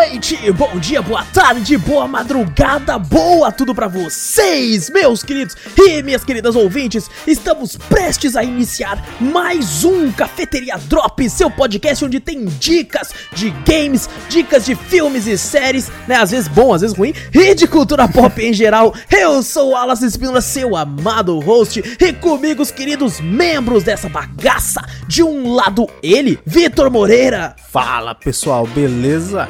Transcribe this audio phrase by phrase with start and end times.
[0.00, 6.24] noite, bom dia, boa tarde, boa madrugada, boa tudo pra vocês, meus queridos e minhas
[6.24, 7.10] queridas ouvintes.
[7.26, 14.08] Estamos prestes a iniciar mais um Cafeteria Drop, seu podcast onde tem dicas de games,
[14.30, 16.16] dicas de filmes e séries, né?
[16.16, 18.94] Às vezes bom, às vezes ruim, e de cultura pop em geral.
[19.10, 24.80] Eu sou o Alas Espínola, seu amado host, e comigo os queridos membros dessa bagaça.
[25.06, 27.54] De um lado, ele, Vitor Moreira.
[27.70, 29.46] Fala pessoal, beleza?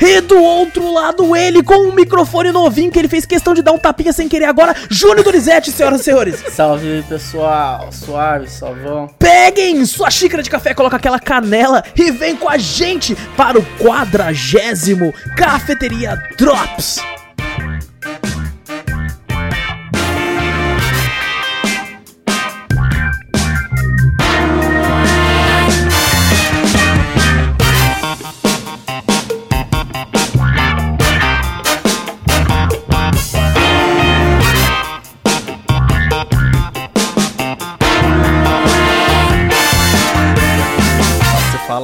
[0.00, 3.72] E do outro lado, ele com um microfone novinho que ele fez questão de dar
[3.72, 6.44] um tapinha sem querer agora, Júnior Donizete, senhoras e senhores.
[6.50, 7.90] Salve pessoal.
[7.92, 9.08] Suave, salvão.
[9.18, 13.66] Peguem sua xícara de café, coloca aquela canela e vem com a gente para o
[13.78, 17.00] quadragésimo Cafeteria Drops.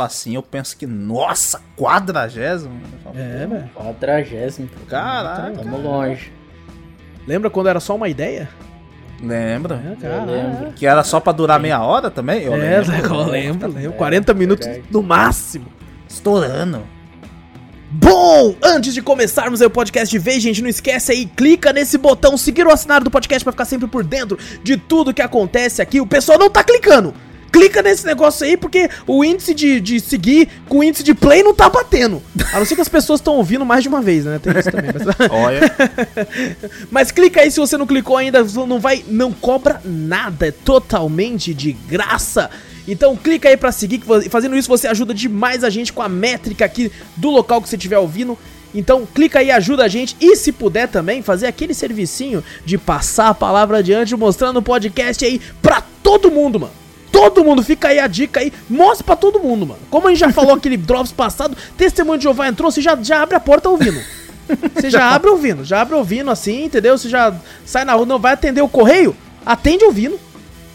[0.09, 2.81] Assim, eu penso que, nossa, quadragésimo?
[3.05, 3.71] Falo, É, velho.
[3.75, 4.69] Quadragésimo.
[4.89, 5.53] Caraca.
[5.63, 6.33] Tamo longe.
[7.27, 8.49] Lembra quando era só uma ideia?
[9.23, 9.81] Lembra?
[9.93, 10.25] É, cara.
[10.25, 10.73] lembro.
[10.73, 12.43] Que era só pra durar meia hora também?
[12.43, 12.95] Eu É, lembro.
[12.95, 13.93] eu lembro, lembro.
[13.93, 14.89] 40 minutos verdade.
[14.91, 15.67] no máximo.
[16.09, 16.83] Estourando.
[17.91, 21.97] Bom, antes de começarmos aí o podcast de vez, gente, não esquece aí, clica nesse
[21.97, 25.81] botão seguir o assinar do podcast pra ficar sempre por dentro de tudo que acontece
[25.81, 25.99] aqui.
[26.01, 27.15] O pessoal não tá clicando.
[27.51, 31.43] Clica nesse negócio aí, porque o índice de, de seguir com o índice de play
[31.43, 32.23] não tá batendo.
[32.53, 34.39] A não ser que as pessoas estão ouvindo mais de uma vez, né?
[34.39, 34.91] Tem isso também.
[34.93, 35.61] Mas, Olha,
[36.91, 41.55] mas clica aí se você não clicou ainda, não vai, não cobra nada, é totalmente
[41.55, 42.51] de graça.
[42.87, 46.65] Então clica aí pra seguir, fazendo isso você ajuda demais a gente com a métrica
[46.65, 48.39] aqui do local que você estiver ouvindo.
[48.75, 53.29] Então clica aí, ajuda a gente e se puder também fazer aquele servicinho de passar
[53.29, 56.73] a palavra adiante, mostrando o podcast aí pra todo mundo, mano.
[57.21, 59.81] Todo mundo, fica aí a dica aí, mostra pra todo mundo, mano.
[59.91, 63.23] Como a gente já falou aquele Drops passado, Testemunho de Jeová entrou, você já, já
[63.23, 64.01] abre a porta ouvindo.
[64.75, 66.97] Você já abre ouvindo, já abre ouvindo assim, entendeu?
[66.97, 67.35] Você já
[67.67, 70.19] sai na rua, não vai atender o correio, atende ouvindo.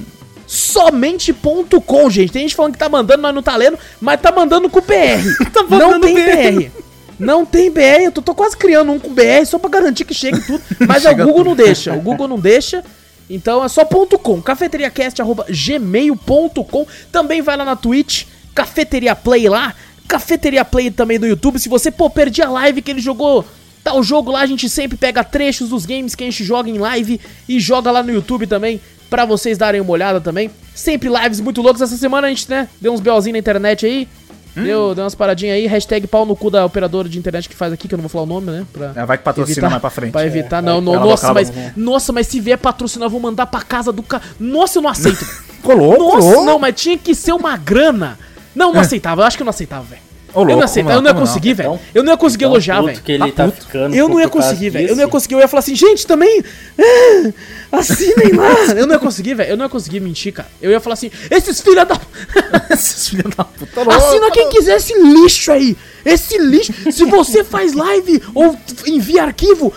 [0.52, 2.34] Somente.com, gente.
[2.34, 5.24] Tem gente falando que tá mandando, nós não tá lendo, mas tá mandando com BR.
[5.54, 6.60] Tá não tem BR.
[6.60, 6.70] BR.
[7.18, 10.14] Não tem BR, eu tô, tô quase criando um com BR só pra garantir que
[10.14, 10.62] chegue tudo.
[10.86, 11.50] Mas o Chega Google tudo.
[11.50, 11.94] não deixa.
[11.94, 12.84] O Google não deixa.
[13.30, 16.88] Então é só ponto .com, cafeteriacast.gmail.com.
[17.14, 19.74] Também vai lá na Twitch, Cafeteria Play lá,
[20.06, 21.60] Cafeteria Play também no YouTube.
[21.60, 23.46] Se você, pô, perdi a live que ele jogou
[23.84, 26.78] tal jogo lá, a gente sempre pega trechos dos games que a gente joga em
[26.78, 30.50] live e joga lá no YouTube também, pra vocês darem uma olhada também.
[30.74, 31.82] Sempre lives muito loucas.
[31.82, 34.08] Essa semana a gente, né, deu uns belzinhos na internet aí.
[34.54, 37.72] Deu, deu umas paradinhas aí, hashtag pau no cu da operadora de internet que faz
[37.72, 38.66] aqui, que eu não vou falar o nome, né?
[38.74, 40.12] Pra É, vai que patrocina evitar- mais pra frente.
[40.12, 43.46] Pra evitar, É, não, não nossa, mas, nossa, mas se vier patrocinar, eu vou mandar
[43.46, 44.22] pra casa do cara.
[44.38, 45.26] Nossa, eu não aceito.
[45.64, 46.44] Colou, nossa, colou.
[46.46, 48.20] não, mas tinha que ser uma grana.
[48.54, 50.02] Não, não aceitava, eu acho que eu não aceitava, velho.
[50.34, 51.68] Ô, Eu louco, não aceitava, como eu não ia conseguir, velho.
[51.74, 53.02] Então- Eu não ia conseguir Tão elogiar, velho.
[53.02, 53.96] que ele Tá tá, ficando.
[53.96, 54.88] Eu não ia conseguir, velho.
[54.90, 55.34] Eu não ia conseguir.
[55.36, 56.44] Eu ia falar assim, gente, também.
[56.80, 58.50] ah, Assinem lá.
[58.76, 59.52] Eu não ia conseguir, velho.
[59.52, 60.48] Eu não ia conseguir mentir, cara.
[60.62, 62.00] Eu ia falar assim, esses filha da.
[62.72, 63.84] Esses filhos da puta.
[63.84, 63.92] louco.
[63.92, 65.76] Assina quem quiser esse lixo aí.
[66.06, 66.74] Esse lixo.
[66.92, 68.58] Se você faz live ou
[68.88, 69.74] envia arquivo,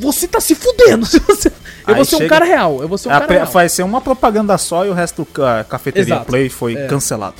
[0.00, 1.06] você tá se fudendo.
[1.06, 1.48] Se você...
[1.48, 1.52] Eu
[1.86, 2.78] Aí vou ser um chega- cara real.
[2.80, 3.46] Eu vou ser um A cara real.
[3.46, 6.26] vai ser uma propaganda só e o resto do ca- cafeteria Exato.
[6.26, 6.86] Play foi É.
[6.86, 7.34] cancelado.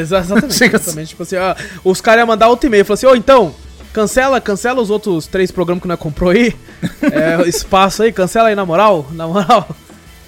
[0.00, 0.64] Exatamente.
[0.64, 1.08] Exatamente.
[1.08, 1.54] Tipo assim, ó,
[1.84, 2.84] os caras iam mandar outro e-mail.
[2.84, 3.54] Falou assim, ô, então,
[3.92, 6.54] cancela, cancela os outros três programas que nós comprou aí.
[7.00, 9.68] É, espaço aí, cancela aí na moral, na moral.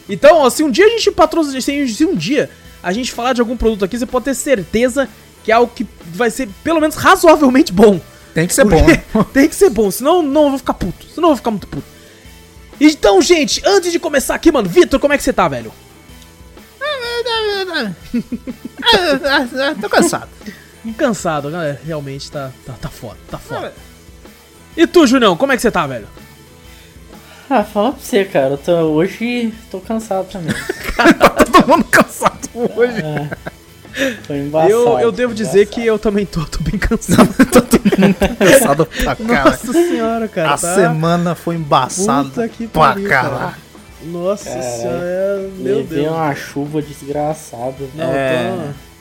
[0.08, 2.48] Então, ó, se um dia a gente patrocina, se um dia
[2.82, 5.06] a gente falar de algum produto aqui, você pode ter certeza
[5.44, 8.00] que é algo que vai ser pelo menos razoavelmente bom.
[8.32, 9.26] Tem que ser bom, Porque né?
[9.32, 11.06] Tem que ser bom, senão não eu vou ficar puto.
[11.14, 11.86] Senão eu vou ficar muito puto.
[12.80, 15.72] Então, gente, antes de começar aqui, mano, Vitor, como é que você tá, velho?
[19.81, 20.28] Tô cansado.
[20.96, 21.78] Cansado, né?
[21.84, 23.73] Realmente tá, tá, tá foda, tá foda.
[24.76, 26.06] E tu, Junião, como é que você tá, velho?
[27.49, 28.55] Ah, fala pra você, cara.
[28.55, 30.55] Eu tô, hoje tô cansado também.
[31.52, 33.02] Todo mundo cansado hoje.
[34.26, 34.70] Tô embaçado.
[34.70, 35.75] Eu, eu devo dizer embaçado.
[35.75, 37.34] que eu também tô, tô bem cansado.
[38.38, 39.50] Cansado pra cara.
[39.50, 40.49] Nossa senhora, cara.
[40.49, 40.75] A tá?
[40.75, 43.28] semana foi embaçada Puta que pra pariu, cara.
[43.31, 43.55] cara.
[44.06, 46.14] Nossa senhora, é- meu Levei Deus.
[46.14, 47.74] uma chuva desgraçada.
[47.94, 48.52] Não, É,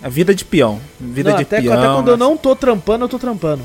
[0.01, 0.79] tô- é vida de peão.
[0.99, 1.73] Vida Não, de até, peão.
[1.77, 3.61] até quando eu não tô trampando, eu tô trampando.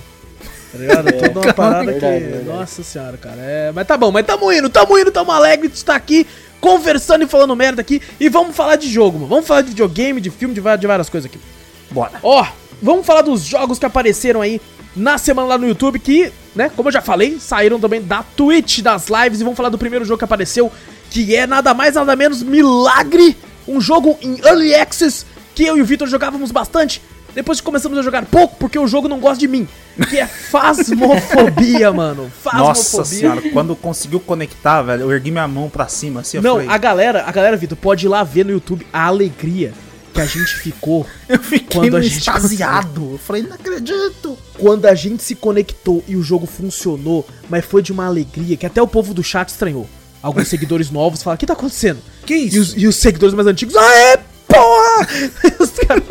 [0.72, 1.08] Tá ligado?
[1.08, 2.30] Eu tô numa parada Verdade, que.
[2.30, 2.58] verdade.
[2.58, 3.36] Nossa senhora, cara.
[3.40, 3.72] É...
[3.72, 6.26] Mas tá bom, mas tamo indo, tamo indo, tamo alegre de estar aqui,
[6.60, 8.00] conversando e falando merda aqui.
[8.20, 9.28] E vamos falar de jogo, mano.
[9.28, 11.40] Vamos falar de videogame, de filme, de va- de várias coisas aqui.
[11.90, 12.12] Bora.
[12.22, 12.46] Ó,
[12.80, 14.60] vamos falar dos jogos que apareceram aí
[14.94, 18.80] na semana lá no YouTube, que, né, como eu já falei, saíram também da Twitch,
[18.80, 20.70] das lives, e vamos falar do primeiro jogo que apareceu,
[21.10, 23.36] que é nada mais, nada menos Milagre,
[23.66, 27.02] um jogo em Early Access, que eu e o Victor jogávamos bastante,
[27.34, 29.68] depois que começamos a jogar pouco, porque o jogo não gosta de mim,
[30.08, 35.88] que é Fasmofobia, mano, Nossa senhora, quando conseguiu conectar, velho, eu ergui minha mão pra
[35.88, 38.52] cima assim, eu Não, falei, a galera, a galera, Vitor, pode ir lá ver no
[38.52, 39.72] YouTube a alegria
[40.12, 43.12] que a gente ficou eu fiquei quando a gente extasiado.
[43.12, 44.36] Eu falei, não acredito.
[44.58, 48.66] quando a gente se conectou e o jogo funcionou, mas foi de uma alegria que
[48.66, 49.88] até o povo do chat estranhou.
[50.22, 51.98] Alguns seguidores novos falaram, o que tá acontecendo?
[52.26, 52.60] Que E isso?
[52.60, 55.08] os, e os seguidores mais antigos, aê, porra!
[55.58, 56.02] Os caras-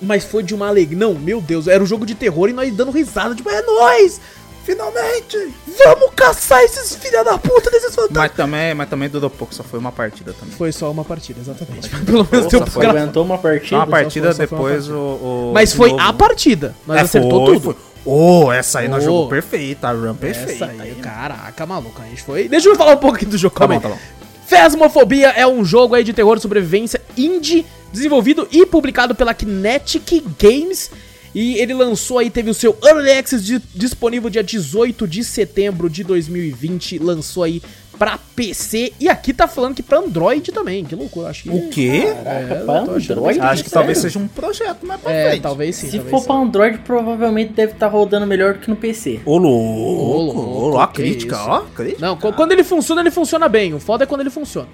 [0.00, 0.98] Mas foi de uma alegria.
[0.98, 4.20] Não, meu Deus, era um jogo de terror e nós dando risada, tipo, é nóis!
[4.64, 5.36] Finalmente.
[5.84, 8.16] Vamos caçar esses filha da puta desses fantasmas!
[8.16, 10.56] Mas também, mas também durou pouco, só foi uma partida também.
[10.56, 11.88] Foi só uma partida, exatamente.
[12.04, 13.68] Pelo menos deu pra aguentou uma partida.
[13.68, 16.02] Só uma partida, foi- só foi uma depois o, o- Mas foi novo.
[16.02, 16.74] a partida.
[16.86, 17.60] Nós É, acertou foi, tudo.
[17.74, 17.76] foi.
[18.06, 19.06] Oh, essa aí nós Oh.
[19.06, 20.64] jogou perfeita, a run perfeita.
[20.66, 22.48] Essa aí, caraca, maluco, a gente foi.
[22.48, 23.92] Deixa eu falar um pouco aqui do jogo, Tá calma bom, aí.
[23.94, 24.16] tá bom.
[24.46, 30.22] Phasmophobia é um jogo aí de terror e sobrevivência indie, desenvolvido e publicado pela Kinetic
[30.40, 30.90] Games.
[31.34, 35.90] E ele lançou aí, teve o seu Early Access di- disponível dia 18 de setembro
[35.90, 36.98] de 2020.
[36.98, 37.60] Lançou aí
[37.98, 38.92] pra PC.
[39.00, 40.84] E aqui tá falando que pra Android também.
[40.84, 41.50] Que loucura, acho que.
[41.50, 42.12] O quê?
[42.22, 43.12] Caraca, É, pra Android?
[43.12, 43.70] Acho que Sério?
[43.70, 45.42] talvez seja um projeto mais pra É, frente.
[45.42, 45.86] talvez sim.
[45.90, 46.26] Se talvez for sim.
[46.26, 49.20] pra Android, provavelmente deve estar rodando melhor do que no PC.
[49.24, 52.04] Ô, Ô, louco, louco, ô, ó, a crítica, ó, crítica.
[52.06, 53.74] Não, qu- quando ele funciona, ele funciona bem.
[53.74, 54.68] O foda é quando ele funciona.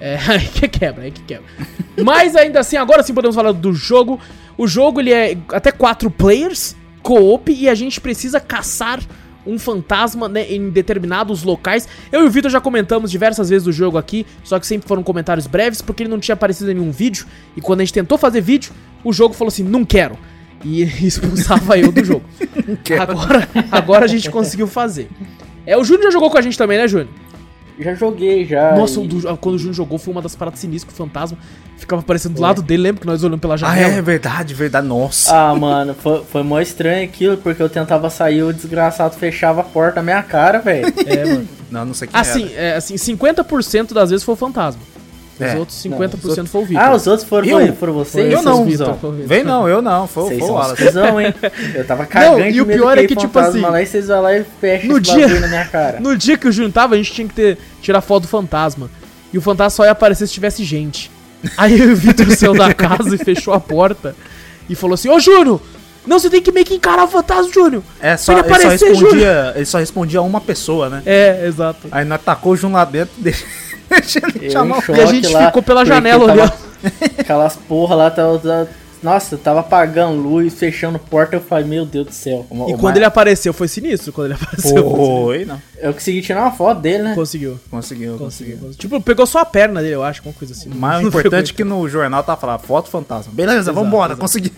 [0.00, 1.44] É, aí que quebra, aí que quebra.
[2.02, 4.18] Mas ainda assim, agora sim podemos falar do jogo.
[4.56, 9.00] O jogo ele é até quatro players, co-op, e a gente precisa caçar
[9.46, 11.88] um fantasma né, em determinados locais.
[12.12, 15.02] Eu e o Vitor já comentamos diversas vezes do jogo aqui, só que sempre foram
[15.02, 17.26] comentários breves, porque ele não tinha aparecido em nenhum vídeo.
[17.56, 18.72] E quando a gente tentou fazer vídeo,
[19.04, 20.18] o jogo falou assim: não quero.
[20.64, 22.24] E expulsava eu do jogo.
[22.98, 25.08] Agora, agora a gente conseguiu fazer.
[25.66, 27.08] É, o Júnior já jogou com a gente também, né, Júnior?
[27.80, 28.74] Já joguei, já.
[28.76, 31.36] Nossa, e- do- quando o Júnior jogou foi uma das paradas sinistras que o fantasma
[31.78, 32.82] ficava aparecendo do lado dele.
[32.82, 33.94] Lembra que nós olhamos pela Ah, janela?
[33.94, 34.86] é verdade, verdade.
[34.86, 35.34] Nossa.
[35.34, 39.64] Ah, mano, foi, foi mó estranho aquilo, porque eu tentava sair, o desgraçado fechava a
[39.64, 40.92] porta na minha cara, velho.
[41.06, 41.48] É, mano.
[41.70, 44.80] Não, não sei quem Assim, é, assim 50% das vezes foi o fantasma.
[45.40, 45.56] Os É.
[45.58, 46.82] outros 50% foi o Vitor.
[46.84, 47.74] Ah, os outros foram, Eu?
[47.74, 48.32] foram vocês?
[48.32, 48.64] Eu não?
[48.64, 48.96] Vitor.
[49.26, 50.06] Vem não, eu não.
[50.06, 50.84] Foi, Vocês foi o são os Wallace.
[50.84, 51.34] cuzão, hein?
[51.74, 54.06] Eu tava cagando e de o pior é que, tipo fantasma assim, lá e vocês
[54.08, 55.98] vão lá e fecham no esse dia- na minha cara.
[56.00, 58.90] No dia que o Júnior tava, a gente tinha que ter, tirar foto do fantasma.
[59.32, 61.10] E o fantasma só ia aparecer se tivesse gente.
[61.56, 64.14] Aí eu e o Vitor saiu da casa e fechou a porta.
[64.68, 65.60] E falou assim, ô Júnior,
[66.06, 67.82] não, você tem que meio que encarar o fantasma, Júnior.
[68.00, 71.02] É, só, ele, ele só aparecer, respondia, ele só respondia a uma pessoa, né?
[71.06, 71.88] É, exato.
[71.90, 74.96] Aí nós tacou o Jun lá dentro, deixa, deixa o...
[74.96, 76.52] E a gente lá, ficou pela janela olhando.
[77.18, 78.68] Aquelas porra lá, tava, tava-
[79.02, 82.46] nossa, tava apagando luz, fechando porta, eu falei, meu Deus do céu.
[82.50, 84.90] Uma- E uma- quando ele apareceu, foi sinistro quando ele apareceu.
[84.90, 85.60] Foi, não.
[85.78, 87.14] Eu consegui tirar uma foto dele, né?
[87.14, 87.58] Conseguiu.
[87.70, 88.18] Conseguiu, Conseguiu.
[88.18, 88.56] conseguiu.
[88.58, 88.78] conseguiu.
[88.78, 90.68] Tipo, pegou só a perna dele, eu acho, alguma coisa assim.
[90.70, 93.32] O mais Não importante é que no jornal tá falando foto fantasma.
[93.34, 94.20] Beleza, Exato, vambora, exato.
[94.20, 94.52] consegui.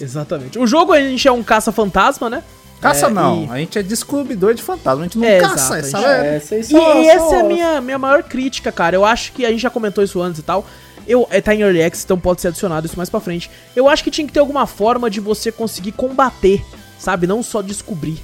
[0.00, 0.58] Exatamente.
[0.58, 2.42] O jogo a gente é um caça-fantasma, né?
[2.80, 5.78] Caça É, não, e- a gente é descobridor de fantasma, a gente não É, caça,
[5.78, 6.58] exato, essa é...
[6.58, 8.96] É, E, só- e só- essa é a minha, minha maior crítica, cara.
[8.96, 10.64] Eu acho que a gente já comentou isso antes e tal.
[11.06, 13.50] Eu, é, tá em Early Access, então pode ser adicionado isso mais pra frente.
[13.76, 16.64] Eu acho que tinha que ter alguma forma de você conseguir combater,
[16.98, 17.26] sabe?
[17.26, 18.18] Não só descobrir.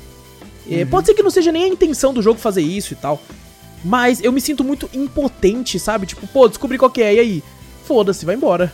[0.71, 0.87] É, Uhum.
[0.87, 3.21] Pode ser que não seja nem a intenção do jogo fazer isso e tal.
[3.85, 6.07] Mas eu me sinto muito impotente, sabe?
[6.07, 7.45] Tipo, pô, descobri qual que é, e aí?
[7.85, 8.73] Foda-se, vai embora.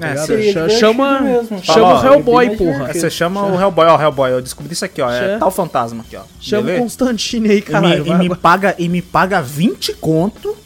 [0.00, 1.62] É, Seria chama mesmo.
[1.62, 2.92] chama Fala, o Hellboy, porra.
[2.92, 6.02] Você chama o Hellboy, ó, Hellboy, eu descobri isso aqui, ó, é Chama- tal fantasma
[6.06, 6.22] aqui, ó.
[6.40, 6.82] Chama o Beleza?
[6.82, 8.06] Constantine aí, E me, caralho.
[8.06, 10.56] e, me paga, e me paga 20 conto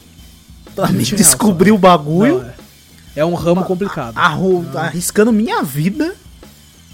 [0.75, 2.53] pra me 20 reais, descobrir o bagulho, Não, é.
[3.17, 4.17] é um ramo complicado.
[4.17, 6.13] arro- arriscando minha vida.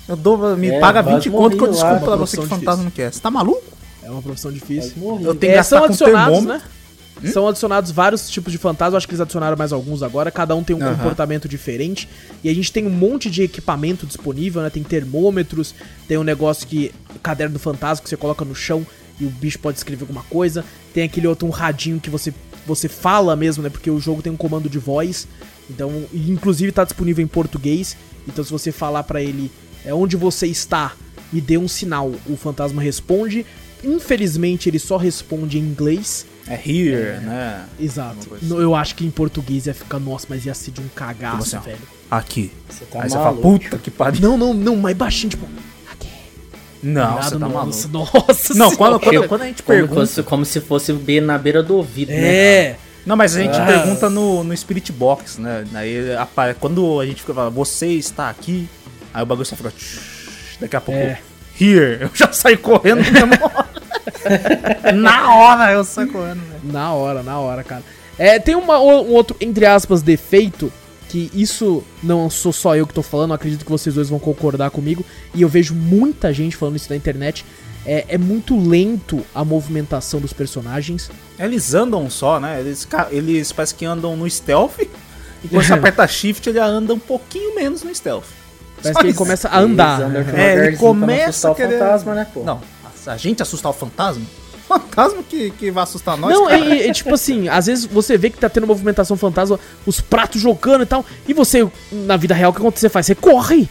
[0.08, 2.46] Eu dou, me É, paga quase 20 conto que eu descubro pra uma você que
[2.48, 3.12] fantasma que é.
[3.12, 3.64] Você tá maluco?
[4.04, 4.94] É uma profissão difícil.
[5.22, 6.48] Eu tenho que É, gastar com termômetro.
[6.48, 6.62] né?
[7.30, 10.64] São adicionados vários tipos de fantasma, acho que eles adicionaram mais alguns agora, cada um
[10.64, 10.96] tem um Aham.
[10.96, 12.08] comportamento diferente.
[12.44, 14.70] E a gente tem um monte de equipamento disponível, né?
[14.70, 15.76] Tem termômetros,
[16.08, 16.92] tem um negócio que.
[17.22, 18.86] Caderno do fantasma que você coloca no chão
[19.20, 20.66] e o bicho pode escrever alguma coisa.
[20.94, 22.34] Tem aquele outro, um radinho que você
[22.66, 23.70] você fala mesmo, né?
[23.70, 25.28] Porque o jogo tem um comando de voz.
[25.70, 27.96] Então, inclusive tá disponível em português.
[28.28, 29.52] Então, se você falar pra ele
[29.86, 30.94] é onde você está
[31.34, 33.46] e dê um sinal, o fantasma responde.
[33.84, 36.26] Infelizmente, ele só responde em inglês.
[36.54, 37.64] É here, né?
[37.80, 38.28] Exato.
[38.42, 41.56] No- Eu acho que em português ia ficar, nossa, mas ia ser de um cagaço,
[41.56, 41.80] assim, velho.
[42.10, 42.52] Aqui.
[42.70, 43.42] Você tá Aí você fala, maluco.
[43.60, 44.22] puta que pariu.
[44.22, 45.46] Não, não, não, mais baixinho, tipo.
[45.92, 46.10] Aqui.
[46.84, 48.28] Não, você tá nossa, maluco.
[48.28, 48.76] nossa Não, senhora.
[48.78, 50.02] quando, quando, quando a gente Como, pergunta.
[50.02, 52.18] fosse- como se fosse bem na beira do ouvido, né?
[52.36, 52.76] É.
[53.06, 53.66] Não, mas a gente Ah.
[53.66, 55.64] pergunta no, no Spirit Box, né?
[55.74, 58.68] Aí apare- quando a gente fica falando, você está aqui,
[59.14, 59.74] aí o bagulho só fica.
[60.60, 61.00] Daqui a pouco.
[61.00, 61.20] É.
[61.60, 61.98] Here!
[62.04, 63.70] Eu já saio correndo na hora.
[64.94, 66.74] Na hora eu saio correndo, velho.
[66.74, 67.84] Na hora, na hora, cara.
[68.18, 70.72] É, tem uma, um outro, entre aspas, defeito,
[71.10, 74.70] que isso não sou só eu que tô falando, acredito que vocês dois vão concordar
[74.70, 77.46] comigo, e eu vejo muita gente falando isso na internet.
[77.86, 81.10] É, é muito lento a movimentação dos personagens.
[81.40, 82.60] Eles andam só, né?
[82.60, 84.80] Eles, eles parece que andam no stealth.
[85.44, 88.26] E quando você aperta shift, ele anda um pouquinho menos no stealth.
[88.76, 90.00] Parece Só que ele começa a andar.
[90.00, 90.46] Eles andam né?
[90.46, 91.80] É, ele começa a querer...
[91.80, 92.44] fantasma, né, pô?
[92.44, 92.62] Não,
[93.08, 94.26] a gente assustar o fantasma?
[94.72, 96.76] Fantasma que, que vai assustar nós, Não, cara.
[96.76, 100.40] é, é tipo assim, às vezes você vê que tá tendo movimentação fantasma, os pratos
[100.42, 102.82] jogando e tal, e você, na vida real, o que acontece?
[102.82, 103.06] Você faz?
[103.06, 103.68] Você corre!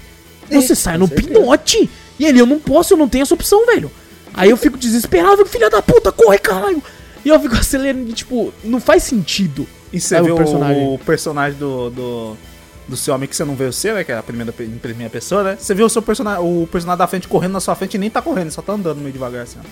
[0.50, 1.88] Você sai no pinote!
[2.18, 3.90] E ele, eu não posso, eu não tenho essa opção, velho.
[4.34, 6.82] Aí eu fico desesperado, filha da puta, corre, caralho!
[7.24, 9.66] E eu fico acelerando, e, tipo, não faz sentido.
[9.90, 10.74] E você É, o vê o personagem.
[10.76, 12.36] personagem, o personagem do, do,
[12.90, 14.04] do seu homem que você não vê o seu, né?
[14.04, 15.56] Que é a primeira, primeira pessoa, né?
[15.58, 18.10] Você vê o seu personagem, o personagem da frente correndo na sua frente e nem
[18.10, 19.66] tá correndo, só tá andando meio devagar assim, ó.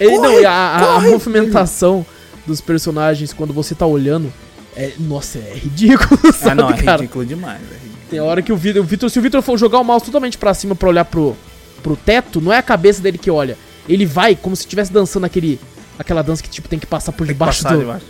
[0.00, 2.04] Ele, Corre, não, e a, a- movimentação
[2.46, 4.32] dos personagens quando você tá olhando,
[4.74, 7.02] é, nossa, é ridículo, Ah, sabe, não, é cara?
[7.02, 7.92] ridículo demais, é ridículo.
[8.10, 10.36] Tem hora que o Vitor, o Vitor, se o Vitor for jogar o mouse totalmente
[10.38, 11.36] pra cima pra olhar pro,
[11.82, 13.56] pro teto, não é a cabeça dele que olha.
[13.88, 15.58] Ele vai como se estivesse dançando aquele,
[15.98, 18.06] aquela dança que tipo tem que passar por Tem que debaixo passar do, debaixo.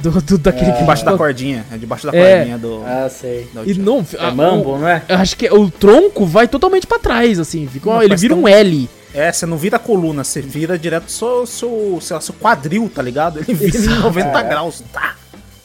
[0.00, 2.36] Do, do- daquele que Debaixo da cordinha, é debaixo da É.
[2.36, 2.82] cordinha do...
[2.84, 3.48] Ah, sei.
[3.54, 5.02] do E não, É a- mambo, o- não é?
[5.08, 7.66] eu acho que o tronco vai totalmente pra trás, assim.
[7.66, 8.88] Fica, Não, ele vira um L.
[9.14, 12.90] É, você não vira a coluna, você vira direto seu, seu, sei lá, seu quadril,
[12.92, 13.38] tá ligado?
[13.38, 14.00] Ele vira em Exato.
[14.02, 15.14] 90 graus, tá?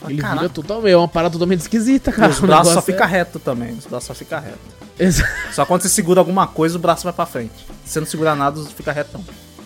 [0.08, 0.40] Ele Caraca.
[0.42, 0.92] vira totalmente.
[0.94, 2.30] É uma parada totalmente esquisita, E cara.
[2.32, 4.58] os o braços só negócio ficam reto também, os braços só ficam reto.
[5.00, 5.04] é...
[5.06, 7.52] Exa- Só quando você segura alguma coisa, o braço vai pra frente.
[7.84, 9.24] Se você não segurar nada, fica retão.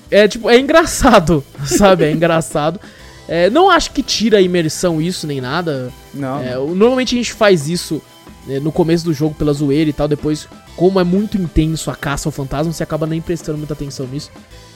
[0.10, 2.06] É tipo, é engraçado, sabe?
[2.06, 2.80] É engraçado.
[3.28, 5.92] É, não acho que tira a imersão isso nem nada.
[6.14, 8.02] Não, É, normalmente a gente faz isso
[8.46, 11.96] né, no começo do jogo pela zoeira e tal, depois, como é muito intenso a
[11.96, 14.30] caça ao fantasma, você acaba nem prestando muita atenção nisso.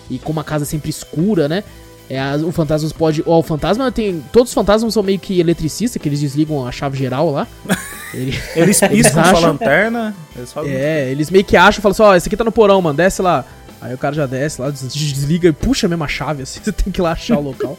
[0.09, 1.63] E como a casa é sempre escura, né?
[2.09, 3.21] É, as- o fantasma pode.
[3.25, 4.23] Ó, o fantasma tem.
[4.31, 7.45] Todos os fantasmas são meio que eletricistas, que eles desligam a chave geral lá.
[8.13, 10.71] Ele- Eles piscam sua acham- lanterna, eles fazem...
[10.71, 13.21] é, eles meio que acham, falam assim, ó, esse aqui tá no porão, mano, desce
[13.21, 13.43] lá.
[13.81, 16.71] Aí o cara já desce lá, des- desliga e puxa mesmo a chave, assim, você
[16.71, 17.77] tem que ir lá achar o local.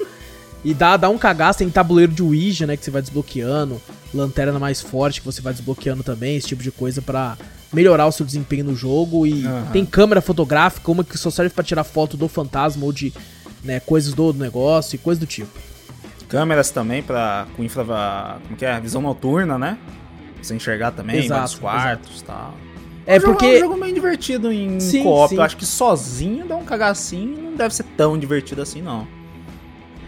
[0.64, 3.80] E dá, dá um cagaço, tem tabuleiro de Ouija, né, que você vai desbloqueando,
[4.12, 7.36] lanterna mais forte que você vai desbloqueando também, esse tipo de coisa pra
[7.72, 9.26] melhorar o seu desempenho no jogo.
[9.26, 9.68] E Aham.
[9.72, 13.12] tem câmera fotográfica, uma que só serve pra tirar foto do fantasma ou de
[13.62, 15.50] né, coisas do negócio e coisa do tipo.
[16.28, 18.38] Câmeras também pra, com infra...
[18.44, 18.78] Como que é?
[18.80, 19.78] Visão noturna, né?
[20.34, 22.54] Pra Você enxergar também, Exato, vários quartos e tal.
[23.06, 25.30] É um jogo- porque- É um jogo meio divertido em Sim, co-op.
[25.30, 25.36] sim.
[25.36, 29.06] Eu acho que sozinho dá um cagacinho não deve ser tão divertido assim, não.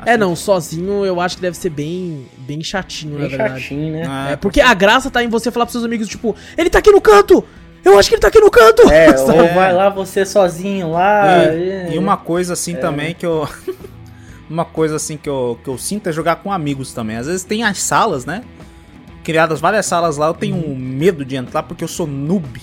[0.07, 3.61] É, não, sozinho eu acho que deve ser bem, bem chatinho, na Bem verdade.
[3.61, 4.05] chatinho, né?
[4.09, 6.79] Ah, É, porque a graça tá em você falar pros seus amigos, tipo, ele tá
[6.79, 7.45] aqui no canto!
[7.85, 8.91] Eu acho que ele tá aqui no canto!
[8.91, 9.39] É, Sabe?
[9.39, 11.45] ou vai lá você sozinho lá.
[11.55, 13.49] E, e uma coisa assim também que eu.
[14.49, 17.17] uma coisa assim que eu, que eu sinto é jogar com amigos também.
[17.17, 18.43] Às vezes tem as salas, né?
[19.25, 22.61] Criadas várias salas lá, eu tenho um medo de entrar porque eu sou noob.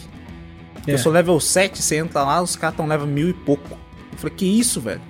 [0.86, 0.94] É.
[0.94, 3.78] Eu sou level 7, você entra lá, os caras estão level mil e pouco.
[4.12, 5.02] Eu falei, que isso, velho?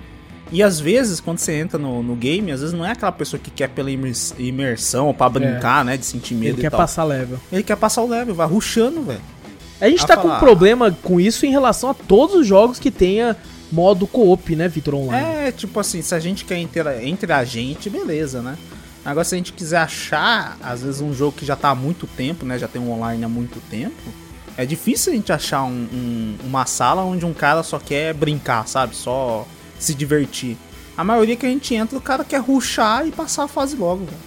[0.51, 3.39] E às vezes, quando você entra no, no game, às vezes não é aquela pessoa
[3.39, 5.97] que quer pela imers- imersão, pra brincar, né?
[5.97, 6.79] De sentir medo Ele e quer tal.
[6.79, 7.37] passar level.
[7.51, 9.21] Ele quer passar o level, vai rushando, velho.
[9.81, 12.47] A gente A tá com falar- um problema com isso em relação a todos os
[12.47, 13.35] jogos que tenha
[13.71, 15.25] modo co-op, né, Vitor Online?
[15.47, 18.57] É, tipo assim, se a gente quer entre, entre a gente, beleza, né?
[19.05, 22.07] Agora, se a gente quiser achar, às vezes, um jogo que já tá há muito
[22.07, 22.57] tempo, né?
[22.57, 23.93] Já tem um online há muito tempo,
[24.57, 28.67] é difícil a gente achar um- um- uma sala onde um cara só quer brincar,
[28.67, 28.95] sabe?
[28.95, 29.45] Só
[29.79, 30.57] se divertir.
[30.97, 34.05] A maioria que a gente entra, o cara quer ruxar e passar a fase logo,
[34.05, 34.17] velho.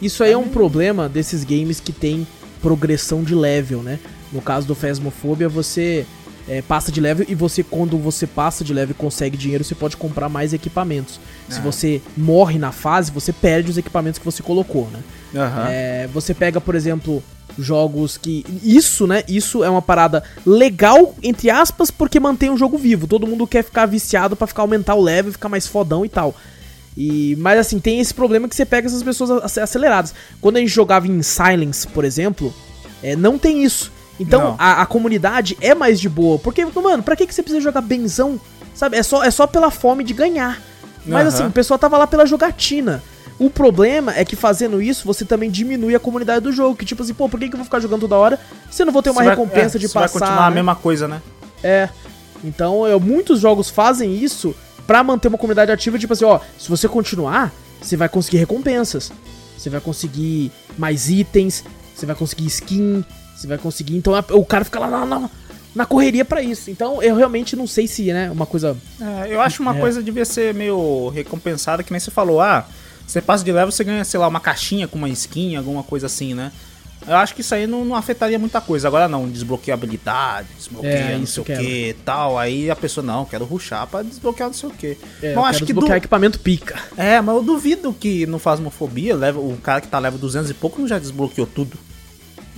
[0.00, 2.26] Isso aí é um problema desses games que tem
[2.62, 3.98] progressão de level, né?
[4.32, 6.06] No caso do Phasmophobia, você
[6.48, 9.74] é, passa de level e você, quando você passa de level e consegue dinheiro, você
[9.74, 11.18] pode comprar mais equipamentos.
[11.48, 11.62] Se Ah.
[11.62, 15.00] você morre na fase, você perde os equipamentos que você colocou, né?
[15.34, 15.66] Aham.
[15.68, 17.22] É, você pega, por exemplo,
[17.58, 18.44] jogos que.
[18.62, 19.22] Isso, né?
[19.28, 23.06] Isso é uma parada legal, entre aspas, porque mantém o jogo vivo.
[23.06, 26.34] Todo mundo quer ficar viciado pra ficar aumentar o level, ficar mais fodão e tal.
[26.96, 30.14] E, mas assim, tem esse problema que você pega essas pessoas ac- aceleradas.
[30.40, 32.54] Quando a gente jogava em Silence, por exemplo,
[33.02, 33.90] é, não tem isso.
[34.18, 36.38] Então a, a comunidade é mais de boa.
[36.38, 38.40] Porque, mano, pra que, que você precisa jogar benzão?
[38.74, 38.96] Sabe?
[38.96, 40.60] É só, é só pela fome de ganhar.
[41.04, 41.28] Mas Aham.
[41.28, 43.02] assim, o pessoal tava lá pela jogatina.
[43.38, 46.76] O problema é que fazendo isso, você também diminui a comunidade do jogo.
[46.76, 48.38] Que tipo assim, pô, por que, que eu vou ficar jogando toda hora
[48.70, 50.18] se eu não vou ter uma Você vai- recompensa é, de você passar?
[50.18, 50.54] Vai continuar a né?
[50.54, 51.20] mesma coisa, né?
[51.62, 51.88] É.
[52.44, 54.54] Então, eu, muitos jogos fazem isso
[54.86, 59.10] pra manter uma comunidade ativa, tipo assim, ó, se você continuar, você vai conseguir recompensas.
[59.56, 61.64] Você vai conseguir mais itens,
[61.94, 63.96] você vai conseguir skin, você vai conseguir.
[63.96, 65.30] Então a- o cara fica lá na, na,
[65.74, 66.70] na correria pra isso.
[66.70, 68.76] Então eu realmente não sei se, né, uma coisa.
[69.00, 69.80] É, eu acho uma É.
[69.80, 72.66] coisa devia ser meio recompensada, que nem você falou, ah,
[73.06, 76.06] você passa de level, você ganha, sei lá, uma caixinha com uma skin, alguma coisa
[76.06, 76.52] assim, né?
[77.06, 78.88] Eu acho que isso aí não, não afetaria muita coisa.
[78.88, 82.38] Agora não, desbloqueia habilidade, desbloqueia É, não sei o que tal.
[82.38, 84.96] Aí a pessoa, não, quero ruxar pra desbloquear não sei o que.
[85.22, 85.66] É, mas acho que du...
[85.66, 86.78] desbloquear equipamento pica.
[86.96, 90.54] É, mas eu duvido que no Fasmofobia, leva, o cara que tá level 200 e
[90.54, 91.76] pouco não já desbloqueou tudo.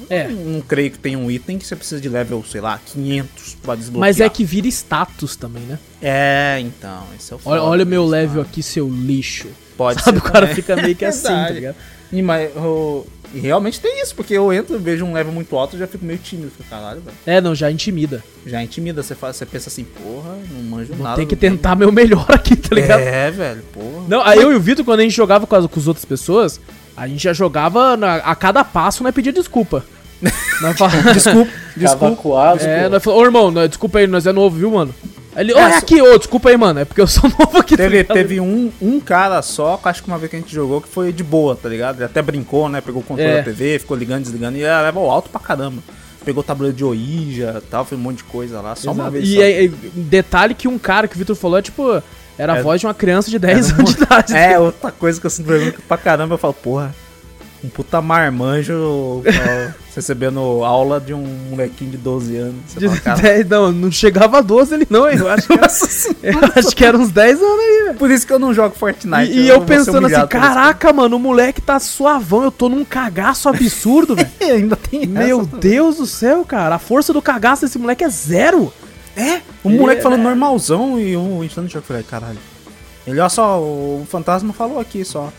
[0.09, 0.29] É.
[0.29, 3.55] Não, não creio que tenha um item que você precisa de level, sei lá, 500
[3.57, 4.01] pra desbloquear.
[4.01, 5.79] Mas é que vira status também, né?
[6.01, 8.49] É, então, esse é o Olha, foda olha o meu level né?
[8.49, 9.49] aqui, seu lixo.
[9.77, 10.55] Pode Sabe, o ser cara também.
[10.55, 11.77] fica meio que assim, tá ligado?
[12.13, 12.51] E, mas,
[13.35, 16.05] e realmente tem isso, porque eu entro, vejo um level muito alto e já fico
[16.05, 16.51] meio tímido.
[16.57, 17.17] Fico, caralho, velho.
[17.27, 18.23] É, não, já intimida.
[18.47, 21.17] Já intimida, você, fala, você pensa assim, porra, não manjo Vou nada.
[21.17, 23.01] ter que tentar meu melhor aqui, tá ligado?
[23.01, 24.05] É, velho, porra.
[24.09, 26.05] Não, aí eu e o Vitor, quando a gente jogava com as, com as outras
[26.05, 26.61] pessoas,
[26.97, 29.85] a gente já jogava na- a cada passo, nós pedia desculpa.
[30.63, 32.05] nós falava, Desculpa, desculpa.
[32.17, 32.89] Cavacoado, é, pô.
[32.91, 34.95] nós falamos, ô irmão, nós- desculpa aí, nós é novo, viu, mano?
[35.37, 37.77] Ele, ô, é só- aqui, ô, desculpa aí, mano, é porque eu sou novo aqui.
[37.77, 40.55] tá Teve, teve um, um cara só, que acho que uma vez que a gente
[40.55, 41.97] jogou, que foi de boa, tá ligado?
[41.97, 42.81] Ele até brincou, né?
[42.81, 43.37] Pegou o controle É.
[43.39, 45.83] da TV, ficou ligando, desligando, e era level alto pra caramba.
[46.25, 49.05] Pegou o tabuleiro de Ouija e tal, fez um monte de coisa lá, só uma
[49.05, 49.13] Exato.
[49.13, 52.03] vez E aí, aí, detalhe que um cara que o Vitor falou é tipo,
[52.39, 54.35] era a É- voz de uma criança de 10 era anos de idade.
[54.35, 55.49] É, outra coisa que eu sinto
[55.87, 56.93] pra caramba, eu falo, porra,
[57.65, 62.55] um puta marmanjo ó, recebendo aula de um molequinho de 12 anos.
[62.77, 65.19] De fala, cara, 10, não, não chegava a 12 ele não, hein?
[65.19, 65.67] Eu acho que era,
[66.23, 67.99] eu acho que era uns 10 anos aí, velho.
[67.99, 69.33] Por isso que eu não jogo Fortnite.
[69.33, 73.49] E, eu ser pensando assim, caraca, mano, o moleque tá suavão, eu tô num cagaço
[73.49, 74.29] absurdo, velho.
[74.41, 75.57] ainda tem Meu essa.
[75.57, 76.75] Deus do céu, cara.
[76.75, 78.73] A força do cagaço desse moleque é zero.
[79.17, 81.83] É, o Ele moleque é- falando normalzão e o entrando no jogo.
[81.85, 82.39] Eu falei, caralho.
[83.07, 85.33] Ele, ó só, o fantasma falou aqui só.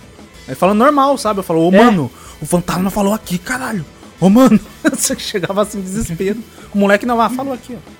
[0.47, 1.39] Ele falando normal, sabe?
[1.39, 1.77] Eu falo, ô É.
[1.77, 2.10] mano,
[2.41, 3.86] o fantasma falou aqui, caralho.
[4.19, 4.60] Ô mano,
[4.95, 6.39] você chegava assim, desespero.
[6.73, 7.91] O moleque não, ah, falou aqui, ó.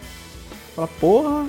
[0.76, 1.46] Fala, porra.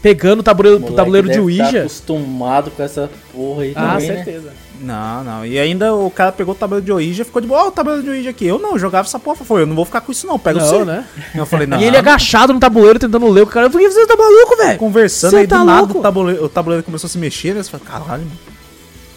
[0.00, 1.80] Pegando o tabuleiro, Moleque tabuleiro de deve tá Ouija.
[1.80, 4.14] acostumado com essa porra aí Ah, também, né?
[4.14, 4.52] certeza.
[4.80, 5.44] Não, não.
[5.44, 7.72] E ainda o cara pegou o tabuleiro de Ouija e ficou de boa, ó, o
[7.72, 8.46] tabuleiro de Ouija aqui.
[8.46, 9.44] Eu não, eu jogava essa porra.
[9.44, 10.84] Falei, eu não vou ficar com isso não, pega o seu.
[10.84, 11.04] né?
[11.34, 11.80] Eu falei, não.
[11.80, 13.66] E ele agachado no tabuleiro tentando ler o cara.
[13.66, 14.78] Eu falei, você tá maluco, velho?
[14.78, 15.98] Conversando Cê aí tá do nada louco?
[15.98, 17.62] o tabuleiro, o tabuleiro começou a se mexer, né?
[17.64, 18.38] Você fala, caralho, mano.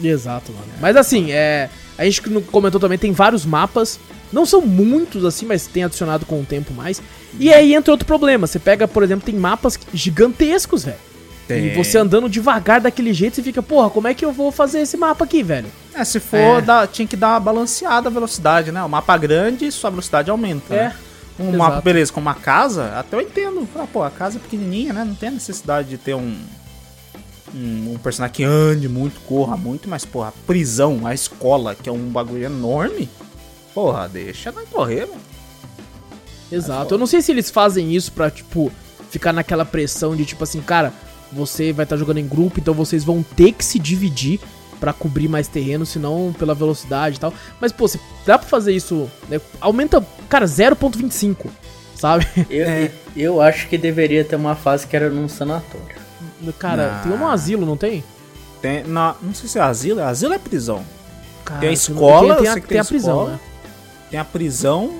[0.03, 0.65] Exato, mano.
[0.79, 1.69] Mas assim, é.
[1.97, 3.99] A gente comentou também, tem vários mapas.
[4.31, 7.01] Não são muitos assim, mas tem adicionado com o tempo mais.
[7.39, 8.47] E aí entra outro problema.
[8.47, 10.97] Você pega, por exemplo, tem mapas gigantescos, velho.
[11.45, 11.73] E Tem.
[11.73, 14.95] você andando devagar daquele jeito, você fica, porra, como é que eu vou fazer esse
[14.95, 15.67] mapa aqui, velho?
[15.93, 16.61] É, se for, É.
[16.61, 18.81] dá- tinha que dar uma balanceada a velocidade, né?
[18.83, 20.73] O mapa grande, sua velocidade aumenta.
[20.73, 20.95] É, né?
[21.37, 21.57] Um exato.
[21.57, 23.67] mapa, beleza, com uma casa, até eu entendo.
[23.75, 25.03] Ah, pô, a casa é pequenininha, né?
[25.03, 26.37] Não tem necessidade de ter um,
[27.53, 31.89] um, um personagem que ande muito, corra muito, mas, porra, a prisão, a escola, que
[31.89, 33.09] é um bagulho enorme,
[33.73, 35.21] porra, deixa nós correr, mano.
[36.51, 36.93] Exato.
[36.93, 38.71] Eu não sei se eles fazem isso pra, tipo,
[39.09, 40.93] ficar naquela pressão de, tipo assim, cara,
[41.31, 44.39] você vai estar jogando em grupo, então vocês vão ter que se dividir
[44.79, 47.33] pra cobrir mais terreno, senão pela velocidade e tal.
[47.59, 49.39] Mas, pô, se dá pra fazer isso, né?
[49.61, 51.47] Aumenta, cara, 0.25,
[51.95, 52.27] sabe?
[52.49, 52.91] Eu, É.
[53.15, 56.00] eu acho que deveria ter uma fase que era num sanatório.
[56.57, 57.11] Cara, Não.
[57.11, 58.03] tem um asilo, não tem?
[58.61, 60.83] Tem, na, não sei se é asilo, asilo é prisão.
[61.43, 63.31] Cara, Tem a escola, tem, eu a, tem tem a prisão, escola.
[63.31, 63.39] né?
[64.11, 64.93] Tem a prisão,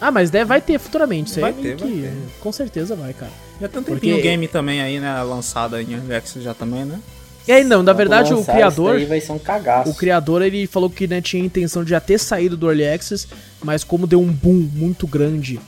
[0.00, 2.12] Ah, mas deve, vai ter futuramente, isso aí Vai é ter, vai que- ter.
[2.40, 3.32] Com certeza vai, cara.
[3.60, 5.22] já tem um Porque- tempinho o game também aí, né?
[5.22, 6.98] Lançado aí em Early Access já também, né?
[7.46, 9.04] E aí, não, na Quando verdade, o criador...
[9.06, 9.90] vai ser um cagaço.
[9.90, 12.86] O criador, ele falou que né, tinha a intenção de já ter saído do Early
[12.88, 13.26] Access,
[13.62, 15.60] mas como deu um boom muito grande,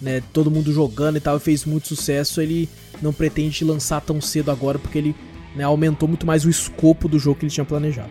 [0.00, 2.68] né, todo mundo jogando e tal, e fez muito sucesso, ele
[3.02, 5.14] não pretende lançar tão cedo agora, porque ele
[5.54, 8.10] né, aumentou muito mais o escopo do jogo que ele tinha planejado.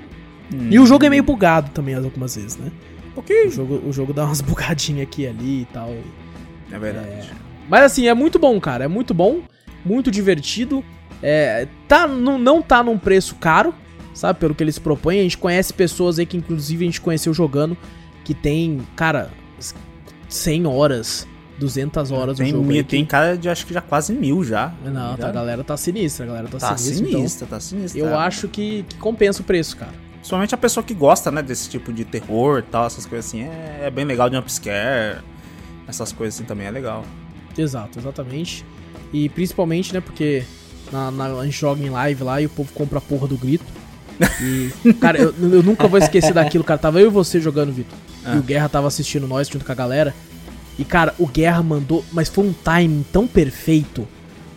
[0.70, 2.72] E o jogo é meio bugado também algumas vezes, né?
[3.14, 3.48] Pouquinho.
[3.48, 5.94] O jogo, o jogo dá umas bugadinhas aqui e ali e tal.
[6.72, 7.30] É verdade.
[7.70, 8.86] Mas assim, é muito bom, cara.
[8.86, 9.42] É muito bom,
[9.86, 10.84] muito divertido.
[11.22, 13.76] É, tá, não, não tá num preço caro,
[14.14, 14.40] sabe?
[14.40, 15.20] Pelo que eles propõem.
[15.20, 17.78] A gente conhece pessoas aí que, inclusive, a gente conheceu jogando,
[18.24, 19.30] que tem, cara,
[20.28, 21.28] 100 horas
[21.60, 22.84] 200 horas Tem, o jogo.
[22.84, 24.74] tem cara de acho que já quase mil já.
[24.86, 27.08] Não, tá, a galera tá sinistra, a galera tá, Tá sinistra.
[27.08, 28.00] sinistra, tá sinistra.
[28.00, 28.26] Então, eu tá.
[28.26, 29.92] acho que, que compensa o preço, cara.
[30.16, 33.44] Principalmente a pessoa que gosta, né, desse tipo de terror e tal, essas coisas assim.
[33.44, 35.20] É, é bem legal de jumpscare.
[35.88, 37.04] Essas coisas assim também é legal.
[37.58, 38.66] Exato, exatamente.
[39.12, 40.44] E principalmente, né, porque
[40.92, 43.38] na, na- a gente joga em live lá e o povo compra a porra do
[43.38, 43.66] grito.
[44.42, 46.78] E, cara, eu, eu nunca vou esquecer daquilo, cara.
[46.78, 47.98] Tava eu e você jogando, Vitor.
[48.26, 48.36] Ah.
[48.36, 50.14] E o Guerra tava assistindo nós junto com a galera.
[50.80, 52.04] E, cara, o Guerra mandou.
[52.12, 54.08] Mas foi um timing tão perfeito.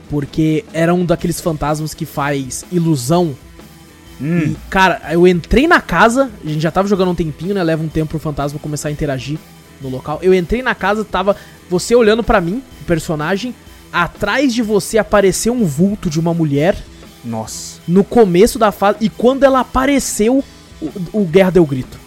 [0.09, 3.35] Porque era um daqueles fantasmas que faz ilusão.
[4.21, 7.63] Hum, E, cara, eu entrei na casa, a gente já tava jogando um tempinho, né?
[7.63, 9.39] Leva um tempo pro fantasma começar a interagir
[9.81, 10.21] no local.
[10.23, 11.35] Eu entrei na casa, tava
[11.69, 13.55] você olhando pra mim, o personagem.
[13.93, 16.77] Atrás de você apareceu um vulto de uma mulher
[17.25, 17.81] nossa.
[17.89, 18.99] no começo da fase.
[19.01, 20.45] E quando ela apareceu,
[20.81, 21.99] o, o Guerra deu grito.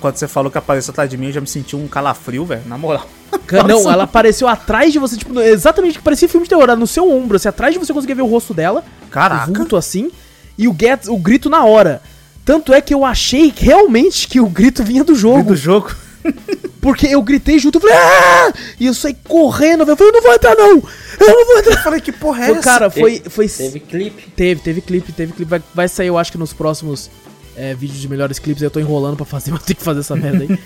[0.00, 2.62] Quando, você falou que apareceu atrás de mim, eu já me senti um calafrio, velho.
[2.66, 3.08] Na moral.
[3.66, 6.86] Não, ela apareceu atrás de você, tipo, exatamente que parecia filme de terror, era no
[6.86, 8.84] seu ombro, assim, atrás de você conseguia ver o rosto dela.
[9.10, 9.50] Caraca.
[9.50, 10.10] o vulto assim,
[10.56, 12.02] e o, get, o grito na hora.
[12.44, 15.50] Tanto é que eu achei realmente que o grito vinha do jogo.
[15.50, 15.94] do jogo.
[16.80, 18.52] Porque eu gritei junto, eu falei, ah!
[18.80, 19.92] E eu saí correndo, velho.
[19.92, 20.82] Eu falei, eu não vou entrar, não!
[21.20, 21.74] Eu não vou entrar!
[21.74, 22.60] Eu falei, que porra é essa?
[22.62, 23.22] cara, foi.
[23.28, 24.30] foi Teve clipe.
[24.34, 25.48] teve, teve clipe, teve clipe.
[25.48, 27.10] Vai, vai sair, eu acho que nos próximos
[27.58, 28.62] é, vídeos de melhores clipes.
[28.62, 30.58] Eu tô enrolando pra fazer, mas eu tenho que fazer essa merda aí.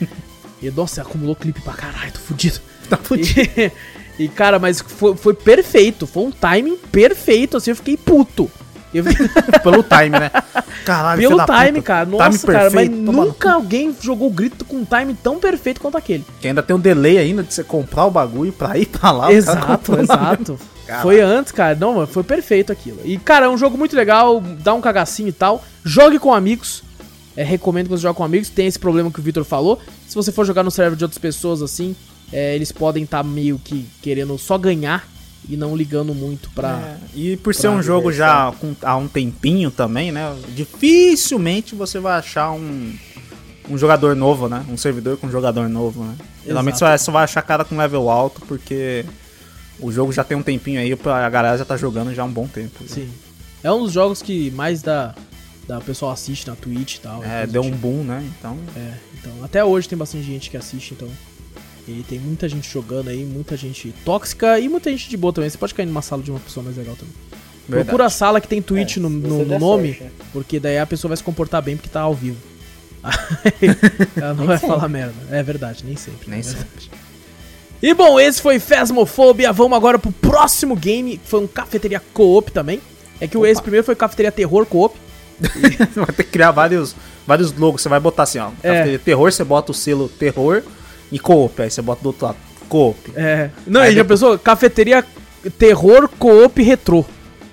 [0.61, 2.61] E, nossa, acumulou clipe pra caralho, tô fudido.
[2.89, 3.41] Tá fudido.
[3.41, 3.73] E,
[4.25, 6.07] e, cara, mas foi, foi perfeito.
[6.07, 8.51] Foi um timing perfeito, assim, eu fiquei puto.
[8.95, 9.05] Eu
[9.65, 10.31] Pelo time, né?
[10.85, 12.05] Caralho, pelo time, cara.
[12.05, 15.39] Time Nossa, cara, mas perfeito, toma no nunca alguém jogou grito com um time tão
[15.39, 16.27] perfeito quanto aquele.
[16.41, 19.23] Que ainda tem um delay ainda de você comprar o bagulho pra ir pra lá.
[19.23, 20.59] cara exato, exato.
[21.01, 21.75] Foi antes, cara.
[21.75, 23.01] Não, mano, foi perfeito aquilo.
[23.05, 25.65] E, cara, é um jogo muito legal, dá um cagacinho e tal.
[25.85, 26.83] Jogue com amigos.
[27.37, 28.51] É, recomendo que você jogue com amigos.
[28.51, 29.81] Tem esse problema que o Victor falou.
[30.07, 31.97] Se você for jogar no server de outras pessoas assim,
[32.33, 35.09] é, eles podem estar meio que querendo só ganhar
[35.49, 36.79] e não ligando muito pra.
[36.79, 40.35] É, E por ser um jogo já com, há um tempinho também, né?
[40.55, 42.93] Dificilmente você vai achar um,
[43.69, 44.65] um jogador novo, né?
[44.69, 46.15] Um servidor com jogador novo, né?
[46.45, 49.05] Geralmente você vai, você vai achar cara com level alto, porque
[49.81, 52.33] o jogo já tem um tempinho aí, a galera já tá jogando já há um
[52.33, 52.83] bom tempo.
[52.83, 52.87] né?
[52.89, 53.11] Sim.
[53.63, 55.15] É um dos jogos que mais da,
[55.69, 57.23] da pessoal assiste na Twitch e tal.
[57.25, 58.25] É, coisa deu um boom, né?
[58.39, 58.59] Então.
[58.77, 61.09] É, então, até hoje tem bastante gente que assiste, então.
[61.87, 65.51] E tem muita gente jogando aí, muita gente tóxica e muita gente de boa também.
[65.51, 67.15] Você pode cair numa sala de uma pessoa mais legal também.
[67.69, 67.85] Verdade.
[67.87, 70.11] Procura a sala que tem Twitch É, no, no- no nome, sorte, né?
[70.33, 72.37] porque daí a pessoa vai se comportar bem porque tá ao vivo.
[74.17, 74.75] Ela não vai sempre.
[74.77, 75.15] falar merda.
[75.31, 76.29] É verdade, nem sempre.
[76.31, 76.91] Nem é verdade.
[77.83, 79.53] E bom, esse foi Phasmophobia.
[79.53, 82.81] Vamos agora pro próximo game, que foi um cafeteria co-op também.
[83.21, 83.49] É que o Opa.
[83.49, 84.97] esse primeiro foi cafeteria terror co-op.
[85.41, 86.95] Você vai ter que criar vários,
[87.27, 87.83] vários logos.
[87.83, 88.51] Você vai botar assim, ó.
[88.63, 88.69] É.
[88.69, 90.63] cafeteria Terror, você bota o selo terror
[91.11, 91.61] e coop.
[91.61, 92.37] Aí você bota do outro lado.
[92.69, 92.99] Coop.
[93.17, 93.51] É.
[93.67, 94.39] Não, Aí e já pensou?
[94.39, 95.05] Cafeteria
[95.59, 97.05] terror co-op retrô.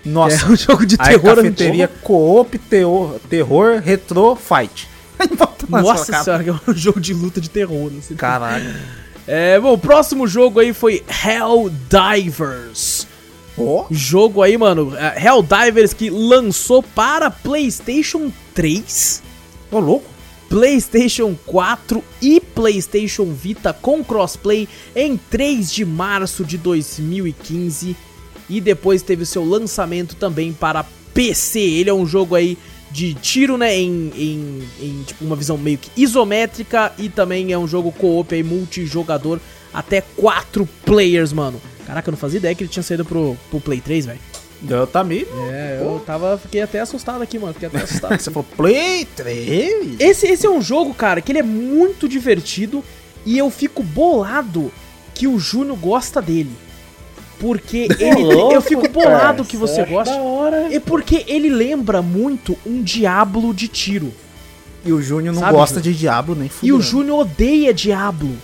[0.06, 0.46] Nossa.
[0.46, 4.88] É um jogo de Aí terror cafeteria coop, terror, terror, retro, fight.
[5.68, 7.92] Nossa senhora, que é um jogo de luta de terror.
[7.98, 8.16] Assim.
[8.16, 8.76] Caralho.
[9.32, 13.06] É, bom, o próximo jogo aí foi Helldivers.
[13.56, 13.86] Ó.
[13.92, 19.22] Jogo aí, mano, é, Helldivers que lançou para PlayStation 3,
[19.72, 20.06] Ô, louco.
[20.50, 27.96] PlayStation 4 e PlayStation Vita com crossplay em 3 de março de 2015
[28.50, 31.60] e depois teve o seu lançamento também para PC.
[31.60, 32.58] Ele é um jogo aí
[32.92, 37.58] de tiro, né, em, em, em, tipo uma visão meio que isométrica e também é
[37.58, 39.40] um jogo co-op aí multijogador
[39.74, 41.62] até 4 players, mano.
[41.86, 44.20] Caraca, eu não fazia ideia que ele tinha saído pro, pro Play 3, velho.
[44.68, 45.26] Eu também.
[45.52, 48.20] É, eu tava, fiquei até assustado aqui, mano, fiquei até assustado.
[48.20, 50.00] Você falou Play 3?
[50.00, 52.84] Esse, esse é um jogo, cara, que ele é muito divertido
[53.26, 54.72] e eu fico bolado
[55.14, 56.52] que o Júnior gosta dele.
[57.40, 58.24] Porque ele.
[58.24, 60.14] Ô, eu fico louco, bolado cara, que você acho gosta.
[60.14, 60.74] Da hora.
[60.74, 64.14] É porque ele lembra muito um Diablo de tiro.
[64.86, 66.78] E o Júnior não Sabe, gosta de Diablo nem E fudendo.
[66.78, 68.36] o Júnior odeia Diablo.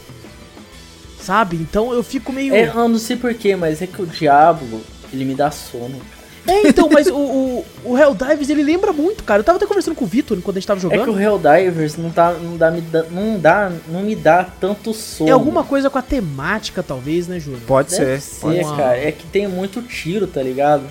[1.20, 1.56] Sabe?
[1.58, 2.54] Então eu fico meio.
[2.54, 4.82] É, eu não sei porquê, mas é que o Diablo,
[5.12, 6.00] ele me dá sono.
[6.48, 9.40] É, então, mas o, o, o Helldivers ele lembra muito, cara.
[9.40, 11.04] Eu tava até conversando com o Vitor quando a gente tava É jogando.
[11.04, 14.94] que o Helldivers não, tá, não, dá, me dá, não, dá, não me dá tanto
[14.94, 15.30] sono.
[15.30, 17.62] É alguma coisa com a temática, talvez, né, Júnior?
[17.66, 18.22] Pode Deve ser.
[18.22, 18.76] ser, Pode ser.
[18.76, 18.98] cara.
[18.98, 20.84] É que tem muito tiro, tá ligado?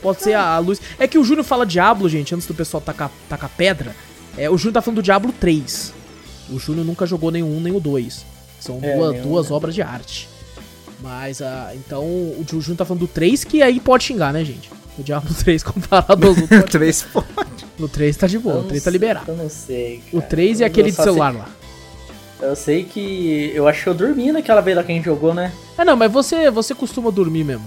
[0.00, 0.80] Pode ser a, a luz.
[0.98, 3.94] É que o Júnior fala Diablo, gente, antes do pessoal tacar, tacar pedra.
[4.38, 5.92] É, o Júnior tá falando do Diablo 3.
[6.50, 8.24] O Júnior nunca jogou nenhum nem o 2.
[8.60, 9.56] São É, duas, nenhum, duas né?
[9.56, 10.28] obras de arte.
[11.02, 14.70] Mas, ah, então, o Júnior tá falando do 3, que aí pode xingar, né, gente?
[15.00, 16.58] O Diablo 3 comparado aos outros.
[16.60, 17.06] pode- Três
[17.78, 19.30] no 3 tá de boa, Eu o não 3 tá liberado.
[19.32, 20.02] Eu não sei.
[20.12, 20.26] O cara.
[20.30, 21.48] 3 e Eu aquele de só sei- celular lá.
[22.42, 23.50] Eu sei que.
[23.54, 25.52] Eu acho que eu dormi naquela vez lá que a gente jogou, né?
[25.76, 27.64] Ah, não, mas você, você costuma dormir mesmo.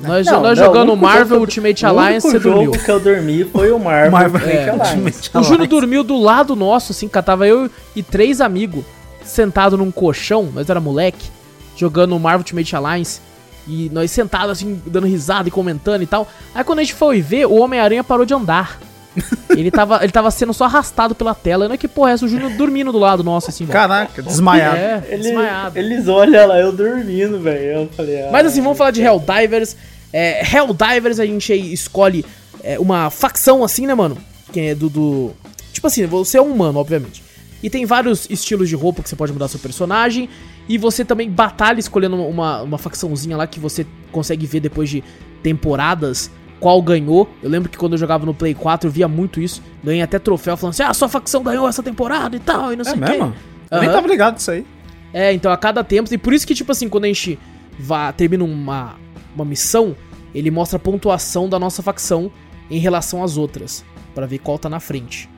[0.00, 2.84] Nós, Não, nós não, o jogando Marvel jogo- Ultimate o Alliance, você único jogo dormiu.
[2.84, 4.90] que eu dormi foi o Marvel, Marvel Ultimate é, Alliance.
[4.96, 7.24] Ultimate O Júnior dormiu do lado nosso, assim, cara.
[7.24, 8.84] Tava eu e três amigos
[9.24, 11.28] sentados num colchão, nós era moleque,
[11.76, 13.20] jogando Marvel Ultimate Alliance.
[13.66, 16.28] E nós sentados, assim, dando risada e comentando e tal.
[16.54, 18.78] Aí quando a gente foi ver, o Homem-Aranha parou de andar.
[19.50, 21.68] ele, tava, ele tava sendo só arrastado pela tela.
[21.68, 22.26] Não é que porra, é essa?
[22.26, 23.78] O Júnior dormindo do lado nosso, assim, velho.
[23.78, 24.76] Caraca, desmaiado.
[24.76, 25.78] É, Ele- desmaiado.
[25.78, 27.64] Eles olham lá, eu dormindo, velho.
[27.64, 29.76] Eu falei, ah, Mas assim, vamos falar de Helldivers.
[30.12, 32.24] É, Helldivers a gente aí escolhe
[32.62, 34.18] é, uma facção assim, né, mano?
[34.52, 35.32] Que é do, do.
[35.72, 37.22] Tipo assim, você é um humano, obviamente.
[37.62, 40.28] E tem vários estilos de roupa que você pode mudar seu personagem.
[40.68, 45.02] E você também batalha escolhendo uma, uma facçãozinha lá que você consegue ver depois de
[45.42, 47.28] temporadas qual ganhou.
[47.42, 49.62] Eu lembro que quando eu jogava no Play 4 eu via muito isso.
[49.82, 52.82] Ganhei até troféu falando assim: ah, sua facção ganhou essa temporada e tal, e não
[52.82, 53.32] É sei o mesmo?
[53.32, 53.38] quê.
[53.70, 54.64] Eu nem tava ligado disso aí.
[55.12, 56.12] É, então a cada tempo.
[56.12, 57.38] E por isso que, tipo assim, quando a gente
[57.78, 58.94] vá, termina uma,
[59.34, 59.94] uma missão,
[60.34, 62.32] ele mostra a pontuação da nossa facção
[62.70, 63.84] em relação às outras.
[64.14, 65.28] Pra ver qual tá na frente.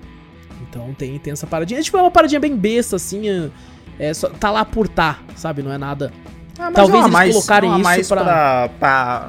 [0.63, 1.81] Então tem, tem essa paradinha.
[1.81, 3.29] É, tipo, é uma paradinha bem besta, assim.
[3.29, 3.51] é-
[3.99, 5.63] É só, tá lá por tá, sabe?
[5.63, 6.13] Não é nada.
[6.59, 8.69] Ah, mas Talvez é uma eles colocarem é uma isso mais pra- pra...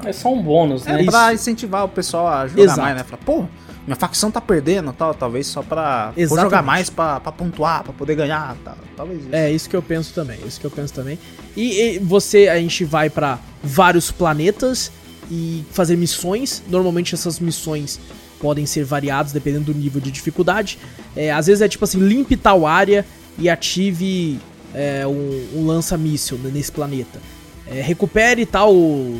[0.10, 1.02] É só um bônus, É, né?
[1.02, 1.10] isso.
[1.10, 2.80] pra incentivar o pessoal a jogar Exato.
[2.82, 3.02] mais, né?
[3.04, 3.44] Falar, pô,
[3.86, 8.14] minha facção tá perdendo tal, talvez só pra jogar mais pra, pra pontuar, pra poder
[8.14, 8.76] ganhar tal.
[8.96, 9.28] Talvez isso.
[9.34, 10.38] É isso que eu penso também.
[10.46, 11.18] Isso que eu penso também.
[11.56, 14.90] E, e você, a gente vai pra vários planetas
[15.30, 16.62] e fazer missões.
[16.68, 17.98] Normalmente essas missões
[18.40, 20.78] podem ser variadas dependendo do nível de dificuldade.
[21.16, 23.04] É, às vezes é tipo assim, limpe tal área
[23.38, 24.38] e ative
[24.74, 27.20] é, um, um lança-míssil nesse planeta.
[27.66, 28.74] É, recupere tal,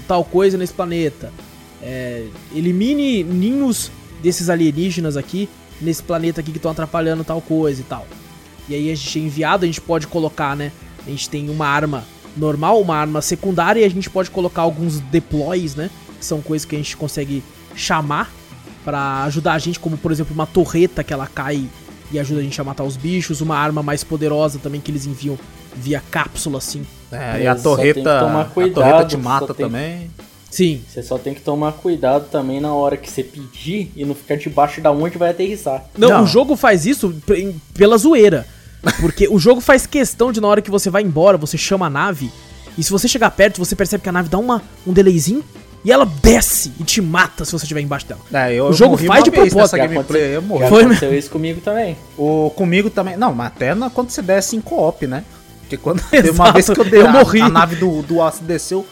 [0.06, 1.32] tal coisa nesse planeta.
[1.82, 3.90] É, elimine ninhos
[4.22, 5.48] desses alienígenas aqui
[5.80, 8.06] nesse planeta aqui que estão atrapalhando tal coisa e tal.
[8.68, 10.72] E aí a gente é enviado, a gente pode colocar, né?
[11.06, 12.04] A gente tem uma arma
[12.36, 15.90] normal, uma arma secundária e a gente pode colocar alguns deploys, né?
[16.18, 17.42] Que são coisas que a gente consegue
[17.74, 18.30] chamar
[18.88, 21.68] pra ajudar a gente, como por exemplo uma torreta que ela cai
[22.10, 25.04] e ajuda a gente a matar os bichos, uma arma mais poderosa também que eles
[25.04, 25.38] enviam
[25.76, 26.86] via cápsula assim.
[27.12, 29.66] É, e a Mas só tem que torreta, tomar a cuidado, torreta te mata tem-
[29.66, 30.10] também.
[30.50, 30.82] Sim.
[30.88, 34.36] Você só tem que tomar cuidado também na hora que você pedir e não ficar
[34.38, 35.84] debaixo da onde vai aterrissar.
[35.98, 36.24] Não, Não.
[36.24, 37.14] o jogo faz isso
[37.74, 38.46] pela zoeira.
[39.02, 41.90] Porque o jogo faz questão de na hora que você vai embora, você chama a
[41.90, 42.32] nave.
[42.78, 45.44] E se você chegar perto, você percebe que a nave dá uma, um delayzinho.
[45.84, 48.20] E ela desce e te mata se você estiver embaixo dela.
[48.32, 49.76] É, eu O jogo morri faz de propósito.
[49.76, 50.68] gameplay, eu Já morri.
[50.68, 51.96] Foi aconteceu isso comigo também.
[52.16, 53.16] O, comigo também.
[53.16, 55.24] Não, mas até na- quando você desce em co-op, né?
[55.60, 57.40] Porque quando teve uma Exato, vez que eu dei eu a, morri.
[57.40, 58.84] a nave do, do Wallace desceu,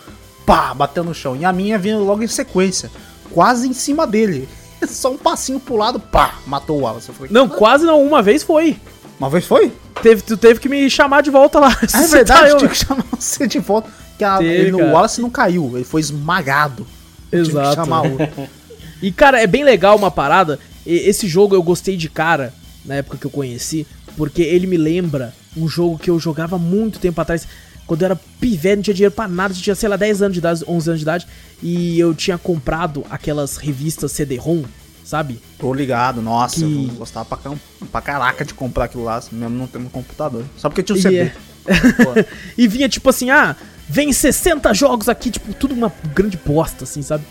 [0.46, 1.34] pá, bateu no chão.
[1.36, 2.90] E a minha vinha logo em sequência,
[3.32, 4.48] quase em cima dele.
[4.86, 7.10] Só um passinho pro lado, pá, matou o Wallace.
[7.12, 8.76] Falei, Não, quase não, uma vez foi.
[9.18, 9.72] Uma vez foi?
[10.02, 11.68] Teve, tu teve que me chamar de volta lá.
[11.92, 13.90] Ah, é Você verdade, tá, eu- tinha que chamar você de volta.
[14.18, 14.92] Que a- Teve, ele- o.
[14.92, 16.86] Wallace não caiu, ele foi esmagado.
[17.30, 17.80] Exato.
[19.02, 20.58] E, cara, é bem legal uma parada.
[20.86, 22.52] E- Esse jogo eu gostei de cara,
[22.84, 26.98] na época que eu conheci, porque ele me lembra um jogo que eu jogava muito
[26.98, 27.46] tempo atrás.
[27.86, 30.38] Quando eu era pivete, não tinha dinheiro pra nada, tinha, sei lá, 10 anos de
[30.38, 31.26] idade, 11 anos de idade.
[31.62, 34.64] E eu tinha comprado aquelas revistas CD-ROM,
[35.04, 35.40] sabe?
[35.58, 37.52] Tô ligado, nossa, Que- eu gostava pra,
[37.92, 40.42] pra caraca de comprar aquilo lá, mesmo não tendo computador.
[40.56, 41.16] Só porque tinha o E CD.
[41.18, 41.32] é-
[42.56, 43.54] e vinha tipo assim, ah,
[43.88, 47.24] vem 60 jogos aqui, tipo, tudo uma grande bosta, assim, sabe?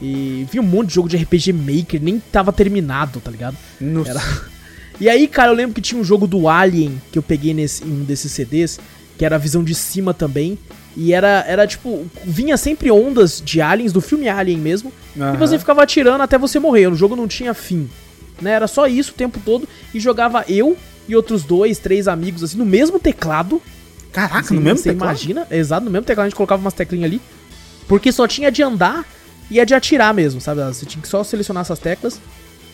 [0.00, 3.56] E vinha um monte de jogo de RPG Maker, nem tava terminado, tá ligado?
[3.80, 4.20] No- Era-
[5.00, 7.82] E aí, cara, eu lembro que tinha um jogo do Alien que eu peguei nesse,
[7.82, 8.78] em um desses CDs,
[9.18, 10.56] que era a visão de cima também.
[10.96, 14.92] E era, era tipo, vinha sempre ondas de aliens, do filme Alien mesmo.
[15.16, 15.38] E Aham.
[15.38, 16.86] você ficava atirando até você morrer.
[16.88, 17.88] O jogo não tinha fim.
[18.40, 18.52] Né?
[18.52, 19.66] Era só isso o tempo todo.
[19.94, 20.76] E jogava eu
[21.08, 23.60] e outros dois, três amigos, assim, no mesmo teclado.
[24.12, 25.10] Caraca, no mesmo você teclado?
[25.10, 25.46] imagina?
[25.50, 27.20] Exato, no mesmo teclado a gente colocava umas teclinhas ali.
[27.88, 29.04] Porque só tinha de andar
[29.50, 30.62] e a de atirar mesmo, sabe?
[30.64, 32.20] Você tinha que só selecionar essas teclas.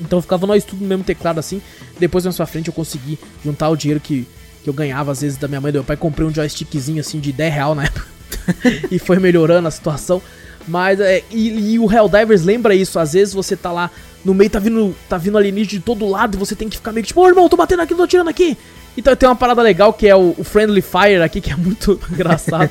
[0.01, 1.63] Então ficava nós tudo no mesmo teclado assim.
[1.99, 4.27] Depois na sua frente eu consegui juntar o dinheiro que,
[4.63, 5.97] que eu ganhava às vezes da minha mãe e do meu pai.
[5.97, 8.07] Comprei um joystickzinho assim de 10 real na época.
[8.91, 10.23] e foi melhorando a situação.
[10.67, 12.99] Mas é, e, e o Helldivers lembra isso.
[12.99, 13.91] Às vezes você tá lá
[14.25, 16.93] no meio, tá vindo, tá vindo alienígena de todo lado e você tem que ficar
[16.93, 18.57] meio que tipo, ô irmão, tô batendo aqui, tô atirando aqui.
[18.99, 21.99] Então tem uma parada legal que é o, o Friendly Fire aqui, que é muito
[22.11, 22.69] engraçado.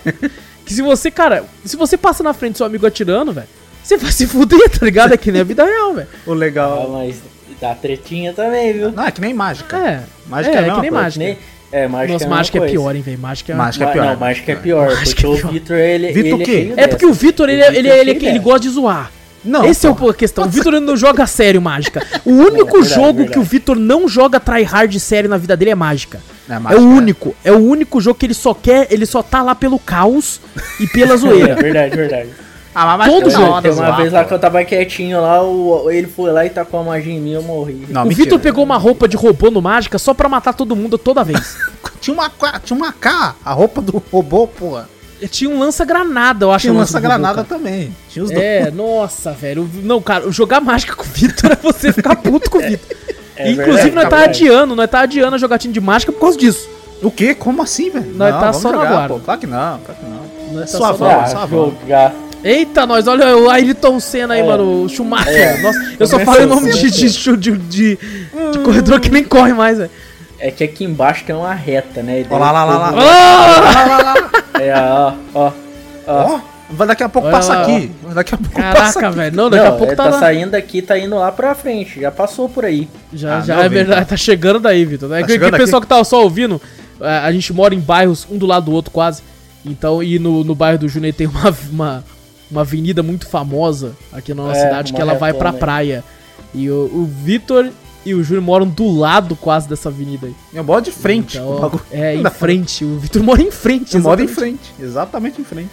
[0.65, 3.47] que se você, cara, se você passa na frente do seu amigo atirando, velho,
[3.81, 5.13] você vai se fuder, tá ligado?
[5.13, 6.07] É que nem a vida real, velho.
[6.25, 6.89] O Ah, legal.
[6.91, 7.15] mas
[7.61, 8.91] dá tretinha também, viu?
[8.91, 9.77] Não, é que nem mágica.
[9.77, 10.03] É.
[10.27, 11.25] Mágica é, é é que nem coisa, mágica.
[11.25, 11.37] Nem-
[11.71, 12.71] É, mágica Nossa, é a mesma mágica é coisa.
[12.73, 13.19] pior, hein, velho.
[13.19, 13.55] Mágica é.
[13.55, 14.05] Mágica é pior.
[14.05, 15.51] Não, mágica é pior, Mágica porque é o pior.
[15.53, 16.45] Vitor, ele, Vitor ele o quê?
[16.45, 17.13] cheio É porque o.
[17.13, 19.11] Vitor, ele, O ele, Vitor ele, é ele, ele gosta de zoar.
[19.43, 20.45] Não, Esse é o a questão.
[20.45, 22.05] O Vitor não joga sério mágica.
[22.25, 23.31] O único verdade, jogo verdade.
[23.33, 26.19] que o Vitor não joga tryhard sério na vida dele é mágica.
[26.49, 27.35] É, É mágica, o único.
[27.43, 30.41] É o único jogo que ele só quer, ele só tá lá pelo caos
[30.79, 31.55] e pela É zoeira.
[31.55, 32.29] verdade, verdade.
[32.79, 33.43] Ah, mas Todo é jogo.
[33.45, 34.27] da hora Tem uma zoar, vez lá pô.
[34.27, 37.31] que eu tava quietinho lá, o, ele foi lá e tacou a magia em mim
[37.31, 37.87] eu morri.
[37.89, 38.09] Não, o.
[38.09, 41.57] Vitor pegou uma roupa de robô no mágica só pra matar todo mundo toda vez.
[41.99, 42.31] Tinha uma,
[42.63, 44.87] tinha uma K, a roupa do robô, porra.
[45.29, 46.63] Tinha um lança-granada, eu acho.
[46.63, 47.95] Tinha um lança-granada também.
[48.09, 48.43] Tinha os dois.
[48.43, 49.69] É, nossa, velho.
[49.83, 52.97] Não, cara, jogar mágica com o Vitor é você ficar puto com o Vitor.
[53.39, 56.19] É Inclusive, verdade, nós é tá adiando, nós tá adiando a jogatina de mágica por
[56.21, 56.67] causa disso.
[57.03, 57.35] O quê?
[57.35, 58.11] Como assim, velho?
[58.15, 59.13] Nós tá vamos só no jogar, aguardo.
[59.13, 59.19] pô.
[59.19, 60.59] Claro que não, claro que não.
[60.59, 61.71] Nós tá Sua só avó, na- só avó.
[61.79, 62.15] jogar.
[62.43, 64.43] Eita, nós, olha o Ayrton Senna aí, É.
[64.43, 65.33] mano, o Schumacher.
[65.35, 65.61] É.
[65.61, 67.37] Nossa, eu só falei o nome de, começou.
[67.37, 67.99] de, de, de,
[68.53, 69.91] de corredor que nem corre mais, velho.
[70.39, 72.25] É que aqui embaixo tem uma reta, né?
[72.29, 72.91] Ó lá, lá, lá, lá.
[72.91, 74.13] Lá.
[74.59, 75.51] É, ó, ó.
[76.07, 76.39] ó.
[76.69, 77.91] Vai daqui a pouco Olha passa lá, aqui.
[78.13, 79.15] Daqui a pouco passa Caraca, aqui.
[79.17, 79.35] velho.
[79.37, 80.19] Não, daqui Não, a pouco tá, tá, lá.
[80.19, 82.01] saindo daqui, tá indo lá pra frente.
[82.01, 82.89] Já passou por aí.
[83.13, 85.11] Já, Ah, já não é verdade, tá chegando daí, Vitor.
[85.13, 86.61] É Tá que, que o pessoal que tá só ouvindo,
[86.99, 89.23] a, a gente mora em bairros um do lado do outro quase.
[89.65, 92.03] Então, e no, no bairro do Júnior tem uma, uma,
[92.51, 95.57] uma avenida muito famosa aqui na nossa É, cidade que ela vai pra aí.
[95.57, 96.03] praia.
[96.53, 97.69] E o, o Vitor
[98.07, 100.35] e o Júnior moram do lado quase dessa avenida aí.
[100.53, 101.37] Eu moro de frente.
[101.37, 102.85] Então, é, em frente.
[102.85, 103.95] O Vitor mora em frente.
[103.95, 104.73] Eu moro em frente.
[104.79, 105.69] Exatamente em frente.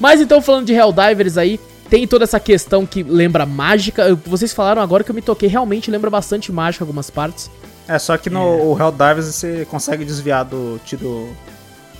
[0.00, 4.18] Mas então, falando de Helldivers aí, tem toda essa questão que lembra mágica.
[4.26, 7.48] Vocês falaram agora que eu me toquei, realmente lembra bastante mágica algumas partes.
[7.86, 11.28] É, só que no o Helldivers você consegue desviar do tiro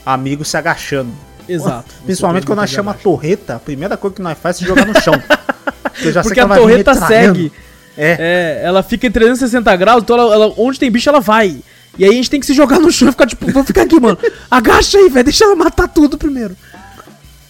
[0.04, 1.12] amigo se agachando.
[1.48, 1.94] Exato.
[2.04, 4.84] Principalmente quando nós chama a torreta, a primeira coisa que nós faz é se jogar
[4.84, 5.14] no chão.
[6.24, 7.52] Porque a torreta segue.
[7.96, 8.16] É.
[8.18, 11.56] É, ela fica em 360 graus, então ela, ela- onde tem bicho ela vai.
[11.98, 13.82] E aí a gente tem que se jogar no chão e ficar tipo, vou ficar
[13.82, 14.18] aqui, mano.
[14.50, 16.54] Agacha aí, velho, deixa ela matar tudo primeiro.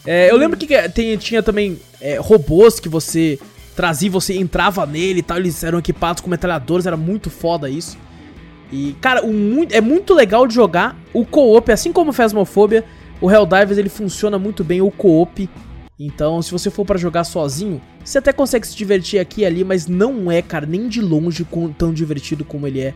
[0.06, 3.38] É, eu lembro que tem- tinha também é, robôs que você
[3.74, 7.98] trazia, você entrava nele e tal, eles eram equipados com metralhadores, era muito foda isso.
[8.72, 9.32] E, cara, o
[9.70, 12.84] é muito legal de jogar o co-op, assim como o Phasmophobia,
[13.20, 15.48] o Helldivers ele funciona muito bem o co-op.
[15.98, 19.64] Então, se você for pra jogar sozinho, você até consegue se divertir aqui e ali,
[19.64, 21.46] mas não é, cara, nem de longe
[21.78, 22.94] tão divertido como ele é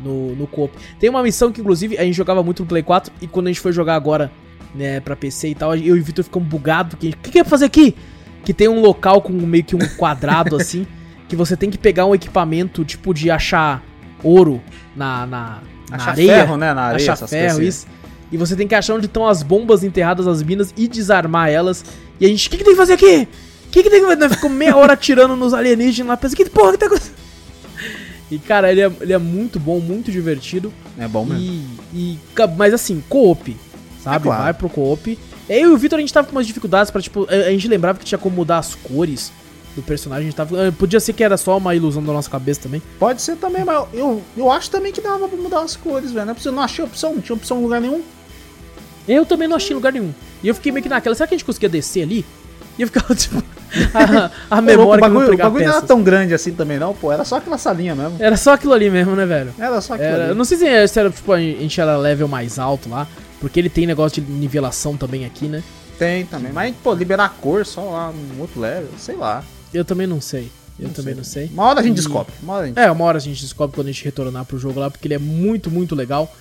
[0.00, 0.74] no, no co-op.
[0.98, 3.50] Tem uma missão que, inclusive, a gente jogava muito no Play 4 e quando a
[3.50, 4.30] gente foi jogar agora,
[4.74, 7.42] né, pra PC e tal, eu e o Vitor ficamos bugados, o que, que é
[7.42, 7.94] pra fazer aqui?
[8.44, 10.86] Que tem um local com meio que um quadrado assim,
[11.28, 13.84] que você tem que pegar um equipamento, tipo de achar
[14.22, 14.62] ouro
[14.96, 15.58] na, na,
[15.90, 16.34] na Achar areia.
[16.34, 16.72] ferro, né?
[16.72, 17.12] Na areia.
[17.12, 17.86] achar ferro, isso.
[18.30, 21.84] E você tem que achar onde estão as bombas enterradas nas minas e desarmar elas.
[22.20, 23.28] E a gente, o que, que tem que fazer aqui?
[23.66, 24.28] O que, que tem que fazer?
[24.30, 27.18] Ficamos meia hora atirando nos alienígenas lá, pensando, que porra que tá acontecendo?
[28.30, 30.72] E cara, ele é, ele é muito bom, muito divertido.
[30.98, 31.42] É bom mesmo.
[31.94, 32.18] E, e
[32.56, 33.56] mas assim, co-op,
[34.02, 34.16] sabe?
[34.16, 34.42] É claro.
[34.42, 35.18] Vai pro co-op.
[35.48, 37.98] Eu e o Vitor a gente tava com umas dificuldades pra, tipo, a, gente lembrava
[37.98, 39.32] que tinha como mudar as cores
[39.74, 40.24] do personagem.
[40.24, 42.82] A gente tava, eh, podia ser que era só uma ilusão da nossa cabeça também.
[42.98, 46.26] Pode ser também, mas eu, eu acho também que dava pra mudar as cores, velho.
[46.26, 48.02] Não é possível, não achei opção, não tinha opção em lugar nenhum.
[49.08, 50.12] Eu também não achei lugar nenhum.
[50.42, 52.24] E eu fiquei meio que naquela, será que a gente conseguia descer ali?
[52.78, 53.42] E eu ficava, tipo,
[53.94, 55.88] a, a memória o que não bagulho, o bagulho não era peças.
[55.88, 57.10] tão grande assim também, não, pô.
[57.10, 58.16] Era só aquela salinha mesmo.
[58.20, 59.52] Era só aquilo ali mesmo, né, velho?
[59.58, 60.34] Era só aquilo Era, ali.
[60.34, 63.06] não sei se era, se era, tipo, a gente era level mais alto lá,
[63.40, 65.62] porque ele tem negócio de nivelação também aqui, né?
[65.98, 66.52] Tem também.
[66.52, 69.42] Mas, pô, liberar a cor só lá um outro level, sei lá.
[69.74, 70.50] Eu também não sei.
[70.78, 71.16] Eu Não também sei.
[71.16, 71.50] não sei.
[71.52, 72.32] Uma hora a gente E- descobre.
[72.40, 72.78] Uma hora a gente...
[72.78, 75.14] É, uma hora a gente descobre quando a gente retornar pro jogo lá, porque ele
[75.14, 76.32] é muito, muito legal.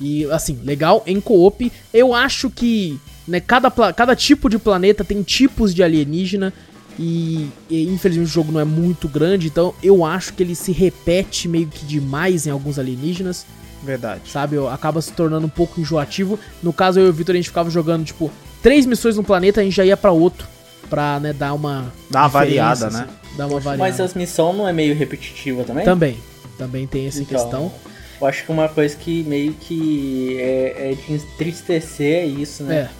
[0.00, 1.72] E, assim, legal em co-op.
[1.92, 6.52] Eu acho que né, cada, cada tipo de planeta tem tipos de alienígena.
[6.98, 10.72] E, e, infelizmente o jogo não é muito grande, então eu acho que ele se
[10.72, 13.46] repete meio que demais em alguns alienígenas,
[13.84, 14.22] Verdade.
[14.28, 14.56] sabe?
[14.56, 16.36] Eu- Acaba se tornando um pouco enjoativo.
[16.60, 19.60] No caso, eu e o Victor a gente ficava jogando, tipo, três missões no planeta,
[19.60, 20.48] a gente já ia pra outro.
[20.90, 21.92] Pra, né, dar uma.
[22.10, 23.00] Dá uma variada, né?
[23.00, 23.78] assim, Dar uma variada.
[23.90, 25.84] Mas as missões não é meio repetitiva também?
[25.84, 26.16] Também.
[26.56, 27.72] Também tem essa Então, questão.
[28.20, 32.90] Eu acho que uma coisa que meio que é, é de entristecer é isso, né?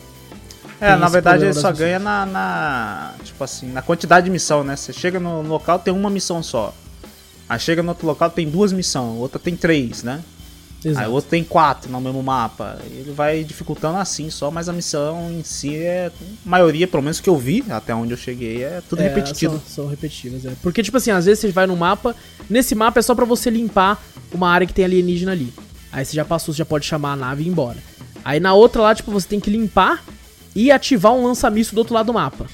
[0.81, 0.87] É.
[0.87, 1.79] É, Tem na verdade ele só missões.
[1.79, 4.77] ganha na, na- Tipo assim, na quantidade de missão, né?
[4.77, 6.73] Você chega no local, tem uma missão só.
[7.49, 10.21] Aí chega no outro local, tem duas missões, outra tem três, né?
[10.85, 11.05] Exato.
[11.05, 12.79] Aí o outro tem quatro no mesmo mapa.
[12.85, 16.11] Ele vai dificultando assim só, mas a missão em si é.
[16.47, 19.55] A maioria, pelo menos que eu vi, até onde eu cheguei, é tudo É, repetitivo.
[19.55, 20.53] São, são repetitivas, é.
[20.63, 22.15] Porque, tipo assim, às vezes você vai no mapa,
[22.49, 24.01] nesse mapa é só pra você limpar
[24.33, 25.53] uma área que tem alienígena ali.
[25.91, 27.79] Aí você já passou, você já pode chamar a nave e ir embora.
[28.25, 30.05] Aí na outra lá, tipo, você tem que limpar
[30.55, 32.47] e ativar um lança-míssil do outro lado do mapa.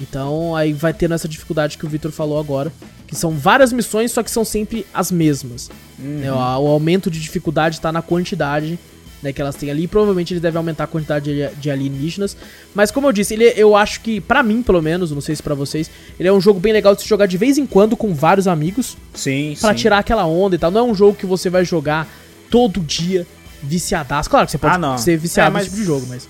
[0.00, 2.72] Então aí vai tendo essa dificuldade que o Victor falou agora.
[3.06, 5.70] Que são várias missões, só que são sempre as mesmas.
[5.98, 6.18] Uhum.
[6.18, 6.32] né?
[6.32, 8.78] O, o aumento de dificuldade tá na quantidade
[9.22, 9.84] né, que elas têm ali.
[9.84, 12.36] E provavelmente eles devem aumentar a quantidade de, de alienígenas.
[12.74, 15.42] Mas como eu disse, ele, eu acho que, pra mim pelo menos, não sei se
[15.42, 17.96] pra vocês, ele é um jogo bem legal de se jogar de vez em quando
[17.96, 18.96] com vários amigos.
[19.14, 19.76] Sim, Pra sim.
[19.76, 20.70] tirar aquela onda e tal.
[20.70, 22.06] Não é um jogo que você vai jogar
[22.50, 23.26] todo dia
[23.62, 24.28] viciadaço.
[24.28, 24.98] Claro que você pode Ah, não.
[24.98, 26.28] ser viciado É, mas- nesse tipo de jogo, mas.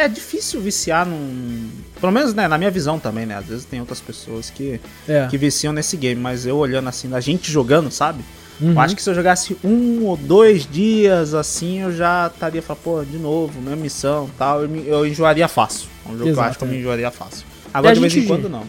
[0.00, 1.68] É difícil viciar num.
[2.00, 3.34] Pelo menos, né, na minha visão também, né?
[3.36, 5.26] Às vezes tem outras pessoas que, É.
[5.26, 8.22] que viciam nesse game, mas eu olhando assim, da gente jogando, sabe?
[8.60, 8.72] Uhum.
[8.74, 12.82] Eu acho que se eu jogasse um ou dois dias assim, eu já estaria falando,
[12.82, 14.62] pô, de novo, mesma missão tal.
[14.62, 15.88] Eu, eu enjoaria fácil.
[16.06, 17.44] É um jogo que eu Exato, acho que eu me enjoaria fácil.
[17.74, 18.62] Agora, a de vez em quando, não.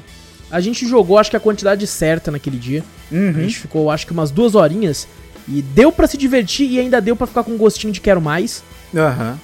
[0.49, 2.83] A gente jogou, acho que a quantidade certa naquele dia.
[3.11, 3.33] A Uhum.
[3.33, 5.07] gente ficou, acho que umas duas horinhas.
[5.47, 8.19] E deu pra se divertir e ainda deu pra ficar com um gostinho de quero
[8.21, 8.63] mais.
[8.95, 9.39] Aham.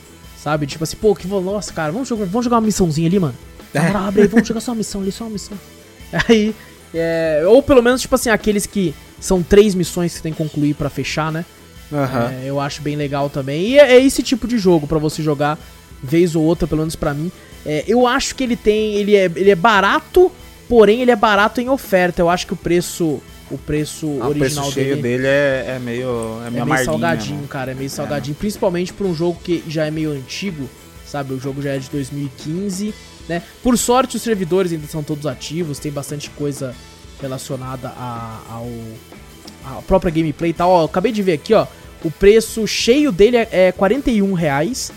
[0.45, 0.67] Sabe?
[0.67, 3.33] Tipo assim, pô, que nossa, cara, vamos jogar, vamos jogar uma missãozinha ali, mano.
[3.73, 3.95] Na É.
[3.95, 5.57] abre aí, vamos jogar só uma missão ali, só uma missão.
[6.29, 6.53] Aí,
[6.93, 10.37] é, ou pelo menos, tipo assim, aqueles que são três missões que você tem que
[10.37, 11.43] concluir pra fechar, né?
[11.91, 12.31] Aham.
[12.31, 13.69] É, eu acho bem legal também.
[13.69, 15.57] E é, é esse tipo de jogo pra você jogar
[16.03, 17.31] vez ou outra, pelo menos pra mim.
[17.65, 20.31] É, eu acho que ele tem, ele é, ele é barato,
[20.69, 22.21] porém ele é barato em oferta.
[22.21, 23.19] Eu acho que o preço,
[23.51, 26.07] o preço Ah, o original preço cheio dele dele é, é meio.
[26.43, 26.91] É é meio meio amarguinho.
[26.91, 27.47] salgadinho, né?
[27.49, 27.71] cara.
[27.71, 28.35] É meio salgadinho.
[28.35, 30.69] Principalmente pra um jogo que já é meio antigo,
[31.05, 31.33] sabe?
[31.33, 32.93] O jogo já é de 2015,
[33.29, 33.41] né?
[33.61, 35.79] Por sorte, os servidores ainda são todos ativos.
[35.79, 36.75] Tem bastante coisa
[37.21, 38.67] relacionada a, ao
[39.65, 40.69] a própria gameplay e tal.
[40.69, 41.65] Ó, acabei de ver aqui, ó.
[42.03, 44.91] O preço cheio dele é, é 41 reais.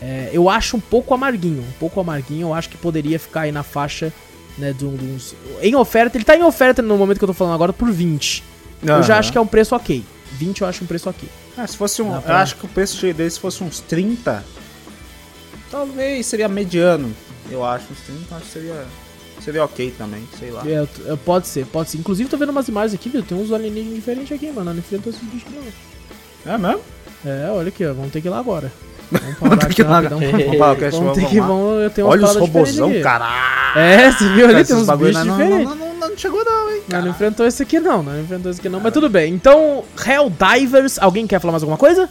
[0.00, 1.62] É, eu acho um pouco amarguinho.
[1.62, 2.48] Um pouco amarguinho.
[2.48, 4.12] Eu acho que poderia ficar aí na faixa,
[4.58, 4.72] né?
[4.72, 5.34] De, uns...
[5.62, 6.16] Em oferta.
[6.16, 8.42] Ele tá em oferta no momento que eu tô falando agora por 20.
[8.82, 10.04] Eu já acho que é um preço ok.
[10.32, 11.28] 20 eu acho um preço ok.
[11.56, 12.10] Ah, se fosse um.
[12.10, 14.44] Dá Eu pra- acho que o preço dele, se fosse uns 30,
[15.70, 17.12] talvez seria mediano.
[17.50, 18.86] Eu acho, uns 30, acho que seria.
[19.40, 20.62] Seria ok também, sei lá.
[20.68, 21.98] É, eu- pode ser, pode ser.
[21.98, 23.22] Inclusive, tô vendo umas imagens aqui, viu?
[23.22, 24.72] Tem uns alienígenas diferentes aqui, mano.
[24.72, 26.52] Não enfrentou esses bichos, não.
[26.52, 26.80] É mesmo?
[27.24, 27.94] É, olha aqui, ó.
[27.94, 28.72] Vamos ter que ir lá agora.
[29.10, 30.20] Vamos ir lá rapidão.
[30.20, 32.36] Vamos para o cast, Vamos ter vamos que vamos, eu tenho Olha os
[32.80, 33.00] aqui.
[33.00, 33.78] caralho.
[33.78, 34.54] É, você viu ali?
[34.54, 35.68] Esses Tem uns bagulho bichos não, diferentes.
[35.68, 37.02] não, não, não, não chegou não, hein, Não, cara.
[37.04, 39.32] não enfrentou esse aqui não, não enfrentou esse aqui não, mas tudo bem.
[39.32, 42.08] Então, Helldivers, alguém quer falar mais alguma coisa?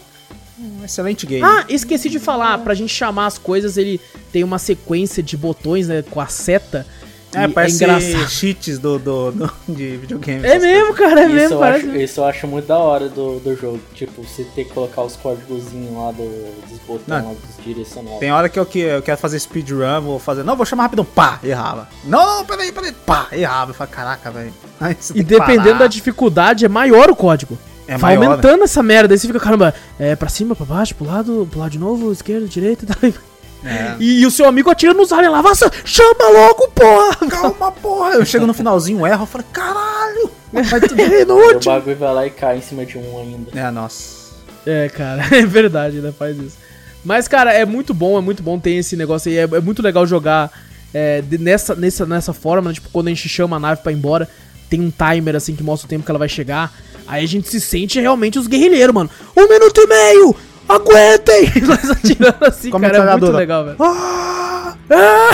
[0.60, 1.44] Um excelente game.
[1.44, 5.88] Ah, esqueci de falar, pra gente chamar as coisas, ele tem uma sequência de botões,
[5.88, 6.86] né, com a seta.
[7.34, 8.30] É, e parece engraçado.
[8.30, 10.46] cheats do, do, do- de videogame.
[10.48, 11.88] É mesmo, cara, é Isso, mesmo, eu parece.
[11.90, 13.80] acho, isso eu acho muito da hora do, do jogo.
[13.94, 16.24] Tipo, você ter que colocar os códigozinhos lá do,
[16.70, 18.20] dos botões, lá dos direcionais.
[18.20, 20.44] Tem hora que eu, que eu quero fazer speedrun, vou fazer.
[20.44, 21.88] Não, vou chamar rapidão, pá, errava.
[22.06, 23.72] Não, não, peraí, peraí, pá, errava.
[23.72, 24.54] Eu falo, caraca, velho.
[25.14, 27.58] E dependendo da dificuldade, é maior o código.
[27.88, 30.94] É Vai maior, aumentando essa merda, aí você fica, caramba, é pra cima, pra baixo,
[30.94, 33.22] pro lado, pro lado de novo, esquerda, direita e tal.
[33.68, 33.96] É.
[34.00, 35.44] E, e o seu amigo atira nos aliens lá,
[35.84, 37.16] chama logo, porra!
[37.30, 38.12] Calma, porra.
[38.14, 40.32] Eu chego no finalzinho, erro, eu falo, caralho.
[40.54, 41.72] Vai tudo Aí o inútil!
[41.72, 43.60] bagulho vai lá e cai em cima de um ainda.
[43.60, 44.28] É, nossa.
[44.66, 46.58] É, cara, é verdade, ainda faz isso.
[47.04, 49.38] Mas, cara, é muito bom, é muito bom ter esse negócio aí.
[49.38, 50.52] É, é muito legal jogar
[50.94, 52.74] é, de- nessa, nessa, nessa forma, né?
[52.74, 54.28] Tipo, quando a gente chama a nave pra ir embora,
[54.70, 56.74] tem um timer assim que mostra o tempo que ela vai chegar.
[57.08, 59.10] Aí a gente se sente realmente os guerrilheiros, mano.
[59.36, 60.36] Um minuto e meio!
[60.68, 61.52] Aguentem!
[61.66, 63.78] Nós atirando assim, Com a cara, é muito legal, velho.
[63.80, 64.76] Ah!
[64.90, 65.32] Ah!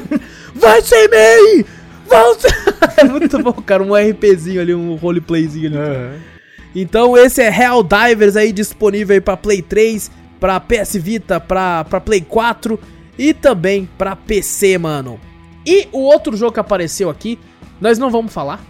[0.54, 1.66] Vai sem MEI!
[2.06, 2.50] Vão sem...
[2.96, 3.82] é muito bom, cara.
[3.82, 6.20] Um RPzinho ali, um roleplayzinho ali.
[6.74, 12.00] Então esse é Helldivers aí disponível aí pra Play 3, pra PS Vita, pra, pra
[12.00, 12.78] Play 4
[13.18, 15.18] e também pra PC, mano.
[15.66, 17.38] E o outro jogo que apareceu aqui,
[17.80, 18.60] nós não vamos falar,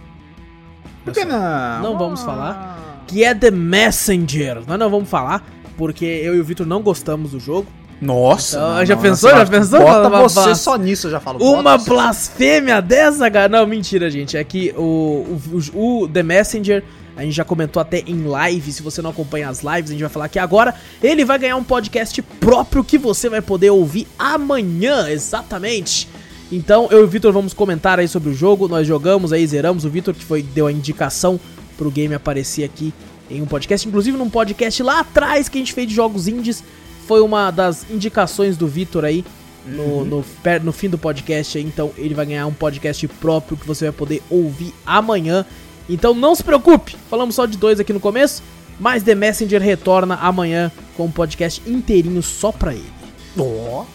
[1.05, 1.81] Por que não?
[1.81, 3.03] Não vamos falar.
[3.07, 4.61] que é The Messenger.
[4.67, 5.43] Nós não vamos falar,
[5.79, 7.65] porque eu e o Vitor não gostamos do jogo.
[8.01, 8.57] Nossa.
[8.57, 9.29] Então, não, já não, pensou?
[9.29, 9.79] Já pensou?
[9.79, 11.39] Bota Fala, você só nisso, eu já falo.
[11.41, 13.47] Uma você- blasfêmia dessa, cara?
[13.47, 14.35] Não, mentira, gente.
[14.35, 15.39] É que o,
[15.73, 16.83] o, o The Messenger,
[17.15, 18.73] a gente já comentou até em live.
[18.73, 21.55] Se você não acompanha as lives, a gente vai falar que agora ele vai ganhar
[21.55, 26.09] um podcast próprio que você vai poder ouvir amanhã, exatamente.
[26.51, 28.67] Então, eu e o Vitor vamos comentar aí sobre o jogo.
[28.67, 29.85] Nós jogamos aí, zeramos.
[29.85, 31.39] O Vitor que foi deu a indicação
[31.77, 32.93] pro game aparecer aqui
[33.29, 33.87] em um podcast.
[33.87, 36.63] Inclusive, num podcast lá atrás que a gente fez de jogos indies.
[37.07, 39.25] Foi uma das indicações do Vitor aí
[39.65, 43.67] no, no, per- no fim do podcast então ele vai ganhar um podcast próprio que
[43.67, 45.45] você vai poder ouvir amanhã.
[45.89, 48.43] Então não se preocupe, falamos só de dois aqui no começo,
[48.79, 52.91] mas The Messenger retorna amanhã com um podcast inteirinho só pra ele.
[53.37, 53.85] Ó.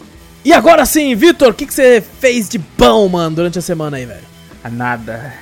[0.44, 3.96] E agora sim, Vitor, o que, que você fez de bom, mano, durante a semana
[3.96, 4.24] aí, velho?
[4.62, 5.32] Ah, Nada.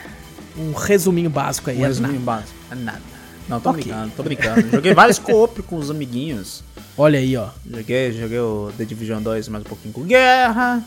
[0.59, 1.78] Um resuminho básico aí.
[1.78, 2.24] Um resuminho nada.
[2.40, 2.59] básico.
[2.70, 3.11] Ah, Nada.
[3.49, 3.82] Não, tô Ok.
[3.82, 4.70] brincando, tô brincando.
[4.70, 6.62] Joguei vários co-op com os amiguinhos.
[6.97, 7.49] Olha aí, ó.
[7.68, 10.82] Joguei, joguei o The Division 2 mais um pouquinho com guerra.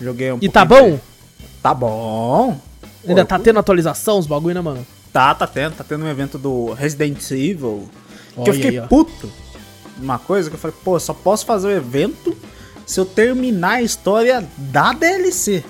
[0.00, 0.92] Joguei um E tá bom?
[0.92, 1.00] de-
[1.62, 2.58] Tá bom.
[3.06, 4.86] Ainda Pô, tá tendo atualização, os bagulho, né, mano?
[5.12, 7.88] Tá, tá tendo, tá tendo um evento do Resident Evil.
[8.34, 9.30] que Olha eu fiquei aí, puto.
[9.98, 12.36] uma coisa que eu falei, pô, eu só posso fazer o evento
[12.86, 15.64] se eu terminar a história da DLC.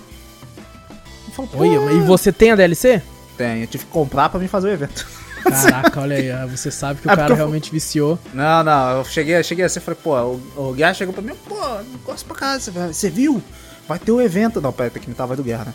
[1.38, 3.00] Eu Olha, e você tem a DLC?
[3.36, 5.06] tem, eu tive que comprar pra mim fazer o evento.
[5.42, 8.18] Caraca, olha aí, ó, você sabe que o É cara porque eu- realmente viciou.
[8.34, 10.16] Não, não, eu cheguei, eu cheguei assim e falei, pô,
[10.56, 13.42] o, o Guerra chegou pra mim, pô, não gosto pra casa, você, viu?
[13.88, 14.60] Vai ter o evento.
[14.60, 15.74] Não, pera, tem que imitar a voz do Guerra, né?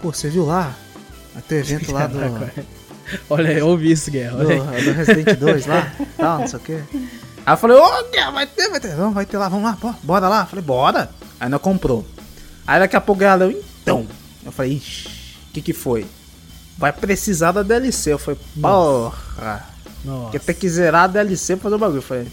[0.00, 0.72] Pô, você viu lá?
[1.34, 2.18] Vai ter o evento lá do,
[3.30, 4.36] olha aí, eu ouvi isso, Guerra.
[4.38, 4.84] do, Olha aí.
[4.84, 6.80] do Resident 2 lá, tal, não sei o quê.
[7.44, 9.76] Aí eu falei, ô, Guerra, vai ter, vai ter, não, vai ter lá, vamos lá,
[10.02, 10.40] bora lá.
[10.42, 11.10] Eu falei, bora.
[11.38, 12.06] Aí não comprou.
[12.66, 13.50] Aí daqui a pouco o Guerra deu,
[13.82, 14.06] então.
[14.44, 15.08] Eu falei, ixi,
[15.50, 16.06] o que que foi?
[16.78, 18.12] Vai precisar da DLC.
[18.12, 19.64] Eu falei, porra.
[20.04, 20.22] Nossa.
[20.24, 21.98] Porque tem que zerar a DLC pra fazer o bagulho.
[21.98, 22.26] Eu falei,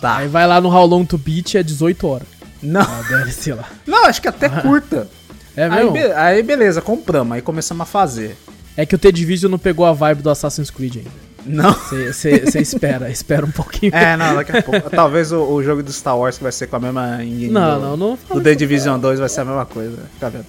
[0.00, 0.16] tá.
[0.18, 2.28] Aí vai lá no How Long to Beat, é 18 horas.
[2.62, 3.64] Não, A DLC lá.
[3.86, 5.08] não, acho que até curta.
[5.56, 5.92] É Aí, mesmo?
[5.92, 7.34] be- aí beleza, compramos.
[7.34, 8.36] Aí começamos a fazer.
[8.76, 11.10] É que o The Division não pegou a vibe do Assassin's Creed ainda.
[11.46, 11.72] Não.
[11.72, 13.94] Você espera, espera um pouquinho.
[13.94, 14.90] É, não, daqui a pouco.
[14.90, 17.76] Talvez o, o jogo do Star Wars que vai ser com a mesma engine Não,
[17.80, 19.96] do, não, não fala The Division 2 vai ser a mesma coisa.
[20.14, 20.46] Fica vendo.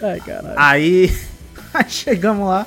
[0.00, 0.54] Ai, caralho.
[0.56, 1.14] Aí,
[1.84, 2.66] aí chegamos lá.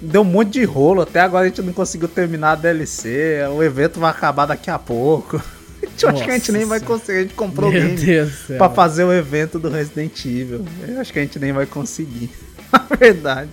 [0.00, 1.00] Deu um monte de rolo.
[1.02, 3.40] Até agora a gente não conseguiu terminar a DLC.
[3.54, 5.40] O evento vai acabar daqui a pouco.
[6.02, 7.18] Eu acho que a gente nem vai conseguir.
[7.18, 10.64] A gente comprou o Meu game Deus pra fazer o evento do Resident Evil.
[10.86, 12.30] Eu acho que a gente nem vai conseguir.
[12.72, 13.50] Na verdade.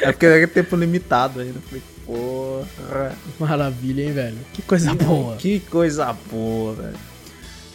[0.00, 1.58] É porque é tempo limitado ainda.
[1.58, 3.12] Eu Falei, porra.
[3.38, 4.38] Maravilha, hein, velho?
[4.52, 5.36] Que coisa boa.
[5.36, 6.96] Que coisa boa, velho.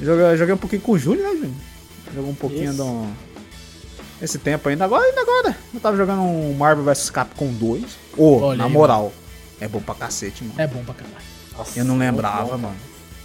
[0.01, 1.55] Joguei, joguei um pouquinho com o Júlio, né, Júlio?
[2.15, 2.77] Jogou um pouquinho Isso.
[2.77, 3.07] do.
[4.23, 4.85] Esse tempo ainda.
[4.85, 5.57] Agora, ainda agora.
[5.73, 7.83] Eu tava jogando um Marvel vs Capcom 2.
[8.17, 9.11] Ô, Olha na aí, moral.
[9.59, 10.55] É bom pra cacete, mano.
[10.61, 11.17] É bom pra caralho.
[11.57, 12.75] Nossa, Eu não muito lembrava, bom, mano.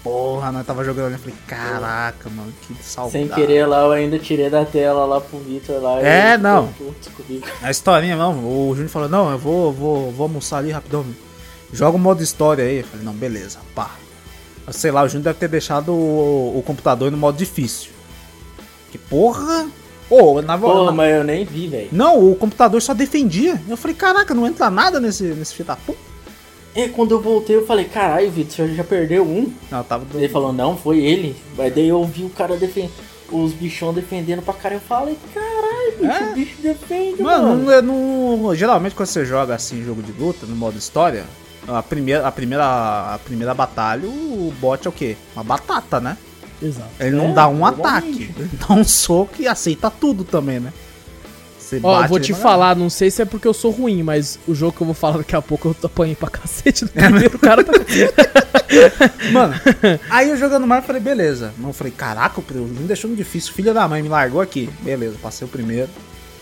[0.02, 1.14] Porra, nós tava jogando ali.
[1.14, 3.12] Eu falei, caraca, mano, que saudade.
[3.12, 6.00] Sem querer lá, eu ainda tirei da tela lá pro Vitor lá.
[6.00, 6.68] É, e não.
[7.16, 7.46] comigo.
[7.62, 11.06] A historinha mesmo, o Júnior falou, não, eu vou, vou, vou almoçar ali rapidão.
[11.72, 12.78] Joga o modo história aí.
[12.78, 13.92] Eu falei, não, beleza, pá.
[14.66, 17.92] Eu sei lá, o Júnior deve ter deixado o, o computador no modo difícil.
[18.90, 19.68] Que porra!
[20.10, 21.88] Ô, na Porra, na- mas eu nem vi, velho.
[21.92, 23.60] Não, o computador só defendia.
[23.68, 25.98] Eu falei, caraca, não entra nada nesse, nesse filho da puta.
[26.74, 29.52] E quando eu voltei, eu falei, caralho, Vitor, você já perdeu um?
[29.70, 30.16] Não, tava do...
[30.18, 31.34] Ele falou, não, foi ele.
[31.58, 32.92] Aí daí eu vi o cara defendendo,
[33.32, 34.80] os bichão defendendo pra caralho.
[34.80, 36.30] Eu falei, caralho, bicho, É?
[36.30, 37.48] o bicho defende, mano.
[37.48, 41.24] Mano, é- não- geralmente quando você joga assim jogo de luta, no modo história,
[41.66, 42.64] a primeira, a primeira,
[43.14, 45.16] a primeira batalha, o bot é o quê?
[45.34, 46.16] Uma batata, né?
[46.62, 46.88] Exato.
[47.00, 50.72] Ele não É, dá um ataque, ele dá um soco e aceita tudo também, né?
[51.58, 54.02] Você Ó, eu bate vou te falar, não sei se é porque eu sou ruim,
[54.02, 56.90] mas o jogo que eu vou falar daqui a pouco eu apanhei pra cacete no
[56.90, 57.62] primeiro cara.
[57.62, 57.72] Tá...
[59.32, 59.54] Mano,
[60.10, 61.52] aí eu jogando mais, eu falei, beleza.
[61.58, 63.52] Não, eu falei, caraca, o Júnior deixou muito difícil.
[63.52, 64.68] Filha da mãe me largou aqui.
[64.80, 65.88] Beleza, passei o primeiro.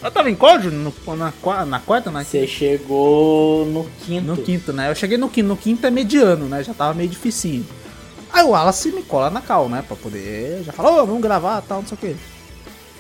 [0.03, 0.93] Eu tava em qual, Júnior?
[1.07, 1.33] No- Na,
[1.65, 4.27] na quarta, na Você chegou no quinto.
[4.27, 4.91] No quinto, né?
[4.91, 5.49] Eu cheguei no quinto.
[5.49, 6.63] No quinto é mediano, né?
[6.63, 7.67] Já tava meio dificinho.
[8.33, 9.83] Aí o Wallace me cola na cal, né?
[9.87, 10.63] Pra poder.
[10.65, 12.17] Já falou, "Ô, vamos gravar tal, não sei o que.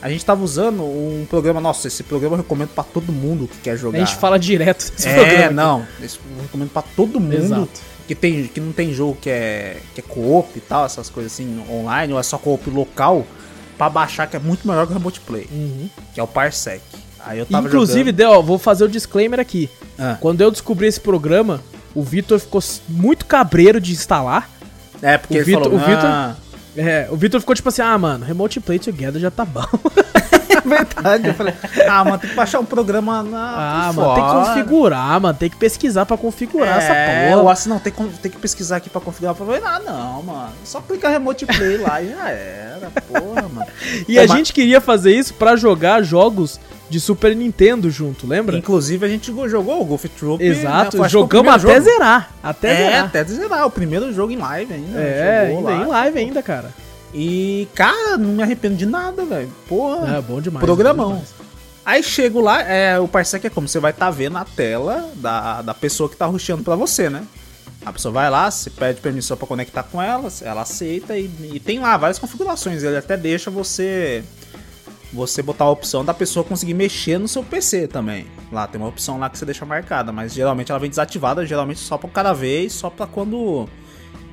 [0.01, 1.61] A gente tava usando um programa.
[1.61, 3.99] Nossa, esse programa eu recomendo pra todo mundo que quer A jogar.
[3.99, 5.51] gente fala direto desse É, programa.
[5.53, 5.87] não.
[6.03, 7.68] Esse eu recomendo pra todo mundo Exato.
[8.07, 11.33] que, tem, que não tem jogo que é, que é co-op e tal, essas coisas
[11.33, 13.27] assim, online, ou é só co-op local,
[13.79, 15.89] pra baixar, que é muito melhor que o Remote Play, Uhum.
[16.14, 16.83] que é o Parsec.
[17.24, 18.16] Aí eu tava Inclusive, jogando...
[18.16, 19.68] Del, vou fazer o disclaimer aqui.
[19.99, 20.16] Ah.
[20.20, 21.61] Quando eu descobri esse programa,
[21.95, 24.49] o Vitor ficou muito cabreiro de instalar.
[25.03, 26.34] É, porque o ele Vitor- falou, o Vitor- "Ah,
[26.76, 29.64] É, o Vitor ficou tipo assim, ah, mano, Remote Play Together já tá bom.
[30.57, 31.28] É verdade.
[31.28, 31.55] Eu falei,
[31.88, 33.88] ah, mano, tem que baixar um programa na.
[33.88, 37.42] ah, mano, tem que configurar, mano, tem que pesquisar pra configurar essa É, porra.
[37.42, 39.36] o assim, não, tem que, tem que pesquisar aqui pra configurar.
[39.38, 40.49] Eu falei, ah, não, mano.
[40.64, 43.66] Só clicar remote play lá e já era, porra, mano.
[44.09, 46.59] E a gente queria fazer isso pra jogar jogos
[46.89, 48.57] de Super Nintendo junto, lembra?
[48.57, 50.43] Inclusive, a gente jogou o Golf Troop.
[50.43, 51.80] Exato, né, jogamos até jogo.
[51.84, 52.30] zerar.
[52.43, 53.05] Até É, zerar.
[53.07, 53.66] até zerar.
[53.66, 54.99] O primeiro jogo em live ainda.
[55.01, 55.82] É, ainda lá.
[55.82, 56.72] em live ainda, cara.
[57.12, 59.51] E, cara, não me arrependo de nada, velho.
[59.68, 60.18] Porra.
[60.18, 60.64] É, bom demais.
[60.64, 61.09] Programão.
[61.11, 61.34] bom demais.
[61.84, 63.68] Aí chego lá, é, o Parsec é como?
[63.68, 67.22] Você vai estar vendo a tela da, da pessoa que tá rushando pra você, né?
[67.84, 71.61] A pessoa vai lá, você pede permissão pra conectar com ela, ela aceita e, e
[71.61, 72.82] tem lá várias configurações.
[72.82, 74.24] Ele até deixa você
[75.13, 78.27] você botar a opção da pessoa conseguir mexer no seu PC também.
[78.53, 81.81] Lá tem uma opção lá que você deixa marcada, mas geralmente ela vem desativada, geralmente
[81.81, 83.69] só pra cada vez, só pra quando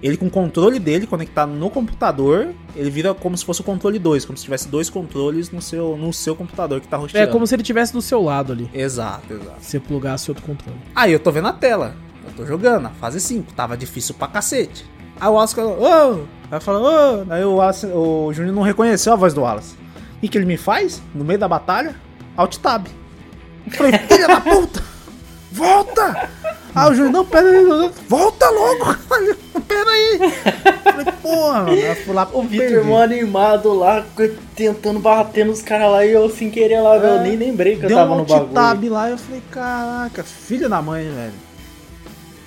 [0.02, 3.98] ele com o controle dele conectado no computador, ele vira como se fosse o controle
[3.98, 7.32] 2, como se tivesse dois controles no seu, no seu computador que tá É rosteando.
[7.32, 8.70] como se ele tivesse do seu lado ali.
[8.74, 9.58] Exato, exato.
[9.62, 10.78] Se você plugasse outro controle.
[10.94, 11.96] Aí eu tô vendo a tela,
[12.26, 14.84] eu tô jogando, a fase 5, tava difícil pra cacete.
[15.22, 16.24] Aí o Wallace falou, ô!
[16.52, 17.32] Aí falou, ô!
[17.32, 19.76] Aí o, Wallace, o Júnior não reconheceu a voz do Wallace.
[20.24, 21.02] O que, ele me faz?
[21.14, 21.96] No meio da batalha?
[22.38, 22.88] Alt tab.
[23.68, 24.82] Eu falei, filha da puta!
[25.52, 26.30] Volta!
[26.74, 28.86] Aí o Júnior, não, pera aí, não, volta logo!
[29.08, 29.36] caralho,
[29.68, 30.20] Pera aí!
[30.84, 31.74] falei, porra, mano.
[31.74, 32.88] Eu fui lá O Vitor, perdi.
[32.88, 34.04] mó animado lá,
[34.56, 37.14] tentando bater nos caras lá e eu sem querer lá, velho.
[37.18, 38.52] Eu nem lembrei que eu tava um no bagulho.
[38.54, 41.34] tab lá e eu falei, caraca, filho da mãe, velho.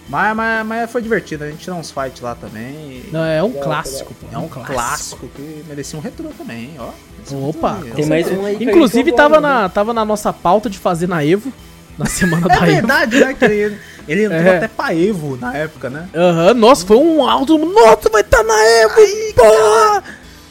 [0.09, 2.74] Mas, mas, mas foi divertido, a gente tirou uns fights lá também.
[2.74, 4.27] e Não, é um clássico, pô.
[4.33, 5.29] é um clássico.
[5.29, 6.91] que merecia um retrô também, ó.
[7.33, 7.79] Opa.
[7.95, 9.62] Tem mais um aí Inclusive tava agora, né?
[9.62, 11.53] na, tava na nossa pauta de fazer na Evo,
[11.99, 12.66] na semana É da Evo.
[12.66, 13.37] verdade, né?
[13.41, 14.57] Ele, ele entrou É.
[14.59, 16.09] até pra Evo na época, né?
[16.14, 17.59] Aham, nossa, foi um alto.
[17.59, 20.05] Nossa, vai estar na Evo, porra!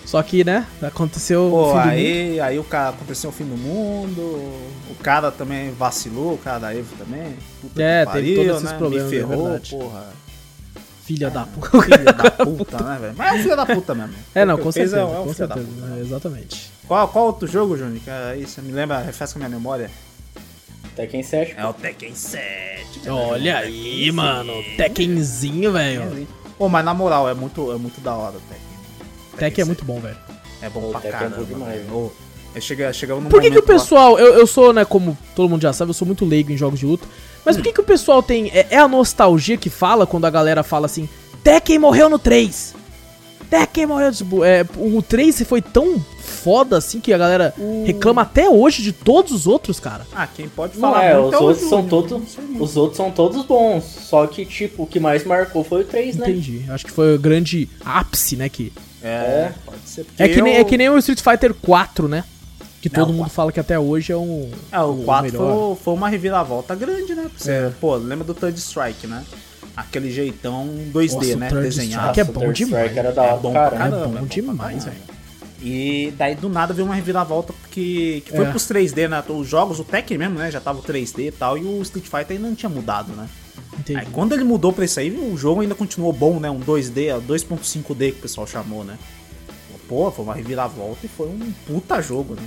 [0.06, 1.90] Só que, né, aconteceu Pô, o fim do mundo.
[1.90, 6.60] aí, aí o cara aconteceu o fim do mundo, o cara também vacilou, o cara
[6.60, 7.36] da Evo também.
[7.60, 8.78] Puta É, que teve todos esses né?
[8.78, 9.70] problemas, Me é ferrou, verdade.
[9.72, 10.06] porra.
[11.06, 11.70] Filha da puta.
[11.84, 13.14] Filha da puta, né, velho?
[13.16, 14.14] Mas é um filho da puta mesmo.
[14.34, 15.96] É, não, com certeza, É, é um com filho da certeza, puta.
[15.96, 16.72] é, exatamente.
[16.88, 18.00] Qual, qual outro jogo, Júnior?
[18.04, 19.90] Que aí você me lembra, refresca minha memória?
[20.96, 21.56] Tekken 7.
[21.58, 23.10] É o Tekken 7.
[23.10, 26.28] Olha aí, mano, Tekkenzinho, velho.
[26.58, 28.66] Pô, mas na moral, é muito, é muito da hora o Tekken.
[29.38, 30.18] Tekken é muito bom, velho.
[30.62, 31.44] É bom O pra é caramba.
[31.44, 32.12] demais, velho.
[32.62, 35.62] Chega, chegava num Por que, que o pessoal, eu, eu sou, né, como todo mundo
[35.62, 37.06] já sabe, eu sou muito leigo em jogos de luta,
[37.46, 40.30] mas por que, que o pessoal tem, é, é a nostalgia que fala quando a
[40.30, 41.08] galera fala assim,
[41.44, 42.74] Tekken morreu no 3,
[43.50, 47.54] Tekken morreu, tipo, é, o 3 foi tão foda assim que a galera
[47.86, 50.06] reclama até hoje de todos os outros, cara.
[50.14, 52.38] Ah, quem pode Não falar é, muito os outros são Júnior, todos.
[52.38, 52.62] não.
[52.62, 53.84] Os outros são todos bons.
[53.84, 56.30] Só que, tipo, o que mais marcou foi o 3, né?
[56.30, 58.74] Entendi, acho que foi o grande ápice, né, que...
[59.04, 60.04] É, pode ser.
[60.06, 62.24] Porque É que, nem, eu- é que nem o Street Fighter 4, né?
[62.86, 63.34] Que todo Não, mundo quatro.
[63.34, 64.52] fala que até hoje é um.
[64.72, 65.76] É, o 4 melhor.
[65.76, 67.28] foi, foi uma reviravolta grande, né?
[67.36, 67.72] Você, É.
[67.82, 69.24] Pô, lembra do Third Strike, né?
[69.76, 71.50] Aquele jeitão 2D, Nossa, o né?
[71.50, 72.10] Desenhado.
[72.12, 72.84] Strike é Nossa, bom o Third demais.
[72.92, 73.76] Strike Era da hora É bom caramba.
[73.76, 74.08] É caramba.
[74.08, 74.98] bom é pra demais, velho.
[75.64, 78.50] E daí do nada veio uma reviravolta que, que foi É.
[78.52, 79.24] pros 3D, né?
[79.30, 80.52] Os jogos, o Tekken mesmo, né?
[80.52, 83.28] Já tava o 3D e tal, e o Street Fighter ainda não tinha mudado, né?
[83.80, 84.00] Entendi.
[84.00, 86.52] Aí quando ele mudou pra isso aí, o jogo ainda continuou bom, né?
[86.52, 88.96] Um 2D, ó, 2.5D que o pessoal chamou, né?
[89.90, 92.44] Pô, foi uma reviravolta e foi um puta jogo, né?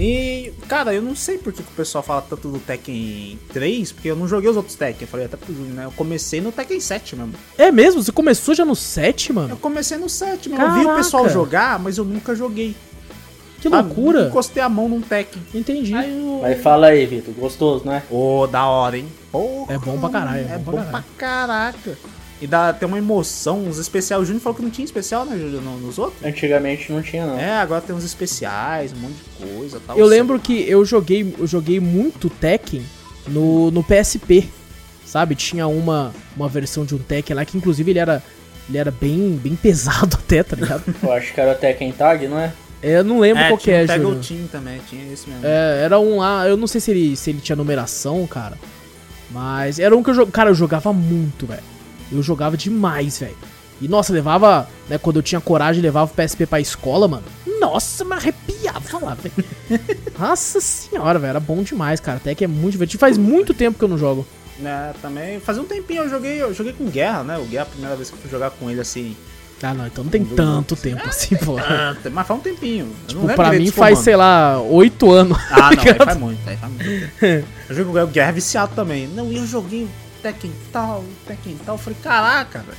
[0.00, 3.90] E, cara, eu não sei por que, que o pessoal fala tanto do Tekken 3,
[3.90, 5.84] porque eu não joguei os outros Tekken, eu falei até pro Júnior, né?
[5.86, 7.34] Eu comecei no Tekken 7 mesmo.
[7.58, 8.00] É mesmo?
[8.00, 9.56] Você começou já no 7, Eu mano?
[9.56, 10.64] comecei no 7 mesmo.
[10.64, 12.76] Eu vi o pessoal jogar, mas eu nunca joguei.
[13.60, 14.18] Que loucura.
[14.18, 15.42] Nunca Encostei a mão num Tekken.
[15.52, 15.92] Entendi.
[15.92, 16.38] Aí eu...
[16.42, 17.34] Mas fala aí, Vitor.
[17.34, 18.04] Gostoso, né?
[18.08, 19.08] Ô, da hora, hein?
[19.32, 21.98] Porra, É bom pra caralho, é É bom bom, pra pra caraca.
[22.40, 24.22] E dá, tem uma emoção, uns especiais.
[24.22, 26.24] O Júnior falou que não tinha especial, né, Júnior, no- nos outros?
[26.24, 27.38] Antigamente não tinha, não.
[27.38, 29.98] É, agora tem uns especiais, um monte de coisa tal.
[29.98, 32.82] Eu lembro que eu joguei, eu joguei muito Tekken
[33.26, 34.48] no, no PSP.
[35.04, 35.34] Sabe?
[35.34, 38.22] Tinha uma, uma versão de um Tekken lá que inclusive ele era,
[38.68, 40.84] ele era bem, bem pesado até, tá ligado?
[41.02, 42.52] Eu acho que era o Tekken Tag, não é?
[42.82, 44.22] É, eu não lembro é, qual que tinha é, o Tag Júnior.
[44.24, 45.44] Team também, tinha esse mesmo.
[45.44, 48.58] É, era um lá, eu não sei se ele, se ele tinha numeração, cara.
[49.30, 50.30] Mas era um que eu jogava.
[50.32, 51.62] Cara, eu jogava muito, velho.
[52.10, 53.36] Eu jogava demais, velho.
[53.80, 57.24] E nossa, levava, né, quando eu tinha coragem, levava o PSP pra escola, mano.
[57.60, 59.44] Nossa, me arrepiava lá, velho.
[60.18, 62.16] Nossa senhora, velho, era bom demais, cara.
[62.16, 62.98] Até que é muito divertido.
[62.98, 64.26] Faz muito tempo que eu não jogo.
[64.64, 65.38] É, também.
[65.38, 67.38] Fazia um tempinho eu joguei, eu joguei com Guerra, né?
[67.38, 69.16] O Guerra, a primeira vez que eu fui jogar com ele assim.
[69.62, 71.56] Ah, não, então não tem tanto tempo assim, pô.
[71.58, 72.92] ah, Mas faz um tempinho.
[73.08, 75.36] Tipo, pra mim faz, sei lá, oito anos.
[75.50, 76.84] Ah, não, aí faz muito, aí faz muito.
[77.68, 79.08] Eu joguei com o Guerra viciado também.
[79.08, 79.88] Não, e eu joguei
[80.22, 81.74] Tekken tal, o Tekken tal.
[81.74, 82.78] Eu falei, caraca, velho.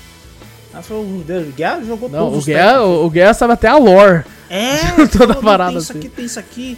[0.73, 2.87] Aí falou, meu Deus, o Guerra jogou Não, todos o os Guerra, Tekken.
[2.87, 4.23] o, o Guerra sabe até a lore.
[4.49, 4.77] É,
[5.11, 5.99] toda não, parada tem isso assim.
[5.99, 6.77] aqui, tem isso aqui.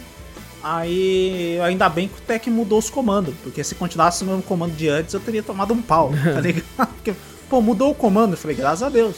[0.62, 4.74] Aí, ainda bem que o Tekken mudou os comandos, porque se continuasse o mesmo comando
[4.76, 6.64] de antes, eu teria tomado um pau, tá ligado?
[6.76, 7.12] Porque,
[7.50, 9.16] pô, mudou o comando, eu falei, graças a Deus.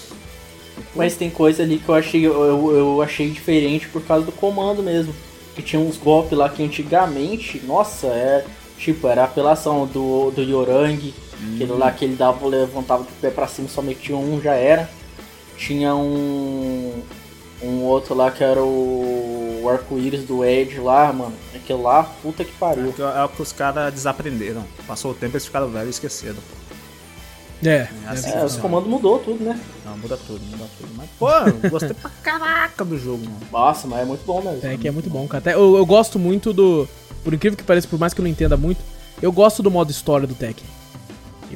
[0.95, 4.83] Mas tem coisa ali que eu achei, eu, eu achei diferente por causa do comando
[4.83, 5.15] mesmo.
[5.55, 8.45] Que tinha uns golpes lá que antigamente, nossa, é
[8.79, 11.15] tipo, era a apelação do, do Yorang,
[11.55, 14.89] aquele lá que ele dava, levantava de pé pra cima, só metia um, já era.
[15.57, 17.03] Tinha um.
[17.63, 21.33] Um outro lá que era o, o arco-íris do Edge lá, mano.
[21.55, 22.91] Aquele lá, puta que pariu.
[22.91, 24.65] É, que- é o que os caras desaprenderam.
[24.87, 26.35] Passou o tempo, eles ficaram velhos e esqueceram.
[26.35, 26.65] pô.
[27.67, 29.59] É, assim é, É, os comandos mudou tudo, né?
[29.87, 30.91] Não, muda tudo, muda tudo.
[30.97, 33.39] Mas, pô, eu gostei pra caraca do jogo, mano.
[33.51, 34.61] Nossa, mas é muito bom mesmo.
[34.61, 35.39] Tekken é muito bom, cara.
[35.41, 36.87] Até eu, eu gosto muito do.
[37.23, 38.81] Por incrível que pareça, por mais que eu não entenda muito,
[39.23, 40.67] eu gosto do modo história do Tekken.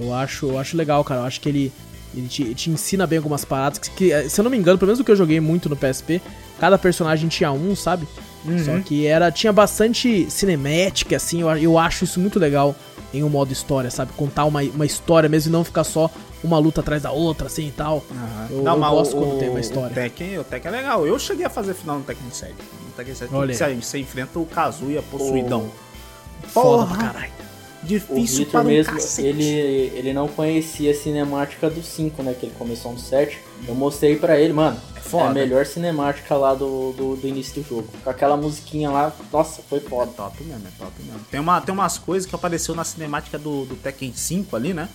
[0.00, 1.20] Eu acho, eu acho legal, cara.
[1.22, 1.72] Eu acho que ele,
[2.14, 3.78] ele te, te ensina bem algumas paradas.
[3.78, 5.76] Que, que, se eu não me engano, pelo menos o que eu joguei muito no
[5.76, 6.20] PSP,
[6.58, 8.06] cada personagem tinha um, sabe?
[8.64, 11.40] Só que era tinha bastante cinemática, assim.
[11.42, 12.74] Eu, eu acho isso muito legal
[13.12, 14.12] em um modo história, sabe?
[14.16, 16.10] Contar uma, uma história mesmo e não ficar só
[16.42, 18.02] uma luta atrás da outra, assim e tal.
[18.48, 19.94] Eu, eu mas gosto o- quando tem uma O história.
[19.94, 21.06] Tekken, o Tekken é legal.
[21.06, 22.52] Eu cheguei a fazer final no Tekken 7.
[22.52, 25.68] No Tekken 7 Olha você, você enfrenta o Kazuya possuidão.
[26.46, 26.96] Foda Porra.
[26.96, 27.32] pra caralho.
[27.82, 29.28] O Difícil Victor para um mesmo, cacete.
[29.28, 29.44] ele,
[29.94, 32.34] ele não conhecia a cinemática do 5, né?
[32.38, 33.38] Que ele começou no 7.
[33.66, 34.76] Eu mostrei pra ele, mano.
[34.94, 35.30] É É foda.
[35.30, 37.88] a melhor cinemática lá do, do, do início do jogo.
[38.02, 40.10] Com aquela musiquinha lá, nossa, foi É foda.
[40.16, 41.20] top mesmo, é top mesmo.
[41.30, 44.88] Tem, uma, tem umas coisas que apareceu na cinemática do, do Tekken 5 ali, né?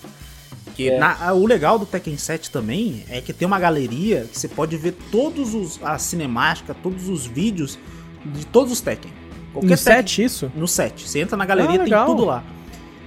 [0.76, 1.00] Que É.
[1.00, 4.76] na- o legal do Tekken 7 também é que tem uma galeria que você pode
[4.78, 7.78] ver todos os a cinemática, todos os vídeos
[8.26, 9.12] de todos os Tekken.
[9.54, 10.52] Qualquer No Tekken- 7 isso?
[10.56, 11.08] No 7.
[11.08, 12.44] Você entra na galeria, Ah, tem tudo lá.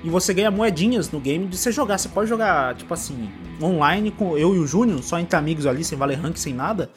[0.04, 1.98] E você ganha moedinhas no game de você jogar.
[1.98, 3.30] Você pode jogar, tipo assim,
[3.60, 6.90] online com eu e o Júnior, só entre amigos ali, sem valer rank, sem nada.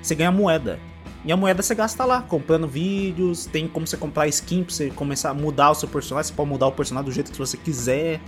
[0.00, 0.78] Você ganha moeda.
[1.24, 4.90] E a moeda você gasta lá, comprando vídeos, tem como você comprar skin pra você
[4.90, 6.28] começar a mudar o seu personagem.
[6.28, 8.20] Você pode mudar o personagem do jeito que você quiser.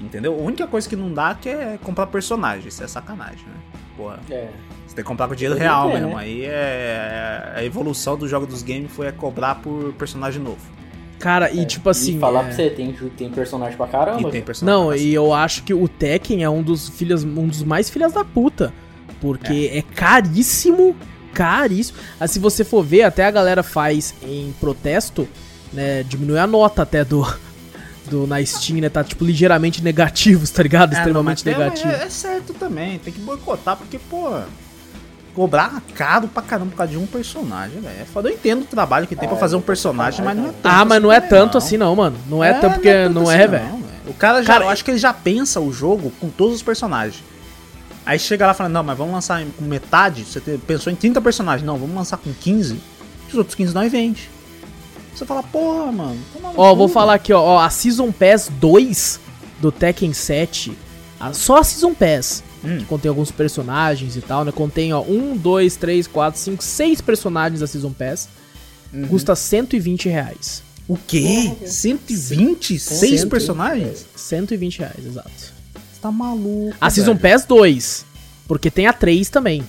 [0.00, 0.32] Entendeu?
[0.32, 2.68] A única coisa que não dá que é comprar personagem.
[2.68, 3.54] Isso é sacanagem, né?
[3.96, 4.20] Porra.
[4.30, 4.48] É.
[4.86, 6.08] Você tem que comprar com dinheiro real ter, mesmo.
[6.08, 6.16] né?
[6.16, 7.52] Aí é.
[7.56, 10.79] A evolução do jogo dos games foi é cobrar por personagem novo.
[11.20, 12.16] Cara, e tipo assim.
[12.16, 14.28] E falar é- pra você, tem, tem personagem pra caramba.
[14.28, 14.80] E tem personagem.
[14.80, 17.88] Não, pra e eu acho que o Tekken é um dos filhas, um dos mais
[17.88, 18.72] filhas da puta.
[19.20, 20.96] Porque é, caríssimo,
[21.34, 21.98] caríssimo.
[22.18, 25.28] Ah, se você for ver, até a galera faz em protesto,
[25.72, 26.02] né?
[26.02, 27.24] Diminui a nota até do.
[28.06, 28.88] Do, na Steam, né?
[28.88, 30.92] Tá tipo ligeiramente negativo, tá ligado?
[30.94, 31.92] É, não, Extremamente é- negativo.
[31.92, 34.40] É, é certo também, tem que boicotar, porque, pô,
[35.40, 37.96] cobrar caro pra caramba por causa de um personagem, velho.
[37.98, 38.28] É foda.
[38.28, 40.48] Eu entendo o trabalho que tem pra Ah, fazer um é personagem, mas não é
[40.48, 40.66] tanto.
[40.66, 42.18] ah, mas não é tanto assim, não, mano.
[42.28, 43.84] Não é, tanto porque não assim é, velho.
[44.06, 46.62] O cara já, Cara, eu acho que ele já pensa o jogo com todos os
[46.62, 47.22] personagens.
[48.04, 50.24] Aí chega lá falando, não, mas vamos lançar com metade.
[50.24, 51.64] Você pensou em 30 personagens.
[51.66, 52.78] Não, vamos lançar com 15.
[53.28, 54.28] Os outros 15 nós vende.
[55.14, 56.18] Você fala, porra, mano.
[56.56, 59.18] Ó, vou velho." falar aqui, ó, ó, a Season Pass 2
[59.58, 60.76] do Tekken 7,
[61.18, 62.78] a- só a Season Pass, Hum.
[62.78, 64.52] que contém alguns personagens e tal, né?
[64.52, 68.28] Contém, ó, 1, 2, 3, 4, 5, 6 personagens da Season Pass.
[68.92, 69.06] Uhum.
[69.08, 70.62] Custa 120 reais.
[70.88, 71.52] O quê?
[71.64, 72.82] 126
[73.20, 74.04] Cento- personagens?
[74.16, 75.30] 120 reais, exato.
[75.30, 76.76] Você tá maluco.
[76.80, 77.34] A Season velho.
[77.34, 78.04] Pass 2,
[78.48, 79.62] porque tem a 3 também.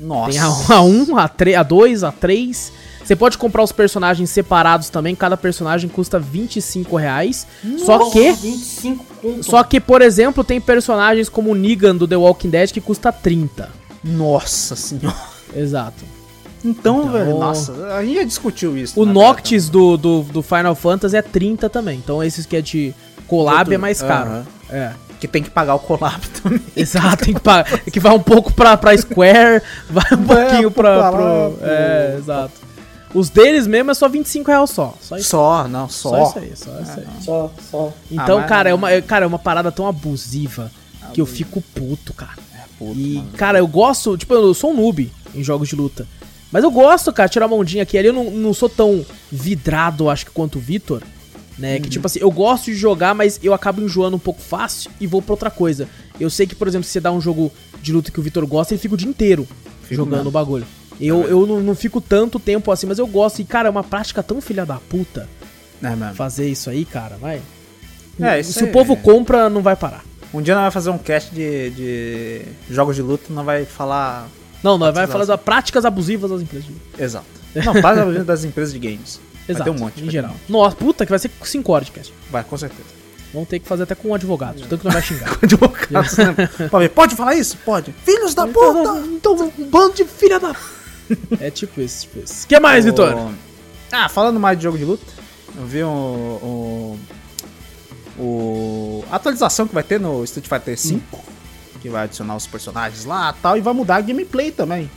[0.00, 0.30] Nossa.
[0.32, 0.46] Tem a,
[0.78, 2.72] a 1, a, 3, a 2, a 3.
[3.04, 7.46] Você pode comprar os personagens separados também, cada personagem custa 25 reais.
[7.78, 8.32] Só que...
[8.32, 9.42] 25 conto.
[9.44, 13.10] Só que, por exemplo, tem personagens como o Negan do The Walking Dead que custa
[13.10, 13.70] 30.
[14.04, 15.16] Nossa senhora.
[15.54, 16.04] Exato.
[16.64, 19.00] Então, Então- velho, nossa, a gente já discutiu isso.
[19.00, 21.98] O né, Noctis do, do, do Final Fantasy é 30 também.
[22.02, 22.92] Então esses que é de
[23.26, 24.44] collab Outro- é mais caro.
[24.68, 24.92] É.
[25.20, 26.60] Que tem que pagar o collab também.
[26.76, 30.70] Exato, tem que, pagar, que vai um pouco pra, pra Square, vai um Vai pouquinho
[30.70, 30.82] pra.
[30.98, 32.67] pra lá, pro- pro- É, exato.
[33.14, 34.94] Os deles mesmo é só 25 reais só.
[35.00, 36.22] Só isso, Só, não, só só.
[36.28, 37.06] isso aí, só isso aí.
[37.24, 37.92] Só, só.
[38.10, 40.70] Então, Ah, mas- cara, é uma, é- cara, é uma parada tão abusiva
[41.14, 42.36] que eu fico puto, cara.
[42.78, 43.30] Puto, E, mano.
[43.36, 46.06] cara, eu gosto, tipo, eu sou um noob em jogos de luta.
[46.52, 48.08] Mas eu gosto, cara, tirar a mãozinha aqui ali.
[48.08, 51.02] Eu não, não sou tão vidrado, acho que, quanto o Vitor.
[51.58, 51.74] Né?
[51.76, 51.82] Uhum.
[51.82, 55.06] Que, tipo assim, eu gosto de jogar, mas eu acabo enjoando um pouco fácil e
[55.08, 55.88] vou pra outra coisa.
[56.20, 57.50] Eu sei que, por exemplo, se você dá um jogo
[57.82, 59.46] de luta que o Vitor gosta, ele fica o dia inteiro
[59.82, 60.28] Fico jogando mesmo.
[60.28, 60.66] o bagulho.
[61.00, 63.40] Eu, eu não, não fico tanto tempo assim, mas eu gosto.
[63.40, 65.28] E, cara, é uma prática tão filha da puta
[65.82, 66.14] É mesmo.
[66.14, 67.40] fazer isso aí, cara, vai.
[68.20, 70.04] É, isso Se o aí- povo compra, não vai parar.
[70.34, 74.28] Um dia nós vamos fazer um cast de, de jogos de luta, nós vai falar.
[74.62, 76.66] Não, não, vai Práticas falar das práticas abusivas das empresas.
[76.66, 77.02] de luta.
[77.02, 77.26] Exato.
[77.64, 79.20] Não, faz a vida das empresas de games.
[79.48, 79.92] Exato, Vai ter um monte.
[79.98, 80.30] em vai ter geral.
[80.32, 80.50] monte.
[80.50, 82.12] Nossa, puta, que vai ser 5 horas de cast.
[82.30, 82.88] Vai, com certeza.
[83.32, 85.30] Vamos ter que fazer até com um advogado, tanto que não vai xingar.
[85.42, 86.34] Advogados, né?
[86.94, 87.56] Pode falar isso?
[87.64, 87.94] Pode.
[88.04, 89.00] Filhos da puta!
[89.06, 90.54] então, um bando de filha da...
[91.40, 92.44] é tipo isso, tipo isso.
[92.44, 93.14] O que mais, Vitor?
[93.14, 93.32] O-
[93.90, 95.04] Ah, falando mais de jogo de luta,
[95.56, 96.98] eu vi o, o,
[98.18, 101.00] o- a atualização que vai ter no Street Fighter V,
[101.80, 104.90] que vai adicionar os personagens lá e tal, e vai mudar a gameplay também.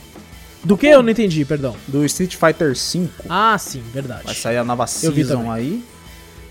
[0.64, 1.74] Do que eu não entendi, perdão.
[1.88, 4.22] Do Street Fighter V, Ah, sim, verdade.
[4.24, 5.82] vai sair a nova season aí.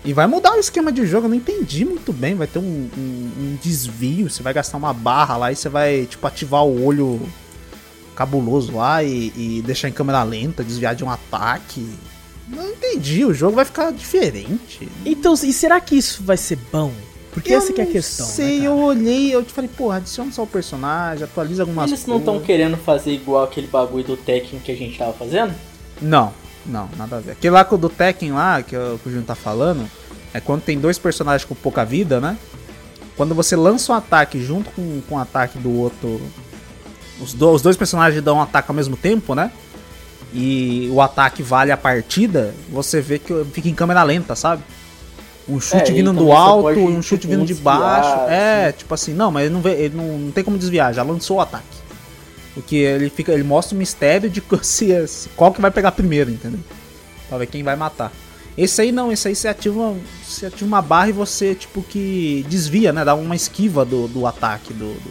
[0.04, 2.34] E vai mudar o esquema de jogo, eu não entendi muito bem.
[2.34, 2.62] Vai ter um,
[2.98, 6.84] um- um desvio, você vai gastar uma barra lá e você vai, tipo, ativar o
[6.84, 7.20] olho
[8.22, 11.86] cabuloso lá e, e deixar em câmera lenta, desviar de um ataque.
[12.48, 14.88] Não entendi, o jogo vai ficar diferente.
[15.04, 16.92] Então, e será que isso vai ser bom?
[17.32, 19.96] Porque essa que é a questão, Não sei, né, eu olhei, eu te falei, porra,
[19.96, 22.46] adiciona só o personagem, atualiza algumas Eles não estão coisas.
[22.46, 25.54] querendo fazer igual aquele bagulho do Tekken que a gente tava fazendo?
[26.00, 26.32] Não,
[26.66, 27.32] não, nada a ver.
[27.32, 29.88] Aquele lá do Tekken lá, que, o- Júnior tá falando,
[30.34, 32.36] é quando tem dois personagens com pouca vida, né?
[33.16, 36.20] Quando você lança um ataque junto com, com o ataque do outro.
[37.20, 39.50] Os, do- os dois personagens dão um ataque ao mesmo tempo, né?
[40.34, 44.62] E o ataque vale a partida, você vê que fica em câmera lenta, sabe?
[45.48, 48.30] Um chute É, vindo do alto e um chute vindo de desviar, baixo.
[48.30, 48.78] É, assim.
[48.78, 51.36] tipo assim, não, mas ele não, vê, ele não, não tem como desviar, já lançou
[51.36, 51.82] o ataque.
[52.54, 56.30] Porque ele fica, ele mostra o mistério de se, se- qual que vai pegar primeiro,
[56.30, 56.60] entendeu?
[57.28, 58.12] Pra ver quem vai matar.
[58.56, 59.94] Esse aí não, esse aí você ativa,
[60.26, 63.04] você ativa uma barra e você, tipo, que desvia, né?
[63.04, 65.10] Dá uma esquiva do, do ataque do, do,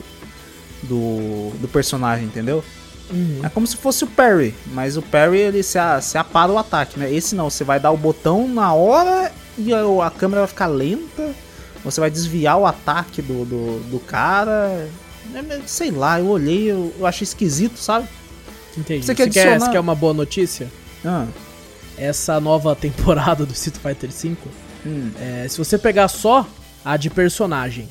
[0.84, 2.64] do, do personagem, entendeu?
[3.10, 3.42] Uhum.
[3.44, 6.58] É como se fosse o parry, mas o parry ele se, a, se apara o
[6.58, 7.14] ataque, né?
[7.14, 10.68] Esse não, você vai dar o botão na hora e a, a câmera vai ficar
[10.68, 11.32] lenta,
[11.84, 14.88] você vai desviar o ataque do, do, do cara.
[15.36, 18.08] É, sei lá, eu olhei, eu, eu achei esquisito, sabe?
[18.78, 19.02] Entendi.
[19.06, 20.72] Você Você quer quer, adicionar- você quer uma boa notícia?
[21.04, 21.26] Ah,
[21.98, 24.38] Essa nova temporada do Street Fighter V,
[24.86, 25.12] hum.
[25.20, 26.48] é, se você pegar só
[26.86, 27.90] a de personagem,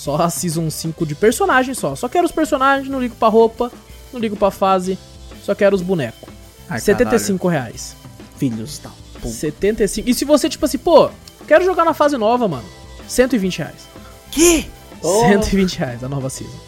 [0.00, 3.70] só a Season 5 de personagem só, só quero os personagens, não ligo pra roupa,
[4.10, 4.98] não ligo pra fase,
[5.44, 6.26] só quero os bonecos.
[6.70, 7.94] Ai, 75 reais.
[8.02, 8.30] caralho.
[8.38, 8.90] Filhos tá.
[9.20, 10.08] Pô, 75.
[10.08, 11.10] E se você, tipo assim, pô,
[11.46, 12.64] quero jogar na fase nova, mano,
[13.06, 13.74] 120 reais.
[14.30, 14.70] Que?
[15.02, 15.20] Oh.
[15.28, 16.58] 120 reais a nova Season.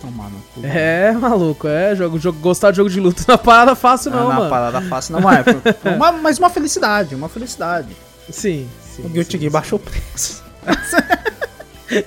[0.00, 0.60] Tomar no cu.
[0.66, 4.28] É, maluco, é, jogo, jogo, gostar de jogo de luta na parada fácil não, Ah,
[4.32, 4.50] na mano.
[4.50, 5.44] parada fácil não é.
[5.94, 7.94] Uma- mas uma felicidade, uma felicidade.
[8.30, 9.02] Sim, sim.
[9.04, 10.42] o Guilty Gear baixou o preço.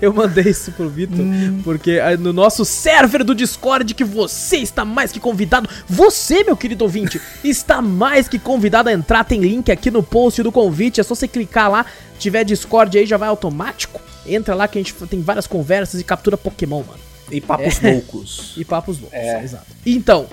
[0.01, 1.61] Eu mandei isso pro Vitor, Hum.
[1.63, 6.55] porque aí no nosso server do Discord, que você está mais que convidado, você, meu
[6.55, 9.23] querido ouvinte, está mais que convidado a entrar.
[9.23, 11.85] Tem link aqui no post do convite, é só você clicar lá,
[12.19, 14.01] tiver Discord aí, já vai automático.
[14.25, 16.99] Entra lá que a gente tem várias conversas e captura Pokémon, mano.
[17.31, 18.53] E papos loucos.
[18.57, 19.43] E papos loucos, É.
[19.43, 19.65] exato.
[19.85, 20.27] Então,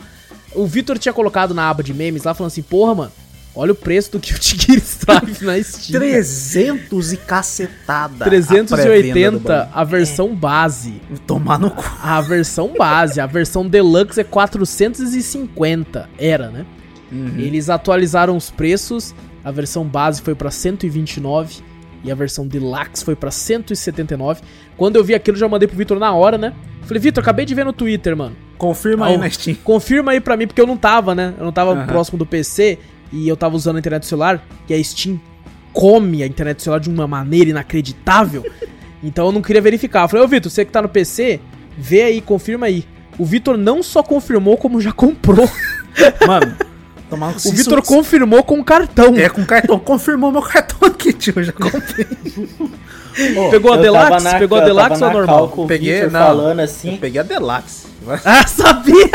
[0.55, 3.13] o Vitor tinha colocado na aba de memes lá, falando assim, porra, mano,
[3.55, 6.01] olha o preço do Guilty Gear Strive na Steam.
[6.01, 8.25] 300 e cacetada.
[8.25, 9.69] a pré-venda do 380 bagulho.
[9.75, 11.01] a versão base.
[11.27, 11.85] Tomar no cu.
[12.03, 16.09] A versão base, a versão deluxe é 450.
[16.19, 16.67] Era, né?
[17.11, 17.35] Uhum.
[17.39, 19.15] Eles atualizaram os preços.
[19.45, 21.57] A versão base foi pra 129
[22.05, 24.43] e a versão deluxe foi pra 179.
[24.77, 26.55] Quando eu vi aquilo, já mandei pro Vitor na hora, né?
[26.83, 28.37] Falei, Vitor, acabei de ver no Twitter, mano.
[28.57, 29.57] Confirma aí na Steam.
[29.65, 31.35] Confirma aí pra mim, porque eu não tava, né?
[31.39, 31.87] Eu não tava Aham.
[31.87, 32.79] próximo do PC
[33.13, 35.21] e eu tava usando a internet do celular, que a Steam
[35.73, 38.45] come a internet do celular de uma maneira inacreditável.
[39.03, 40.03] então eu não queria verificar.
[40.05, 41.41] Eu falei, ô Vitor, você que tá no PC,
[41.77, 42.85] vê aí, confirma aí.
[43.19, 45.49] O Vitor não só confirmou, como já comprou.
[46.27, 46.57] Mano,
[47.09, 49.15] tomar o Vitor confirmou com cartão.
[49.17, 49.79] É, com cartão.
[49.79, 51.35] Confirmou meu cartão aqui, tio.
[51.37, 52.07] Eu já comprei.
[53.37, 54.25] Ô, Pegou a Eu Deluxe?
[54.25, 55.49] na- Pegou a eu Deluxe ou a na normal?
[55.67, 56.11] Peguei, não.
[56.11, 57.87] falando Eu assim, peguei a Deluxe.
[58.25, 59.11] Ah, sabia!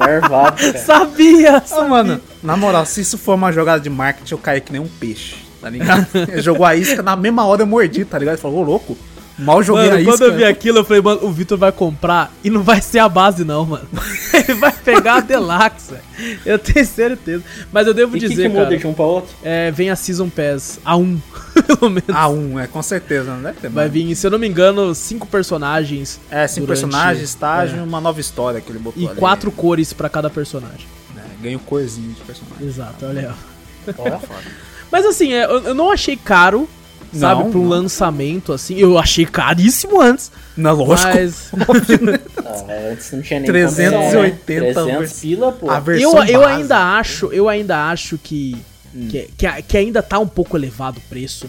[0.00, 0.78] Marvado, cara.
[0.78, 1.62] Sabia!
[1.70, 4.80] Ah, mano, na moral, se isso for uma jogada de marketing, eu caí que nem
[4.80, 6.06] um peixe, tá ligado?
[6.14, 8.34] Ele jogou a isca, na mesma hora eu mordi, tá ligado?
[8.34, 8.96] Ele falou, ô louco,
[9.40, 10.12] mal joguei Mano, a isca.
[10.12, 12.98] quando eu vi aquilo, eu falei, mano, o Vitor vai comprar e não vai ser
[13.00, 13.86] a base, não, mano.
[14.32, 16.38] Ele vai pegar a Deluxe, velho.
[16.44, 17.42] Eu tenho certeza.
[17.72, 19.34] Mas eu devo E o que, dizer, que muda cara, de um pra outro?
[19.42, 21.18] é, vem a Season Pass A1,
[21.66, 22.08] pelo menos.
[22.10, 23.92] Ah, um, é, com certeza, não deve ter Vai mais.
[23.92, 27.82] vir, se eu não me engano, cinco personagens É, cinco durante- personagens, estágio é.
[27.82, 29.16] uma nova história que ele botou e ali.
[29.16, 30.86] quatro cores pra cada personagem.
[31.16, 32.66] É, ganha o corzinho de personagem.
[32.66, 33.92] Exato, olha aí, ó.
[33.98, 34.18] Ó,
[34.92, 36.68] Mas assim, é, eu, eu não achei caro,
[37.12, 37.68] sabe, Não, pra um não.
[37.70, 38.76] lançamento, assim.
[38.76, 41.08] Eu achei caríssimo antes, Não, lógico.
[41.14, 41.50] mas...
[42.44, 44.38] ah, antes não tinha nem 380 condição, né?
[44.46, 45.70] 300 vers- pila, pô.
[45.70, 46.52] A Eu, versão eu base.
[46.54, 48.56] ainda acho, eu ainda acho que,
[48.94, 49.06] Hum.
[49.08, 51.48] que, que, que ainda tá um pouco elevado o preço,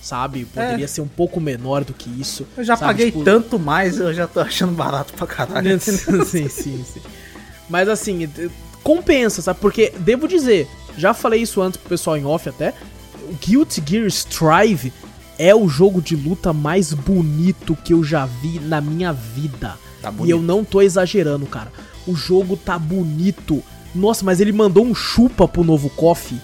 [0.00, 0.44] sabe?
[0.44, 0.88] Poderia É.
[0.88, 2.46] ser um pouco menor do que isso.
[2.56, 2.92] Eu já sabe?
[2.92, 5.78] paguei Tipo, tanto mais, eu já tô achando barato pra caralho.
[5.80, 6.82] sim, sim, sim.
[7.68, 8.28] Mas assim,
[8.84, 9.58] compensa, sabe?
[9.60, 12.95] Porque, devo dizer, já falei isso antes pro pessoal em off até, o
[13.34, 14.92] Guilty Gear Strive
[15.38, 19.76] é o jogo de luta mais bonito que eu já vi na minha vida.
[20.00, 21.72] Tá E eu não tô exagerando, cara.
[22.06, 23.62] O jogo tá bonito.
[23.94, 26.40] Nossa, mas ele mandou um chupa pro novo Coffee.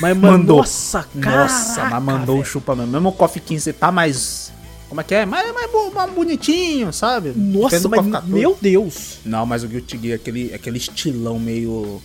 [0.00, 0.58] Mas Mandou.
[0.58, 1.42] nossa, cara.
[1.42, 2.92] Nossa, mas mandou um chupa mesmo.
[2.92, 4.52] Mesmo o Coffee 15 tá mais.
[4.88, 5.26] Como é que é?
[5.26, 7.32] Mais, mais, mais bonitinho, sabe?
[7.36, 8.32] Nossa, mas 14.
[8.32, 9.18] meu Deus.
[9.24, 12.00] Não, mas o Guilty Gear, aquele, aquele estilão meio.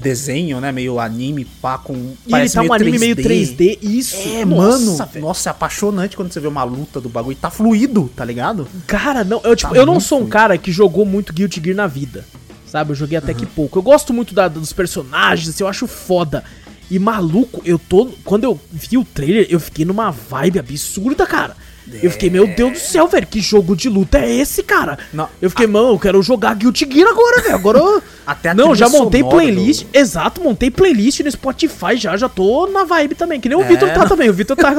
[0.00, 0.70] Desenho, né?
[0.70, 2.14] Meio anime, pá, com.
[2.26, 3.78] E ele tá um anime meio 3D.
[3.82, 4.16] Isso.
[4.16, 4.96] É, Nossa, mano.
[5.12, 5.26] velho.
[5.26, 7.36] Nossa, é apaixonante quando você vê uma luta do bagulho.
[7.36, 8.68] Tá fluido, tá ligado?
[8.86, 10.32] Cara, não, eu, tipo, Tá eu não sou um fluido.
[10.32, 12.24] cara que jogou muito Guilty Gear na vida.
[12.66, 12.90] Sabe?
[12.92, 13.78] Eu joguei até que pouco.
[13.78, 16.44] Eu gosto muito da- dos personagens, assim, eu acho foda.
[16.90, 18.06] E maluco, eu tô.
[18.24, 21.56] Quando eu vi o trailer, eu fiquei numa vibe absurda, cara.
[22.02, 24.98] Eu fiquei, meu Deus do céu, velho, que jogo de luta é esse, cara?
[25.12, 27.54] Não, eu fiquei, mano, eu quero jogar Guilty Gear agora, velho.
[27.54, 27.78] Agora.
[27.78, 29.84] eu- Até a Não, já montei playlist.
[29.86, 33.40] do- Exato, montei playlist no Spotify já, já tô na vibe também.
[33.40, 34.08] Que nem o É, Vitor tá não.
[34.08, 34.28] também.
[34.28, 34.70] O Vitor tá.
[34.72, 34.78] o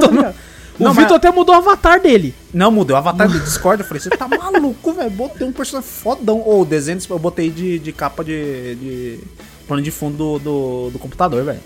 [0.84, 2.34] Não, Vitor mas- até mudou o avatar dele.
[2.54, 3.82] Não, mudei o avatar do Discord.
[3.82, 5.10] Eu falei, você tá maluco, velho?
[5.10, 6.42] Botei um personagem fodão.
[6.46, 9.20] Ou o desenho eu botei de, de capa de, de.
[9.68, 11.60] plano de fundo do, do, do computador, velho.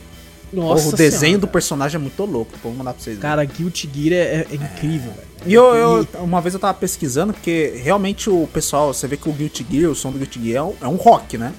[0.54, 2.52] Nossa, Porra, o desenho Senhora, do personagem é muito louco.
[2.62, 3.18] Pô, vou mandar pra vocês.
[3.20, 5.28] Cara, Guilty Gear é, é incrível, velho.
[5.46, 9.28] E eu, eu- uma vez eu tava pesquisando, porque realmente o pessoal, você vê que
[9.28, 11.52] o Guilty Gear, o som do Guilty Gear é um, é um rock, né?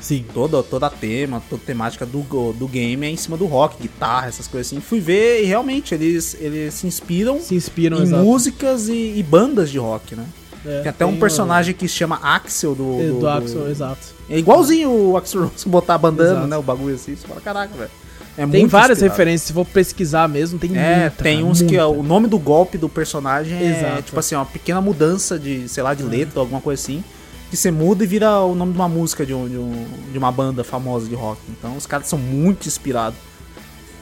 [0.00, 0.24] Sim.
[0.34, 2.20] Toda, toda a tema, toda a temática do,
[2.52, 4.80] do game é em cima do rock, guitarra, essas coisas assim.
[4.80, 8.22] Fui ver e realmente eles, eles se inspiram Se inspiram, em exato.
[8.22, 10.24] músicas e, e bandas de rock, né?
[10.64, 12.84] É, Tem até um tem personagem que se chama Axel do.
[12.84, 14.14] o- do, do Axel, exato.
[14.28, 16.46] É igualzinho o Axel Rose botar a bandana, Exato.
[16.48, 16.56] né?
[16.58, 17.16] O bagulho assim.
[17.16, 17.90] Você fala, caraca, velho.
[18.38, 19.12] É Tem várias inspirado.
[19.18, 21.86] referências, se for pesquisar mesmo, tem É, muita, tem uns que muita.
[21.86, 24.02] ó, o nome do golpe do personagem é Exato.
[24.02, 27.02] tipo assim, uma pequena mudança de, sei lá, de letra, alguma coisa assim.
[27.50, 30.18] Que você muda e vira o nome de uma música de, um, de, um- de
[30.18, 31.40] uma banda famosa de rock.
[31.48, 33.18] Então os caras são muito inspirados.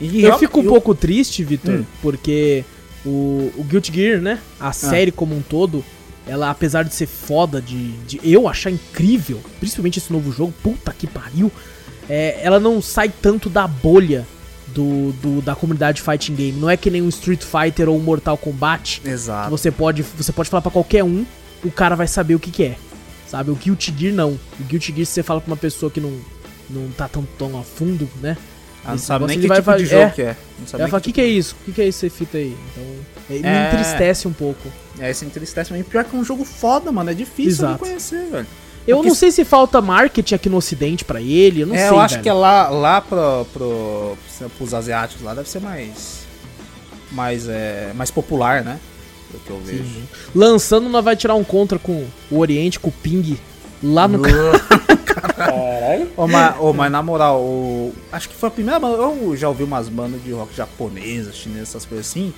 [0.01, 1.85] E Eu real- fico um eu- pouco triste, Vitor, Hum.
[2.03, 2.65] porque
[3.07, 4.41] o, o Guilty Gear, né?
[4.59, 5.85] A série como um todo,
[6.27, 10.93] ela, apesar de ser foda, de, de eu achar incrível, principalmente esse novo jogo, puta
[10.93, 11.53] que pariu,
[12.09, 14.27] é, ela não sai tanto da bolha
[14.69, 16.59] do, do- da comunidade fighting game.
[16.61, 19.01] Não é que nem um Street Fighter ou um Mortal Kombat.
[19.01, 19.51] que Exato.
[19.51, 21.25] Você pode, você pode falar pra qualquer um,
[21.65, 22.77] o cara vai saber o que, que é.
[23.27, 23.51] Sabe?
[23.51, 24.33] O Guilty Gear não.
[24.61, 26.13] O Guilty Gear, se você fala pra uma pessoa que não,
[26.71, 28.37] não tá tão, tão a fundo, né?
[28.85, 30.15] Ah, não sabe nem negócio que ele vai tipo de fa- jogo é.
[30.15, 30.37] que é.
[30.59, 31.57] Não sabe Ela nem fala, o que, tipo que é de- isso?
[31.61, 32.55] O que, que é esse fita aí?
[32.71, 32.85] Então,
[33.31, 33.67] é, me É.
[33.73, 34.69] entristece um pouco.
[34.99, 37.11] É, isso entristece, mas pior que é um jogo foda, mano.
[37.11, 37.73] É difícil Exato.
[37.75, 38.47] de conhecer, velho.
[38.87, 41.75] Eu Porque não se- sei se falta marketing aqui no ocidente pra ele, eu não
[41.75, 42.23] é, sei, eu acho velho.
[42.23, 44.19] que é lá, lá pro, pro,
[44.59, 46.25] pros asiáticos lá deve ser mais.
[47.11, 48.79] Mais, é, mais popular, né?
[49.31, 49.85] Do que eu vejo.
[49.85, 50.05] Sim.
[50.35, 53.39] Lançando, nós vai tirar um contra com o Oriente, com o Ping,
[53.83, 54.21] lá no...
[55.07, 56.11] Caralho.
[56.17, 58.97] Ô, mas, ô, mas na moral, o- acho que foi a primeira banda.
[58.97, 62.33] Eu já ouvi umas bandas de rock japonesas, chinesas, essas coisas assim.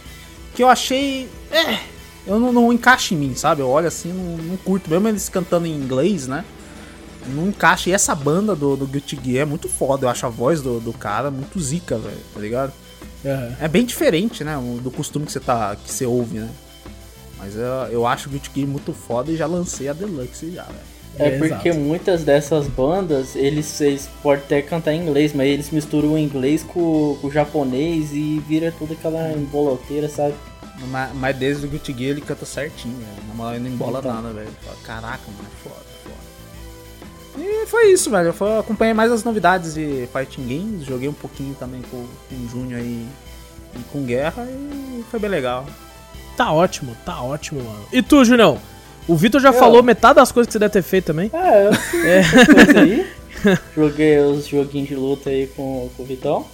[0.55, 1.29] Que eu achei.
[1.51, 1.79] É.
[2.27, 3.61] Eu não, não encaixa em mim, sabe?
[3.63, 4.91] Eu olho assim, não, não curto.
[4.91, 6.45] Mesmo eles cantando em inglês, né?
[7.29, 7.91] Não encaixa.
[7.91, 10.07] E essa banda do, do Guilty Gear é muito foda.
[10.07, 12.19] Eu acho a voz do, do cara muito zica, velho.
[12.35, 12.73] Tá ligado?
[13.25, 13.57] Aham.
[13.61, 14.57] É bem diferente, né?
[14.83, 15.77] Do costume que você tá.
[15.77, 16.49] que você ouve, né?
[17.39, 20.63] Mas eu, eu acho o Guilty Gear muito foda e já lancei a Deluxe já,
[20.65, 20.97] velho.
[21.19, 21.85] É, É, porque exato.
[21.85, 26.63] muitas dessas bandas, eles, eles podem até cantar em inglês, mas eles misturam o inglês
[26.63, 30.35] com, com o japonês e vira toda aquela emboloteira, sabe?
[30.89, 33.29] Mas, mas desde o Guilty Gear ele canta certinho, velho.
[33.29, 34.15] Na moral, ele não embola Então.
[34.15, 34.49] nada, velho.
[34.85, 37.43] Caraca, mano, é foda, foda.
[37.45, 38.29] E foi isso, velho.
[38.29, 40.85] Eu fui- acompanhei mais as novidades de Fighting Games.
[40.87, 43.07] Joguei um pouquinho também com, com o Júnior aí
[43.75, 45.67] e com Guerra e foi bem legal.
[46.37, 47.87] Tá ótimo, tá ótimo, mano.
[47.93, 48.59] E tu, Julião?
[49.09, 49.55] O Vitor já Eu.
[49.55, 51.31] falou metade das coisas que você deve ter feito também.
[51.33, 53.07] Ah, eu fiz coisa aí.
[53.75, 56.47] Joguei os joguinhos de luta aí com, com o Vitão.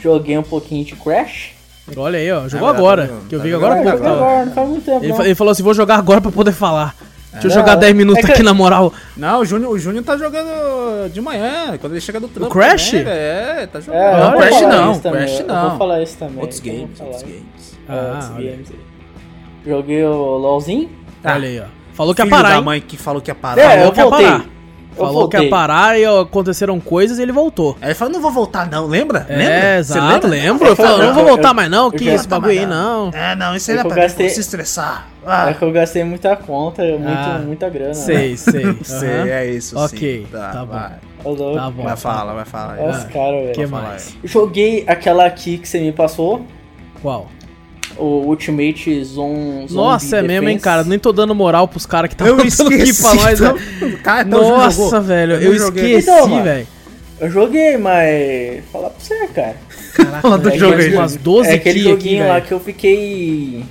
[0.00, 1.53] Joguei um pouquinho de Crash.
[1.96, 2.48] Olha aí, ó.
[2.48, 3.08] Jogou verdade, agora.
[3.08, 3.96] tá que eu tá vi jogando agora há pouco.
[3.98, 4.24] Joguei tava.
[4.30, 5.04] agora, não faz muito tempo.
[5.04, 6.94] Ele, ele falou assim: vou jogar agora pra poder falar.
[7.32, 8.92] Deixa eu Não, jogar 10 minutos é que- aqui na moral.
[9.16, 12.48] Não, o Júnior, o Júnior tá jogando de manhã, quando ele chega do trampo.
[12.50, 12.90] Crash?
[12.90, 13.18] também, velho.
[13.18, 14.00] é, tá jogando.
[14.00, 15.68] É, Não, Crash não, também, Crash não.
[15.70, 16.40] vou falar isso também.
[16.40, 17.78] Outros games, outros games.
[17.88, 18.72] É, Ah, outros games.
[19.66, 20.88] Joguei o LOLzinho.
[21.22, 21.34] Tá.
[21.34, 21.64] Olha aí, ó.
[21.94, 22.64] Falou que ia Filho parar, da hein?
[22.64, 23.60] mãe que falou que ia parar.
[23.60, 24.26] É, Falou eu que ia voltei.
[24.26, 24.44] parar.
[24.96, 27.76] Falou que ia parar e ó, aconteceram coisas e ele voltou.
[27.80, 29.26] Aí ele falou, não vou voltar não, lembra?
[29.28, 29.60] É, lembra?
[29.84, 30.28] Você exato, lembra?
[30.28, 30.68] lembro.
[30.68, 33.10] Eu falei, não vou Eu- voltar eu- mais não, eu que esse bagulho aí não.
[33.12, 35.08] É, não, isso aí É é que eu pra gastei- se estressar.
[35.26, 37.88] Ah, É que eu gastei muita conta, muito, Ah, muita grana.
[37.88, 37.94] né?
[37.94, 38.76] Sei, sei.
[38.84, 40.26] sei, é isso Ok, sim.
[40.30, 40.66] tá bom.
[40.66, 40.92] vai.
[41.54, 41.82] Tá bom.
[41.84, 42.76] Vai falar, vai falar.
[42.78, 43.52] Olha os Ah, caras, velho.
[43.54, 44.14] que falar mais?
[44.22, 46.44] Joguei aquela aqui que você me passou,
[47.00, 47.26] Qual?
[47.98, 49.66] O Ultimate Zone.
[49.70, 50.64] Nossa, Zombie é mesmo, hein, Defense.
[50.64, 50.84] cara.
[50.84, 53.02] Nem tô dando moral pros caras que tá Eu aqui esqueci.
[53.02, 53.98] pra nós, então, velho.
[54.02, 56.66] cara, então Nossa, velho, Eu eu esqueci, Então, velho.
[57.20, 58.64] Eu joguei, mas.
[58.72, 59.56] Falar pra você, cara.
[60.20, 60.94] Fala do É aí.
[60.94, 62.46] umas 12 é aquele aqui, joguinho lá velho.
[62.46, 63.64] que eu fiquei.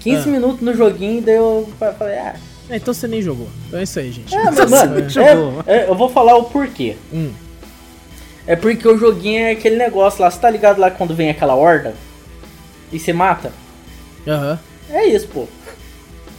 [0.00, 0.32] 15 Ah.
[0.32, 2.34] minutos no joguinho, daí eu fa- falei, ah.
[2.70, 3.48] É, então você nem jogou.
[3.66, 4.34] Então é isso aí, gente.
[4.34, 5.62] É, mas, mano, nem jogou.
[5.66, 6.96] é- é, eu vou falar o porquê.
[7.12, 7.30] Hum.
[8.46, 11.54] É porque o joguinho é aquele negócio lá, você tá ligado lá quando vem aquela
[11.54, 11.94] horda?
[12.92, 13.52] E você mata?
[14.26, 14.58] Aham.
[14.90, 15.46] É isso, pô.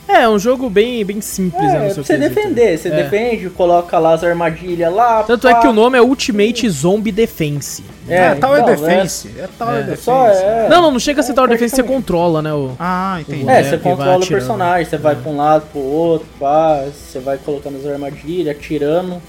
[0.08, 2.34] É, é um jogo bem, bem simples, né, É, no pra seu você quesito.
[2.34, 2.78] defender.
[2.80, 2.92] Você É.
[3.04, 5.22] defende, coloca lá as armadilhas lá.
[5.22, 5.60] Tanto é pá.
[5.60, 7.84] que o nome é Ultimate Zombie Defense.
[8.08, 9.30] É, Tower então, Defense.
[9.38, 9.82] É, Tower É.
[9.84, 10.02] Defense.
[10.04, 10.68] Só é.
[10.68, 12.52] Não, não, não chega a ser é, Tower Defense, você controla, né?
[12.52, 12.72] O...
[12.80, 13.48] Ah, entendi.
[13.48, 17.20] É, É, você controla o personagem, você vai pra um lado, pro outro, pá, você
[17.20, 19.22] vai colocando as armadilhas, atirando.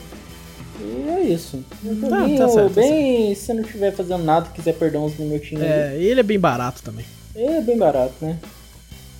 [1.20, 1.62] É isso.
[1.84, 4.98] Um Tá, joguinho tá certo, tá bem, se você não estiver fazendo nada, quiser perder
[4.98, 5.72] uns minutinhos ali.
[5.72, 7.04] É, e ele é bem barato também.
[7.36, 8.36] É bem barato, né?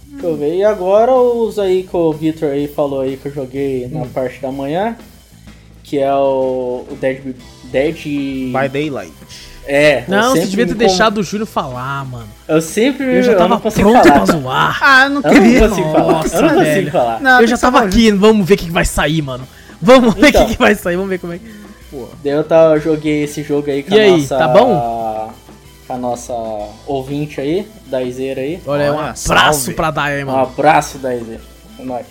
[0.07, 0.57] Deixa eu ver.
[0.57, 4.09] E agora os aí que o Victor aí falou aí que eu joguei na Hum.
[4.09, 4.97] parte da manhã.
[5.85, 7.35] Que é o, o Dead.
[7.65, 7.97] Dead.
[7.97, 9.13] By Daylight.
[9.67, 10.01] É.
[10.01, 12.29] eu Não, você devia ter com- deixado o Júlio falar, mano.
[12.49, 13.05] Eu sempre.
[13.19, 14.25] Eu já tava consigo pronto falar.
[14.25, 14.79] pra zoar.
[14.83, 15.61] Ah, eu não Eu queria.
[15.61, 16.13] não consigo falar.
[16.13, 16.91] Nossa, eu não consigo velho.
[16.93, 17.21] falar.
[17.21, 19.47] Não, eu já tava aqui, vamos ver o que que vai sair, mano.
[19.83, 20.47] Vamos ver o Então.
[20.47, 21.60] que, que vai sair, vamos ver como é que.
[22.23, 24.39] Daí eu tava, joguei esse jogo aí com E a aí, nossa.
[24.39, 25.33] tá bom?
[25.87, 26.33] Com a nossa
[26.87, 28.61] ouvinte aí, Daizeira aí.
[28.67, 29.75] Olha, um Olha, abraço salve.
[29.75, 30.39] pra dar aí, Um mano.
[30.43, 31.41] abraço, Daizeira.
[31.79, 32.07] É nóis.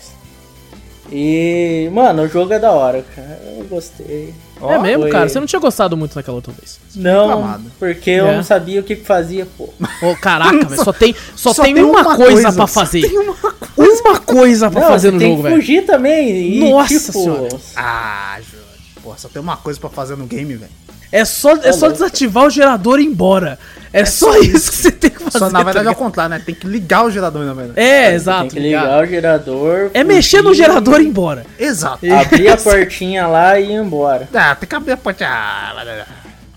[1.11, 3.41] E, mano, o jogo é da hora, cara.
[3.57, 4.33] Eu gostei.
[4.61, 5.27] é mesmo, foi- cara?
[5.27, 6.79] Você não tinha gostado muito daquela outra vez.
[6.95, 8.35] Não, porque eu É.
[8.35, 9.69] não sabia o que que fazia, pô.
[10.03, 12.81] Ô, caraca, velho, só tem, só Só tem, tem uma, uma coisa, coisa, pra só
[12.81, 13.01] fazer.
[13.09, 13.35] tem uma
[13.77, 15.61] Uma coisa pra Não, fazer no tem jogo, que velho.
[15.61, 16.29] fugir também.
[16.57, 17.49] E, Nossa tipo, senhora.
[17.75, 18.68] Ah, Jorge.
[19.09, 20.71] Porra, só tem uma coisa pra fazer no game, velho.
[21.11, 23.57] É só, é só desativar o gerador e ir embora.
[23.91, 25.39] É, só isso que você tem que fazer.
[25.39, 25.95] Só na tá verdade é ao ligado?
[25.95, 26.41] contrário, né?
[26.45, 27.79] Tem que ligar o gerador, na verdade.
[27.79, 28.49] É, Tem exato.
[28.53, 28.83] que ligar.
[28.83, 29.91] ligar o gerador.
[29.95, 31.43] É mexer no gerador e ir embora.
[31.57, 32.05] Exato.
[32.13, 34.29] Abrir a portinha lá e ir embora.
[34.31, 35.25] Ah, tem que abrir a porta.
[35.27, 36.05] Ah.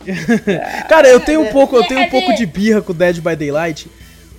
[0.90, 3.90] Cara, eu tenho um pouco, eu tenho um pouco de birra com Dead by Daylight,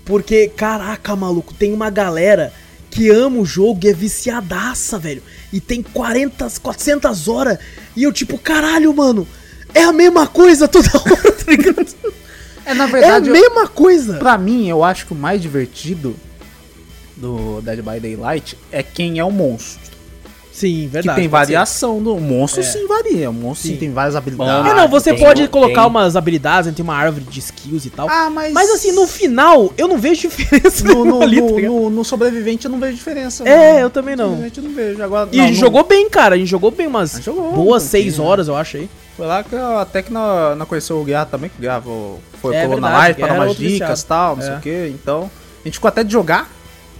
[0.05, 2.53] porque caraca, maluco, tem uma galera
[2.91, 5.23] que ama o jogo e é viciadaça, velho.
[5.53, 7.59] E tem 40, 400 horas
[7.95, 9.25] e eu tipo, caralho, mano,
[9.73, 11.85] é a mesma coisa toda hora, tá ligado?
[12.65, 14.15] É, na É a verdade, eu- mesma coisa.
[14.17, 16.15] pra mim, eu acho que o mais divertido
[17.15, 19.92] do Dead by Daylight é quem é o monstro.
[20.53, 21.19] Sim, Que verdade.
[21.19, 21.53] tem pode ser.
[21.53, 22.63] variação do monstro, É.
[22.63, 23.29] sim, varia.
[23.29, 23.79] O monstro sim, Sim.
[23.79, 24.71] tem várias habilidades.
[24.71, 27.89] É, não, você tem- pode colocar tem- umas habilidades, tem uma árvore de skills e
[27.89, 28.07] tal.
[28.07, 28.53] Ah, mas.
[28.53, 31.71] Mas assim, no final, eu não vejo diferença no, no, ali, tá no, ligado?
[31.73, 33.43] no- no sobrevivente eu não vejo diferença.
[33.49, 33.79] É, não.
[33.79, 34.25] eu também não.
[34.25, 35.03] Sobrevivente eu não vejo.
[35.03, 36.35] Agora, E não, no- jogou bem, cara.
[36.35, 38.87] A gente jogou bem umas Ah, jogou, boas um seis horas, eu acho aí.
[39.17, 41.81] Foi lá que eu, até que não, não conheceu o Guerra também, que o Guerra
[42.41, 44.45] foi, É colou na live para Guerra dar umas dicas e tal, não É.
[44.45, 44.87] sei o que.
[44.93, 45.31] Então,
[45.63, 46.47] a gente ficou até de jogar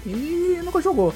[0.06, 1.14] e nunca jogou.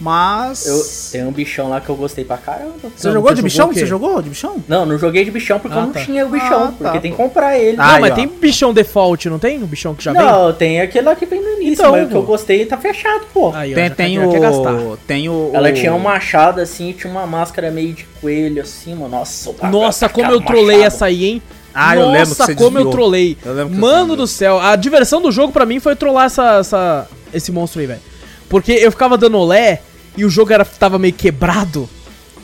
[0.00, 0.66] Mas.
[0.66, 0.82] Eu,
[1.12, 2.74] tem um bichão lá que eu gostei pra caramba.
[2.94, 3.72] Você Não, jogou de bichão?
[3.72, 4.56] Você jogou de bichão?
[4.68, 6.00] Não, não joguei de bichão porque Ah, eu não tá.
[6.04, 6.64] tinha o bichão.
[6.64, 7.16] Ah, tá, porque tem pô.
[7.16, 7.76] que comprar ele.
[7.80, 8.14] Ah, não, mas ó.
[8.14, 9.62] tem bichão default, não tem?
[9.62, 10.20] O bichão que já vem?
[10.22, 12.76] não, tem aquele lá que vem no início, Então, mas o que eu gostei tá
[12.76, 13.52] fechado, pô.
[13.54, 14.74] Aí, ó, Tem, tem gastar.
[14.74, 14.96] o.
[15.06, 15.50] Tem o.
[15.54, 19.08] Ela o- tinha um machado assim, tinha uma máscara meio de coelho assim, mano.
[19.16, 20.46] Nossa, Nossa, tá como eu machado.
[20.56, 21.42] trolei essa aí, hein?
[21.72, 22.90] Ah, Nossa, eu lembro que você como eu desviou.
[22.92, 23.36] trolei.
[23.44, 26.58] Eu que você Mano do céu, a diversão do jogo pra mim foi trollar essa,
[26.58, 28.00] essa, esse monstro aí, velho.
[28.48, 29.82] Porque eu ficava dando olé
[30.16, 31.88] e o jogo era, tava meio quebrado,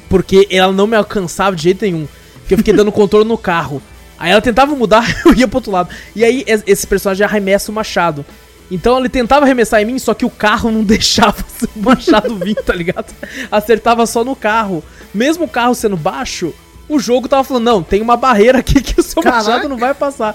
[0.08, 2.06] porque ela não me alcançava de jeito nenhum.
[2.40, 3.82] Porque eu fiquei dando controle no carro.
[4.18, 5.88] Aí ela tentava mudar, eu ia pro outro lado.
[6.14, 8.24] E aí es- esse personagem arremessa o machado.
[8.70, 11.44] Então ele tentava arremessar em mim, só que o carro não deixava
[11.76, 13.12] o machado vir, tá ligado?
[13.50, 14.82] Acertava só no carro.
[15.12, 16.54] Mesmo o carro sendo baixo,
[16.88, 19.44] o jogo tava falando, não, tem uma barreira aqui que o seu Caraca.
[19.44, 20.34] machado não vai passar.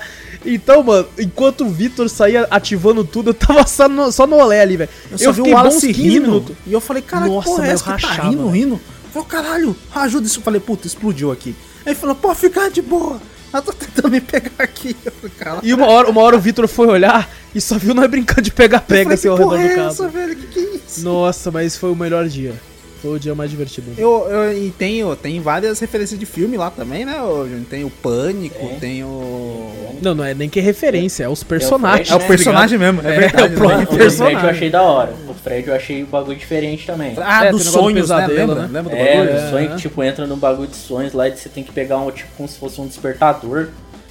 [0.50, 4.62] Então, mano, enquanto o Vitor saía ativando tudo, eu tava só no, só no olé
[4.62, 4.89] ali, velho.
[5.12, 6.56] Eu só vi o Wallace rindo.
[6.66, 8.54] E eu falei, caralho, que Nossa, porra é essa eu que tá rachava, rindo, velho.
[8.54, 8.74] rindo?
[8.74, 10.39] Eu falei, caralho, ajuda isso.
[10.39, 11.54] Eu falei, puta, explodiu aqui.
[11.86, 13.20] Aí ele falou, pode ficar de boa.
[13.54, 14.95] Eu tô tentando me pegar aqui.
[15.04, 15.60] Eu falei.
[15.64, 18.52] E uma hora, uma hora o Vitor foi olhar e só viu nós brincando de
[18.52, 19.89] pega-pega assim eu ao redor do porra é carro.
[19.89, 20.36] essa, velho?
[20.36, 21.04] Que que é isso?
[21.04, 22.54] Nossa, mas foi o melhor dia.
[23.08, 23.91] Foi o dia mais divertido.
[23.97, 27.16] Eu, eu, e tenho, tem várias referências de filme lá também, né?
[27.18, 27.62] Júnior?
[27.70, 28.80] Tem o Pânico, Tem.
[28.80, 29.95] tem o...
[30.01, 32.12] Não, não é nem que referência, é os personagens.
[32.12, 33.43] É o É o personagem mesmo, é, É, verdade.
[33.43, 33.84] é o próprio né?
[33.89, 34.38] O personagem.
[34.39, 35.14] Fred eu achei da hora.
[35.30, 37.14] O Fred eu achei um bagulho diferente também.
[37.18, 38.28] Ah, É, dos tem o negócio do sonhos, né?
[38.28, 38.55] Lembra?
[38.55, 38.70] né?
[38.72, 39.32] Lembra do É, bagulho?
[39.32, 39.49] o É.
[39.49, 42.12] sonho que tipo entra num bagulho de sonhos lá e você tem que pegar um
[42.12, 43.70] tipo como se fosse um despertador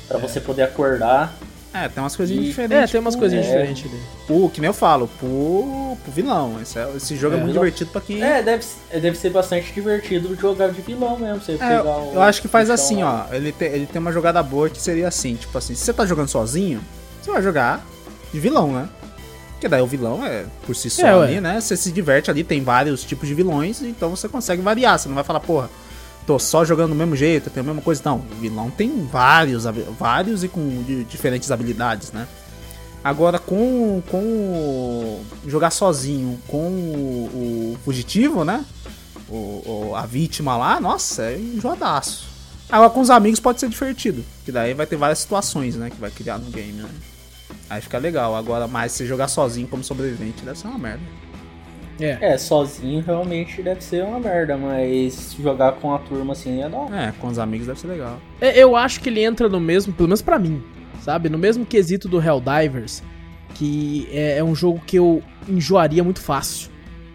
[0.09, 1.36] pra você poder acordar.
[1.84, 2.90] É, tem umas coisinhas E- diferentes.
[2.90, 3.48] É, tem umas pro- coisinhas é.
[3.50, 4.00] diferentes ali.
[4.26, 6.60] pro- que nem eu falo, pro, pro vilão.
[6.62, 7.64] Esse, é- esse jogo é, É, muito vilão.
[7.64, 8.22] divertido pra quem...
[8.22, 11.40] É, deve, ser- deve ser bastante divertido jogar de vilão mesmo.
[11.42, 13.28] Você É, pegar o eu acho que faz assim, lá.
[13.30, 13.34] ó.
[13.34, 16.06] Ele tem, ele tem uma jogada boa que seria assim, tipo assim, se você tá
[16.06, 16.80] jogando sozinho,
[17.22, 17.84] você vai jogar
[18.32, 18.88] de vilão, né?
[19.52, 21.24] Porque daí o vilão é por si só É, ué.
[21.26, 21.60] ali, né?
[21.60, 24.98] Você se diverte ali, tem vários tipos de vilões, então você consegue variar.
[24.98, 25.70] Você não vai falar, porra,
[26.26, 28.02] tô só jogando do mesmo jeito, tem a mesma coisa.
[28.04, 29.64] Não, o vilão tem vários,
[29.98, 32.26] vários e com di- diferentes habilidades, né?
[33.04, 38.64] Agora, com, com jogar sozinho com o, o fugitivo, né?
[39.28, 39.34] O,
[39.90, 42.26] o- a vítima lá, nossa, é enjoadaço.
[42.68, 45.88] Agora, com os amigos pode ser divertido, que daí vai ter várias situações, né?
[45.88, 46.88] Que vai criar no game, né?
[47.70, 48.34] Aí fica legal.
[48.34, 51.03] Agora, mais se jogar sozinho como sobrevivente, deve ser uma merda.
[51.98, 52.32] É.
[52.32, 56.76] É, sozinho realmente deve ser uma merda, mas jogar com a turma assim é da
[56.76, 56.96] hora.
[56.96, 58.20] É, com os amigos deve ser legal.
[58.40, 60.62] É, Eu acho que ele entra no mesmo, pelo menos pra mim,
[61.00, 61.28] sabe?
[61.28, 63.02] No mesmo quesito do Helldivers,
[63.54, 66.70] que é, é um jogo que eu enjoaria muito fácil,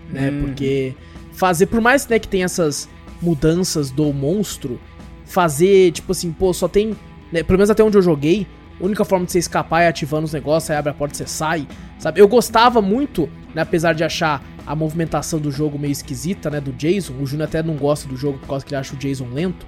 [0.09, 0.29] né?
[0.29, 0.41] Uhum.
[0.41, 0.95] Porque
[1.31, 2.89] fazer, por mais né, que tem essas
[3.21, 4.79] mudanças do monstro,
[5.25, 6.95] fazer, tipo assim, pô, só tem,
[7.31, 8.47] né, pelo menos até onde eu joguei,
[8.79, 11.17] a única forma de você escapar é ativando os negócios, aí abre a porta e
[11.17, 11.67] você sai,
[11.99, 12.19] sabe?
[12.19, 16.71] Eu gostava muito, né, apesar de achar a movimentação do jogo meio esquisita, né, do
[16.71, 19.27] Jason, o Júnior até não gosta do jogo por causa que ele acha o Jason
[19.33, 19.65] lento,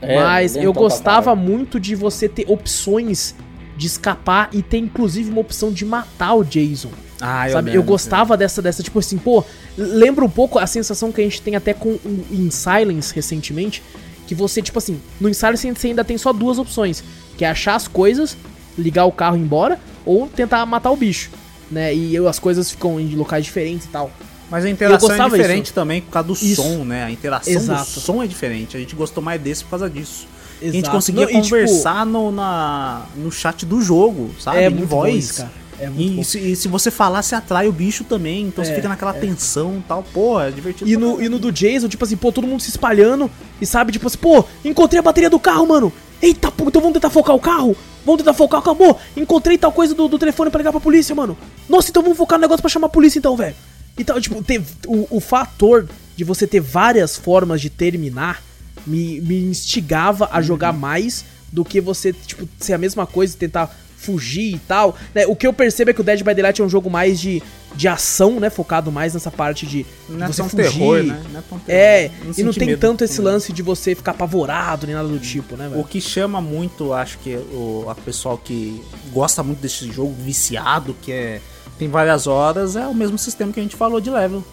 [0.00, 3.34] É, mas eu gostava muito de você ter opções
[3.76, 6.90] de escapar e ter inclusive uma opção de matar o Jason.
[7.20, 7.74] Ah, sabe?
[7.74, 9.42] Eu gostava dessa, dessa, tipo assim, pô,
[9.76, 13.82] lembra um pouco a sensação que a gente tem até com o In Silence recentemente,
[14.26, 17.02] que você, tipo assim, no In Silence você ainda tem só duas opções,
[17.38, 18.36] que é achar as coisas,
[18.78, 21.30] ligar o carro e ir embora, ou tentar matar o bicho,
[21.70, 21.94] né?
[21.94, 24.10] E eu- as coisas ficam em locais diferentes e tal.
[24.50, 25.74] Mas a interação é diferente isso.
[25.74, 26.62] também por causa do Isso.
[26.62, 27.04] som, né?
[27.04, 27.90] A interação Exato.
[27.92, 28.76] do som é diferente.
[28.76, 30.26] A gente gostou mais desse por causa disso.
[30.60, 30.90] A gente Exato.
[30.92, 34.58] conseguia Não, e, tipo, conversar no, na, no chat do jogo, sabe?
[34.58, 35.14] É em voz.
[35.16, 35.50] isso, cara.
[35.78, 35.90] É.
[35.90, 38.44] E se, e se você falar, você atrai o bicho também.
[38.46, 40.02] Então você É, fica naquela tensão e tal.
[40.02, 40.88] Pô, é divertido.
[40.88, 43.92] E no, e no do Jason, tipo assim, pô, todo mundo se espalhando e sabe,
[43.92, 45.92] tipo assim, pô, encontrei a bateria do carro, mano.
[46.22, 47.76] Eita, pô, então vamos tentar focar o carro?
[48.06, 48.98] Vamos tentar focar, acabou.
[49.14, 51.36] Encontrei tal coisa do, do telefone pra ligar pra polícia, mano.
[51.68, 53.54] Nossa, então vamos focar no negócio pra chamar a polícia então, velho.
[53.98, 58.42] Então, tipo, ter, o, o fator de você ter várias formas de terminar
[58.86, 63.38] me, me instigava a jogar mais do que você, tipo, ser a mesma coisa e
[63.38, 64.94] tentar fugir e tal.
[65.14, 65.26] né?
[65.26, 67.42] O que eu percebo é que o Dead by Daylight é um jogo mais de,
[67.74, 68.50] de ação, né?
[68.50, 70.56] Focado mais nessa parte de, de é você fugir.
[70.56, 71.22] terror, né?
[71.32, 71.60] Não é terror.
[71.66, 72.80] É, Não e não tem medo.
[72.80, 75.84] tanto esse lance de você ficar apavorado nem nada do tipo, né, O velho?
[75.84, 78.80] que chama muito, acho que o a pessoal que
[79.12, 81.40] gosta muito desse jogo, viciado, que é
[81.78, 84.44] tem várias horas, é o mesmo sistema que a gente falou de level.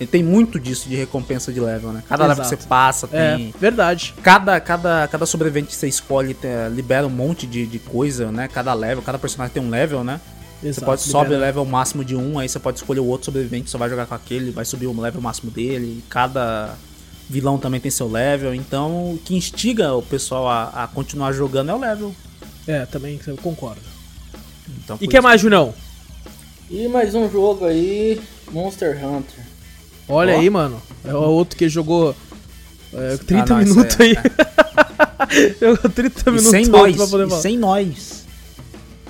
[0.00, 2.02] Ele tem muito disso de recompensa de level, né?
[2.08, 2.62] Cada level que Exato.
[2.62, 3.54] você passa É, tem.
[3.60, 4.12] verdade.
[4.22, 8.48] Cada, cada, cada sobrevivente que você escolhe tem- libera um monte de, de coisa, né?
[8.48, 10.20] Cada level, cada personagem tem um level, né?
[10.60, 13.06] Você Exato, pode sobe o libera- level máximo de um, aí você pode escolher o
[13.06, 16.02] outro sobrevivente, só vai jogar com aquele, vai subir o level máximo dele.
[16.08, 16.74] Cada
[17.30, 18.52] vilão também tem seu level.
[18.52, 22.14] Então, o que instiga o pessoal a, a continuar jogando é o level.
[22.66, 23.80] É, também eu concordo.
[24.82, 25.72] Então, E que isso- mais, Junão?
[26.70, 28.20] E mais um jogo aí,
[28.50, 29.44] Monster Hunter.
[30.08, 30.38] Olha Ó.
[30.40, 30.80] aí, mano.
[31.04, 32.14] É o outro que jogou
[32.92, 34.16] é, 30 Ah, não, minutos é- aí.
[35.60, 37.40] Jogou 30 E minutos sem nós, pra poder e falar.
[37.42, 38.24] sem nós.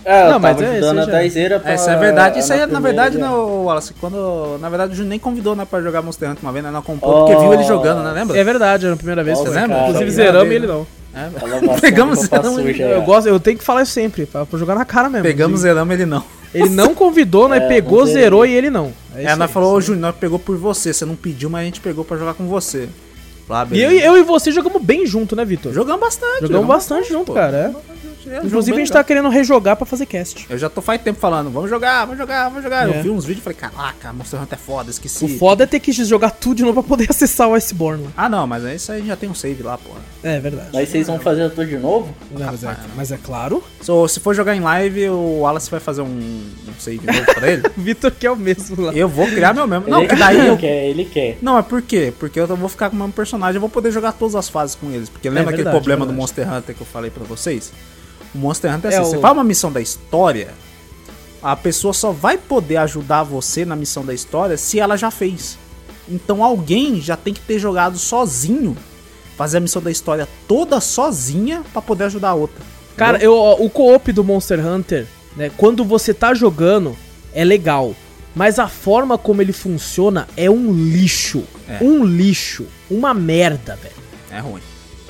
[0.05, 1.73] É, Não, mas é, ajudando isso a já- pra...
[1.73, 2.39] Essa é verdade.
[2.39, 3.95] Isso aí, na na verdade, ali, né, Wallace?
[3.95, 6.71] Quando, na verdade, o Juninho nem convidou, né, pra jogar Monster Hunter uma vez, né?
[6.71, 8.13] Não comprou, porque viu ele jogando, né?
[8.13, 8.39] Lembra?
[8.39, 9.39] É verdade, era a primeira vez.
[9.39, 9.77] Nossa, eu- lembra?
[9.79, 10.79] Inclusive Primeira zeramos vez, ele né?
[10.79, 10.87] não.
[11.75, 11.79] É.
[11.81, 13.05] Pegamos zeramos, suja, Eu, é.
[13.05, 15.25] gosto, eu tenho que falar isso sempre, pra, pra jogar na cara mesmo.
[15.25, 16.23] Pegamos, zeramos ele não.
[16.55, 18.93] Ele não convidou, nós É, pegou, zerou e ele não.
[19.15, 19.81] É, isso nós aí, falou, ô.
[19.81, 20.93] Júnior, nós pegou por você.
[20.93, 22.89] Você não pediu, mas a gente pegou pra jogar com você.
[23.49, 25.73] Lá, E eu, eu e você jogamos bem junto, né, Vitor?
[25.73, 26.41] Jogamos bastante.
[26.41, 27.35] Jogamos bastante junto, pô.
[27.35, 27.75] cara.
[27.91, 27.94] é.
[28.27, 30.47] É, jogo Inclusive, a gente tá querendo rejogar pra fazer cast.
[30.49, 32.89] Eu já tô faz tempo falando, vamos jogar, vamos jogar, vamos jogar.
[32.89, 32.99] É.
[32.99, 35.25] Eu vi uns vídeos e falei, caraca, Monster Hunter é foda, esqueci.
[35.25, 38.05] O foda é ter que jogar tudo de novo pra poder acessar o Iceborne.
[38.05, 38.11] lá.
[38.17, 40.01] Ah, não, mas aí isso aí já tem um save lá, porra.
[40.23, 40.77] É verdade.
[40.77, 42.15] Aí vocês vão fazer tudo de novo?
[42.31, 43.63] Não, mas, é, mas é claro.
[43.81, 47.51] So, se for jogar em live, o Wallace vai fazer um, um save novo pra
[47.51, 47.63] ele.
[47.77, 48.93] O Vitor que é o mesmo lá.
[48.93, 49.89] Eu vou criar meu mesmo.
[49.89, 50.57] Não, ele, que daí ele eu.
[50.57, 51.39] quer, ele quer.
[51.43, 52.13] Não, é por quê?
[52.19, 54.75] Porque eu vou ficar com o mesmo personagem, eu vou poder jogar todas as fases
[54.75, 55.09] com eles.
[55.09, 56.15] Porque lembra aquele verdade, problema do.
[56.15, 57.73] Monster Hunter que eu falei pra vocês?
[58.35, 60.49] O Monster Hunter é É, assim, o- você faz uma missão da história,
[61.43, 65.57] a pessoa só vai poder ajudar você na missão da história se ela já fez.
[66.09, 68.77] Então alguém já tem que ter jogado sozinho,
[69.37, 72.63] fazer a missão da história toda sozinha pra poder ajudar a outra.
[72.97, 75.07] Cara, eu, o co-op do Monster Hunter,
[75.37, 75.51] né?
[75.57, 76.97] Quando você tá jogando,
[77.33, 77.95] é legal.
[78.37, 81.45] Mas a forma como ele funciona é um lixo.
[81.69, 81.79] É.
[81.83, 82.67] Um lixo.
[82.91, 83.95] Uma merda, velho.
[84.31, 84.61] É ruim.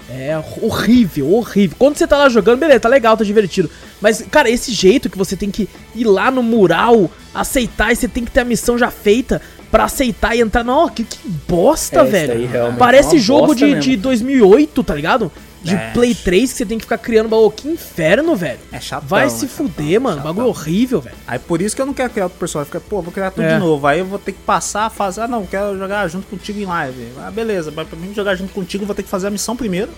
[0.08, 1.76] É horrível, horrível.
[1.78, 3.70] Quando você tá lá jogando, beleza, tá legal, tá divertido.
[4.00, 8.06] Mas, cara, esse jeito que você tem que ir lá no mural, aceitar e você
[8.06, 9.40] tem que ter a missão já feita
[9.70, 10.62] pra aceitar e entrar.
[10.62, 11.18] Não, que, que
[11.48, 12.32] bosta, É, isso velho.
[12.34, 13.80] aí realmente Parece é jogo de, mesmo.
[13.80, 15.32] de 2008, tá ligado?
[15.64, 15.90] De É.
[15.92, 17.50] Play 3 que você tem que ficar criando bagulho.
[17.50, 18.58] Que inferno, velho.
[18.70, 20.16] É chatão, Vai né, se chatão, fuder, mano.
[20.18, 20.32] chatão.
[20.34, 21.16] Bagulho horrível, velho.
[21.26, 22.70] Aí por isso que eu não quero criar outro personagem.
[22.70, 23.54] Fica, pô, vou criar tudo É.
[23.54, 23.86] de novo.
[23.86, 25.20] Aí eu vou ter que passar a fase.
[25.20, 27.08] Ah, não, quero jogar junto contigo em live.
[27.18, 29.56] Ah, beleza, mas pra mim jogar junto contigo, eu vou ter que fazer a missão
[29.56, 29.90] primeiro.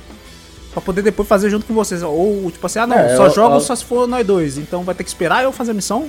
[0.72, 2.02] Pra poder depois fazer junto com vocês.
[2.02, 4.58] Ou, tipo assim, ah, não, É, só eu- jogo eu- só se for nós dois.
[4.58, 6.08] Então vai ter que esperar eu fazer a missão.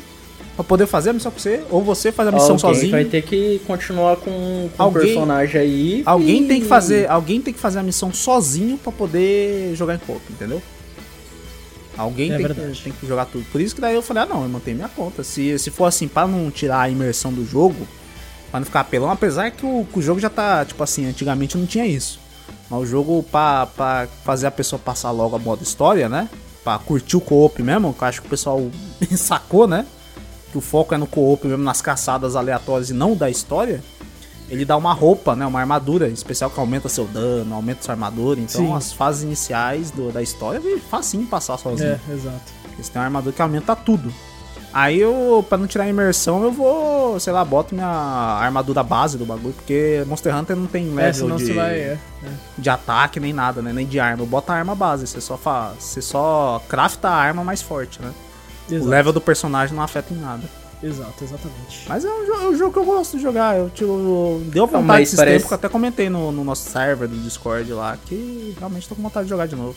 [0.57, 1.61] Pra poder fazer a missão com você.
[1.69, 2.91] Ou você fazer a missão Alguém sozinho.
[2.91, 6.03] vai ter que continuar com, com o Alguém- personagem aí.
[6.05, 9.93] Alguém e- tem que fazer, alguém tem que fazer a missão sozinho pra poder jogar
[9.95, 10.59] em co entendeu?
[11.97, 13.45] Alguém É tem, que, tem que jogar tudo.
[13.51, 15.23] Por isso que daí eu falei, ah não, eu mantenho minha conta.
[15.23, 17.87] Se, se for assim, pra não tirar a imersão do jogo,
[18.51, 21.57] pra não ficar apelão, apesar que o, que o jogo já tá, tipo assim, antigamente
[21.57, 22.19] não tinha isso.
[22.69, 26.29] Mas o jogo pra, pra fazer a pessoa passar logo a modo história, né?
[26.63, 28.61] Pra curtir o co-op mesmo, que eu acho que o pessoal
[29.17, 29.85] sacou, né?
[30.51, 33.81] Que o foco é no co-op mesmo, nas caçadas aleatórias e não da história
[34.49, 38.39] ele dá uma roupa, né, uma armadura especial que aumenta seu dano, aumenta sua armadura.
[38.39, 38.73] Então Sim.
[38.73, 41.99] as fases iniciais do- da história é facinho passar sozinho.
[42.09, 42.39] É, exato.
[42.77, 44.09] Você tem uma armadura que aumenta tudo.
[44.73, 49.17] Aí eu, pra não tirar a imersão, eu vou, sei lá, boto minha armadura base
[49.17, 51.73] do bagulho, porque Monster Hunter não tem É, level senão de, vai.
[51.79, 52.29] É, é.
[52.57, 53.73] de ataque nem nada, né?
[53.73, 54.23] Nem de arma.
[54.23, 55.73] Eu boto a arma base, você só faz.
[55.83, 58.11] Você só crafta a arma mais forte, né?
[58.69, 60.43] Exato, O level do personagem não afeta em nada.
[60.83, 61.85] exato, exatamente.
[61.87, 63.57] Mas é um, jo- é um jogo que eu gosto de jogar.
[63.57, 66.69] Eu tipo, deu vontade mas esses parece- tempos que eu até comentei no, no nosso
[66.69, 69.75] server do Discord lá que realmente tô com vontade de jogar de novo.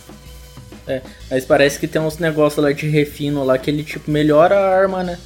[0.87, 4.59] É, mas parece que tem uns negócios lá de refino lá que ele, tipo, melhora
[4.59, 5.19] a arma, né?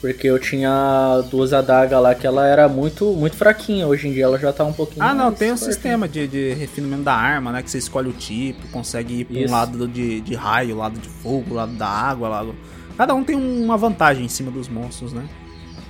[0.00, 3.86] Porque eu tinha duas adagas lá que ela era muito, muito fraquinha.
[3.86, 6.28] Hoje em dia ela já tá um pouquinho Ah, não, mais tem um sistema de,
[6.28, 7.62] de refinamento da arma, né?
[7.62, 9.52] Que você escolhe o tipo, consegue ir pra um Isso.
[9.54, 12.54] lado de, de raio, lado de fogo, lado da água, lado.
[12.96, 15.28] Cada um tem uma vantagem em cima dos monstros, né?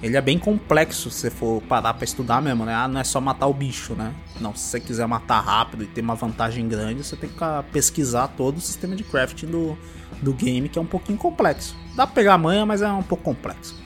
[0.02, 2.74] Ele é bem complexo se você for parar pra estudar mesmo, né?
[2.74, 4.12] Ah, não é só matar o bicho, né?
[4.40, 7.36] Não, se você quiser matar rápido e ter uma vantagem grande, você tem que
[7.72, 9.78] pesquisar todo o sistema de crafting do,
[10.20, 11.74] do game, que é um pouquinho complexo.
[11.96, 13.82] Dá pra pegar a manha, mas é um pouco complexo.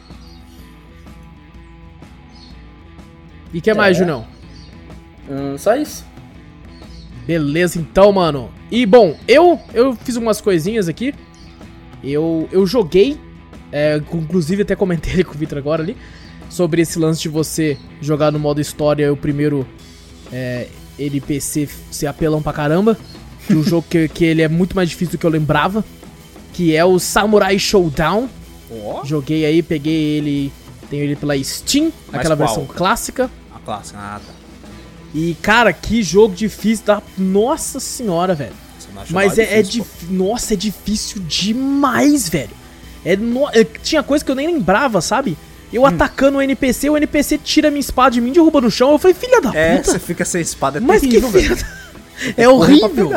[3.52, 4.00] E que mais, É.
[4.00, 4.26] Junão?
[5.30, 6.04] Hum, só isso.
[7.26, 8.50] Beleza, então, mano.
[8.70, 11.14] E bom, eu eu fiz umas coisinhas aqui.
[12.02, 13.18] Eu, eu joguei,
[13.72, 15.96] é, inclusive até comentei com o Victor agora ali,
[16.48, 19.66] sobre esse lance de você jogar no modo história o primeiro
[20.32, 20.68] é,
[20.98, 22.96] NPC ser apelão pra caramba.
[23.50, 25.84] O jogo que, que ele é muito mais difícil do que eu lembrava.
[26.52, 28.28] Que é o Samurai Showdown.
[28.70, 30.52] Ó, Joguei aí, peguei ele,
[30.90, 32.46] tenho ele pela Steam, Mas aquela qual?
[32.46, 33.30] versão clássica.
[33.54, 33.96] a.
[33.96, 34.32] Ah, tá.
[35.14, 38.52] E cara, que jogo difícil da nossa senhora, velho.
[39.10, 40.12] Mas é, é difícil, dif...
[40.12, 42.50] Nossa, é difícil demais, velho.
[43.04, 43.48] É no...
[43.50, 45.32] é- Tinha coisa que eu nem lembrava, sabe?
[45.32, 45.36] Hum.
[45.72, 48.90] Eu atacando o NPC, o NPC tira minha espada de mim, derruba no chão.
[48.92, 49.54] Eu falei, filha da.
[49.54, 49.92] É, puta.
[49.92, 51.66] você fica sem espada, é Mas que terrível, filha velho.
[51.66, 52.32] da...
[52.42, 53.10] É horrível.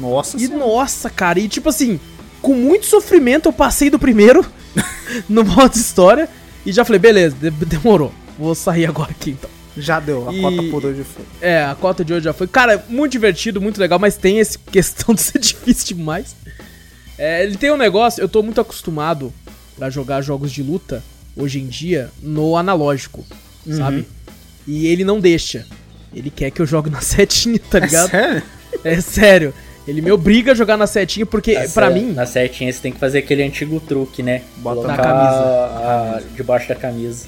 [0.00, 0.58] Nossa E senhora.
[0.66, 2.00] nossa, cara, e tipo assim,
[2.42, 4.44] com muito sofrimento eu passei do primeiro
[5.28, 6.28] no modo história
[6.66, 8.12] e já falei, beleza, de- demorou.
[8.38, 9.50] Vou sair agora aqui então.
[9.80, 11.24] Já deu, a E- cota por hoje foi.
[11.40, 12.46] É, a cota de hoje já foi.
[12.46, 16.34] Cara, muito divertido, muito legal, mas tem essa questão de ser difícil demais.
[17.16, 19.32] É, ele tem um negócio, eu tô muito acostumado
[19.76, 21.02] pra jogar jogos de luta
[21.36, 23.24] hoje em dia no analógico,
[23.76, 24.06] sabe?
[24.66, 25.66] E ele não deixa.
[26.14, 28.10] Ele quer que eu jogue na setinha, tá ligado?
[28.10, 28.42] Sério?
[28.84, 29.54] É sério.
[29.86, 32.92] Ele me obriga a jogar na setinha porque, Na pra mim, Na setinha você tem
[32.92, 34.42] que fazer aquele antigo truque, né?
[34.58, 35.38] Bota na camisa.
[35.40, 37.26] a- a- debaixo da camisa.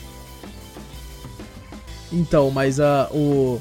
[2.13, 3.61] Então, mas a o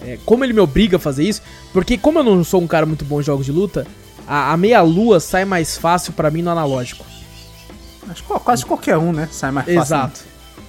[0.00, 1.42] é, como ele me obriga a fazer isso,
[1.72, 3.86] porque como eu não sou um cara muito bom em jogos de luta,
[4.26, 7.04] a, a meia lua sai mais fácil pra mim no analógico.
[8.08, 9.28] Acho que quase qualquer um, né?
[9.32, 9.80] Sai mais fácil.
[9.80, 10.20] Exato.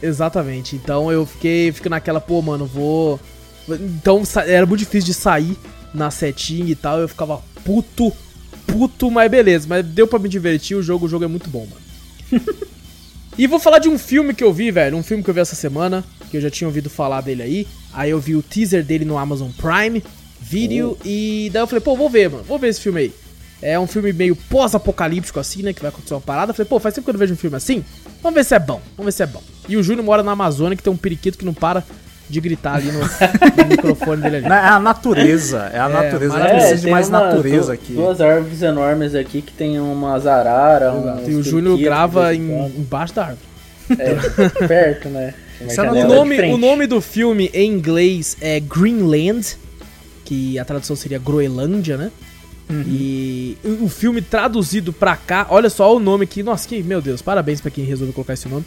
[0.01, 0.75] Exatamente.
[0.75, 3.19] Então eu fiquei, fico naquela, pô, mano, vou
[3.67, 5.57] então era muito difícil de sair
[5.93, 8.13] na setinha e tal, eu ficava puto,
[8.67, 11.67] puto, mas beleza, mas deu pra me divertir, o jogo, o jogo é muito bom,
[11.67, 12.45] mano.
[13.37, 14.95] E vou falar de um filme que eu vi, velho.
[14.95, 16.05] Um filme que eu vi essa semana,
[16.35, 17.67] que eu já tinha ouvido falar dele aí.
[17.93, 20.03] Aí eu vi o teaser dele no Amazon Prime
[20.41, 20.97] Video.
[21.03, 22.43] E daí eu falei, pô, vou ver, mano.
[22.43, 23.13] Vou ver esse filme aí.
[23.61, 25.73] É um filme meio pós-apocalíptico, assim, né?
[25.73, 26.51] Que vai acontecer uma parada.
[26.51, 27.83] Eu falei, pô, faz tempo que eu não vejo um filme assim.
[28.21, 28.81] Vamos ver se é bom.
[28.97, 29.41] Vamos ver se é bom.
[29.67, 31.83] E o Júnior mora na Amazônia, que tem um periquito que não para
[32.29, 33.05] de gritar ali no, no
[33.69, 34.49] microfone dele ali.
[34.49, 36.15] Não, É a natureza, é a natureza.
[36.35, 36.59] A gente maravilha.
[36.59, 37.93] precisa de mais uma- natureza aqui.
[37.93, 40.93] Duas árvores enormes aqui que tem umas araras.
[40.93, 43.47] Uns E o Júnior grava em, embaixo da árvore.
[43.99, 45.33] É, perto, né?
[45.61, 49.55] O nome, o nome do filme em inglês é Greenland,
[50.25, 52.11] que a tradução seria Groenlândia, né?
[52.87, 56.41] E o filme traduzido pra cá, olha só o nome aqui.
[56.41, 58.65] Nossa, que, meu Deus, parabéns pra quem resolveu colocar esse nome.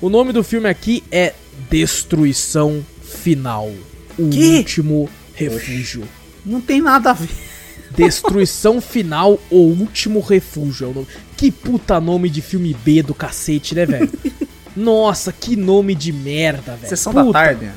[0.00, 1.34] O nome do filme aqui é
[1.68, 3.70] Destruição Final.
[4.18, 4.56] O Que?
[4.58, 6.04] último refúgio.
[6.46, 7.28] Não tem nada a ver.
[7.96, 10.86] Destruição Final, o último refúgio.
[10.86, 11.06] É o nome.
[11.36, 14.08] Que puta nome de filme B do cacete, né, velho?
[14.76, 16.88] Nossa, que nome de merda, velho.
[16.88, 17.70] Sessão da Puta tarde.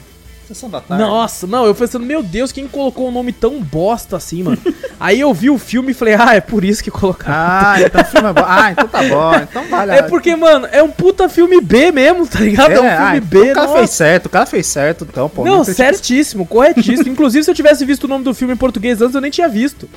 [0.48, 1.02] Sessão da tarde.
[1.04, 4.58] nossa, não, eu pensando, meu Deus, quem colocou um nome tão bosta assim, mano?
[5.00, 7.34] Aí eu vi o filme e falei, ah, é por isso que colocaram.
[7.36, 8.44] Ah, então o filme é bom.
[8.46, 9.32] Ah, então tá bom.
[9.50, 9.92] Então vale.
[9.92, 12.72] a- é porque, mano, é um puta filme B mesmo, tá ligado?
[12.72, 13.78] É, um filme ah, B, então O cara nossa.
[13.80, 15.46] fez certo, o cara fez certo, então, pô.
[15.46, 17.08] Não, tem- certíssimo, corretíssimo.
[17.12, 19.48] Inclusive, se eu tivesse visto o nome do filme em português antes, eu nem tinha
[19.48, 19.90] visto.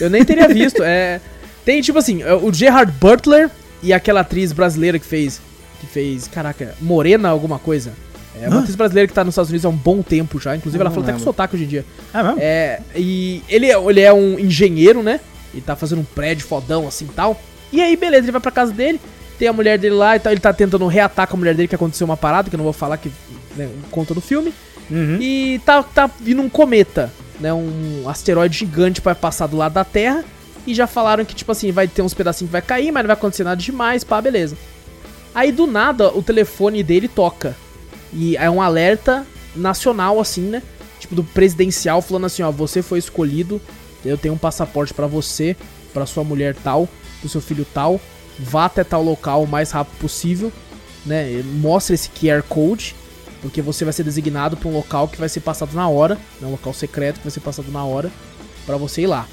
[0.00, 0.82] Eu nem teria visto.
[0.82, 1.20] É,
[1.64, 3.50] tem, tipo assim, é, o Gerard Butler
[3.82, 5.40] e aquela atriz brasileira que fez.
[5.80, 7.92] Que fez, caraca, Morena alguma coisa.
[8.40, 8.60] É uma Hã?
[8.60, 10.54] atriz brasileira que tá nos Estados Unidos há um bom tempo já.
[10.54, 11.32] Inclusive, ela falou até com lembro.
[11.32, 11.84] sotaque hoje em dia.
[12.14, 12.38] É mesmo?
[12.40, 15.20] É, e ele, é- ele é um engenheiro, né?
[15.52, 17.40] Ele tá fazendo um prédio fodão assim e tal.
[17.72, 19.00] E aí, beleza, ele vai pra casa dele,
[19.38, 20.32] tem a mulher dele lá e tal.
[20.32, 22.64] Ele tá tentando reatar com a mulher dele que aconteceu uma parada, que eu não
[22.64, 23.10] vou falar que
[23.56, 24.54] né, conta do filme.
[24.90, 25.18] Uhum.
[25.20, 27.52] E tá, tá vindo um cometa, né?
[27.52, 30.24] Um asteroide gigante pra passar do lado da Terra.
[30.66, 33.08] E já falaram que, tipo assim, vai ter uns pedacinhos que vai cair, mas não
[33.08, 34.56] vai acontecer nada demais, pá, beleza.
[35.34, 37.56] Aí do nada o telefone dele toca.
[38.12, 40.62] E é um alerta nacional, assim, né?
[40.98, 43.60] Tipo, do presidencial falando assim, ó, você foi escolhido,
[44.04, 45.56] eu tenho um passaporte pra você,
[45.94, 46.88] pra sua mulher tal,
[47.20, 48.00] pro seu filho tal,
[48.38, 50.52] vá até tal local o mais rápido possível,
[51.06, 51.42] né?
[51.60, 52.94] Mostra esse QR Code,
[53.40, 56.46] porque você vai ser designado pra um local que vai ser passado na hora, né?
[56.46, 58.10] Um local secreto que vai ser passado na hora,
[58.66, 59.26] pra você ir lá.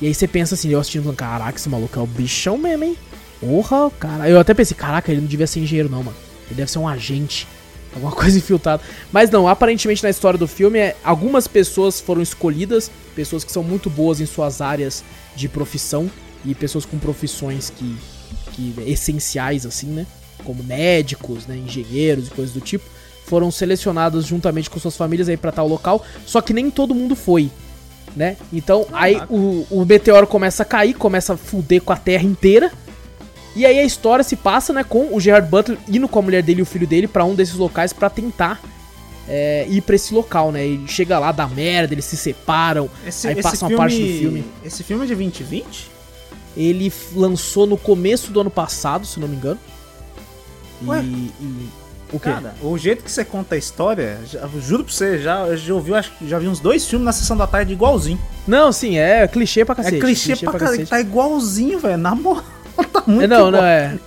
[0.00, 2.98] E aí você pensa assim, eu assistindo, caraca, esse maluco é o bichão mesmo, hein?
[3.40, 4.28] Porra, cara.
[4.28, 6.16] Eu até pensei, caraca, ele não devia ser engenheiro, não, mano.
[6.46, 7.46] Ele deve ser um agente.
[7.94, 8.82] Alguma coisa infiltrada.
[9.12, 13.62] Mas não, aparentemente na história do filme, é, algumas pessoas foram escolhidas, pessoas que são
[13.62, 15.04] muito boas em suas áreas
[15.36, 16.10] de profissão
[16.44, 17.96] e pessoas com profissões que,
[18.52, 20.06] que essenciais, assim, né?
[20.44, 21.56] Como médicos, né?
[21.56, 22.84] engenheiros e coisas do tipo,
[23.24, 26.04] foram selecionadas juntamente com suas famílias aí para tal local.
[26.26, 27.50] Só que nem todo mundo foi,
[28.14, 28.36] né?
[28.52, 32.70] Então aí o, o meteoro começa a cair, começa a fuder com a Terra inteira.
[33.56, 36.42] E aí a história se passa, né, com o Gerard Butler indo com a mulher
[36.42, 38.60] dele e o filho dele para um desses locais para tentar
[39.28, 40.66] é, ir pra esse local, né?
[40.66, 44.18] E chega lá, dá merda, eles se separam, Esse, aí passa uma filme, parte do
[44.18, 44.44] filme.
[44.64, 45.90] Esse filme é de 2020?
[46.56, 49.58] Ele lançou no começo do ano passado, se não me engano.
[50.82, 50.86] E.
[50.86, 51.02] Ué?
[51.02, 51.30] e-
[52.12, 52.30] o quê?
[52.30, 55.92] Cara, o jeito que você conta a história, já, juro pra você, já, já ouvi,
[55.94, 58.20] acho que já vi uns dois filmes na sessão da tarde igualzinho.
[58.46, 59.96] Não, sim, é clichê pra cacete.
[59.96, 60.90] é clichê, pra caralho, cacete.
[60.90, 61.96] tá igualzinho, velho.
[61.96, 62.44] Na moral,
[62.92, 63.52] tá muito É, não, igual.
[63.52, 63.98] não, é.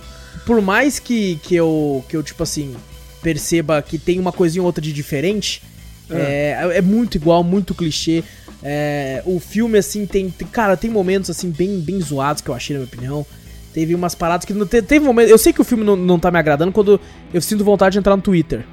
[0.46, 2.74] Por mais que, que, eu, que eu, tipo assim,
[3.22, 5.62] perceba que tem uma coisinha ou outra de diferente,
[6.10, 8.24] é, é muito igual, muito clichê.
[8.62, 12.54] É, o filme, assim, tem, tem- Cara, tem momentos, assim, bem, bem zoados que eu
[12.54, 13.26] achei, na minha opinião.
[13.74, 14.54] Teve umas paradas que.
[14.54, 15.30] não te- Teve momentos.
[15.30, 16.98] Eu sei que o filme não, não tá me agradando quando
[17.32, 18.64] eu sinto vontade de entrar no Twitter.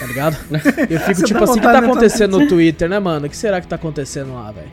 [0.00, 0.36] Tá ligado?
[0.88, 3.26] Eu fico Você tipo assim, o que tá acontecendo no no Twitter, né, mano?
[3.26, 4.68] O que será que tá acontecendo lá, velho?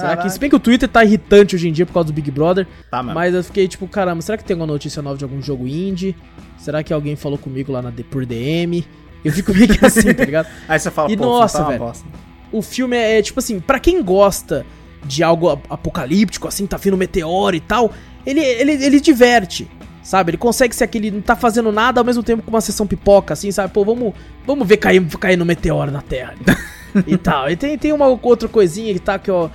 [0.00, 0.30] Será que.
[0.30, 2.66] Se bem que o Twitter tá irritante hoje em dia por causa do Big Brother.
[2.90, 3.14] Tá, mesmo.
[3.14, 6.14] Mas eu fiquei tipo, caramba, será que tem alguma notícia nova de algum jogo indie?
[6.58, 8.84] Será que alguém falou comigo lá na, por DM?
[9.24, 10.46] Eu fico meio que assim, tá ligado?
[10.68, 11.78] Aí você fala, E pô, nossa, tá velho.
[11.80, 12.06] bosta.
[12.52, 14.64] O filme é, é, tipo assim, pra quem gosta
[15.04, 17.92] de algo ap- apocalíptico, assim, tá vindo meteoro e tal,
[18.24, 19.68] ele, ele, ele diverte,
[20.02, 20.30] sabe?
[20.30, 23.32] Ele consegue ser aquele, não tá fazendo nada ao mesmo tempo com uma sessão pipoca,
[23.34, 23.72] assim, sabe?
[23.72, 24.14] Pô, vamos,
[24.46, 26.34] vamos ver cair, cair no meteoro na Terra.
[27.06, 27.50] e tal.
[27.50, 29.48] E tem, tem uma outra coisinha que tá que, ó.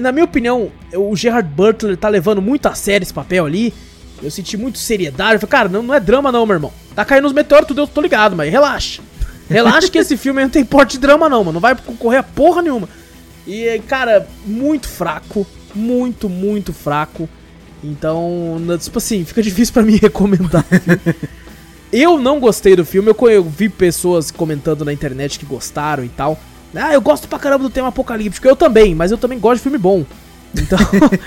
[0.00, 3.74] Na minha opinião, o Gerard Butler tá levando muito a sério esse papel ali.
[4.22, 5.34] Eu senti muito seriedade.
[5.34, 6.72] Eu falei, cara, não, não é drama não, meu irmão.
[6.94, 9.02] Tá caindo os meteoros, tudo eu tô ligado, mas relaxa.
[9.48, 11.54] Relaxa que esse filme não tem porte de drama não, mano.
[11.54, 12.88] Não vai concorrer a porra nenhuma.
[13.46, 15.44] E, cara, muito fraco.
[15.74, 17.28] Muito, muito fraco.
[17.82, 20.64] Então, tipo assim, fica difícil pra mim recomendar.
[21.92, 23.12] eu não gostei do filme.
[23.32, 26.38] Eu vi pessoas comentando na internet que gostaram e tal.
[26.74, 28.46] Ah, eu gosto pra caramba do tema apocalíptico.
[28.46, 30.04] Eu também, mas eu também gosto de filme bom.
[30.54, 30.78] Então,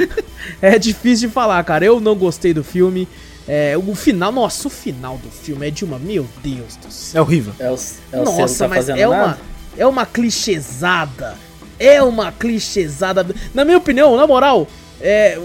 [0.62, 1.86] é difícil de falar, cara.
[1.86, 3.08] Eu não gostei do filme.
[3.48, 6.00] É, o final, nossa, o final do filme é de uma.
[6.00, 7.20] Meu Deus do céu.
[7.20, 7.54] É horrível.
[7.60, 7.76] É o,
[8.12, 9.40] é o Nossa, tá mas é uma, nada?
[9.78, 11.36] é uma clichêsada.
[11.78, 13.26] É uma clichêsada.
[13.54, 14.68] Na minha opinião, na moral,
[15.00, 15.38] é,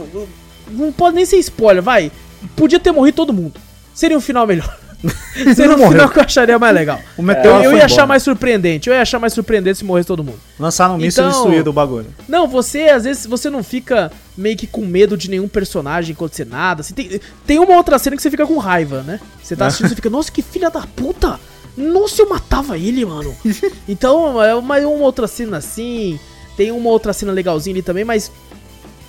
[0.70, 2.10] não pode nem ser spoiler, vai.
[2.56, 3.60] Podia ter morrido todo mundo.
[3.92, 4.78] Seria um final melhor.
[5.54, 5.92] Seria Não um morreu.
[5.92, 7.00] final que eu acharia mais legal.
[7.16, 8.88] O meteoro Eu, eu ia achar mais surpreendente.
[8.88, 10.38] Eu ia achar mais surpreendente se morresse todo mundo.
[10.58, 12.06] Lançaram um míssil Então- destruído o bagulho.
[12.28, 16.44] Não, você, às vezes, você não fica meio que com medo de nenhum personagem acontecer
[16.46, 16.80] nada.
[16.82, 19.18] Assim, tem, tem uma outra cena que você fica com raiva, né?
[19.42, 21.40] Você tá assistindo e fica, nossa, que filha da puta!
[21.76, 23.34] Nossa, eu matava ele, mano.
[23.88, 26.18] Então, é uma, uma outra cena assim.
[26.56, 28.30] Tem uma outra cena legalzinha ali também, mas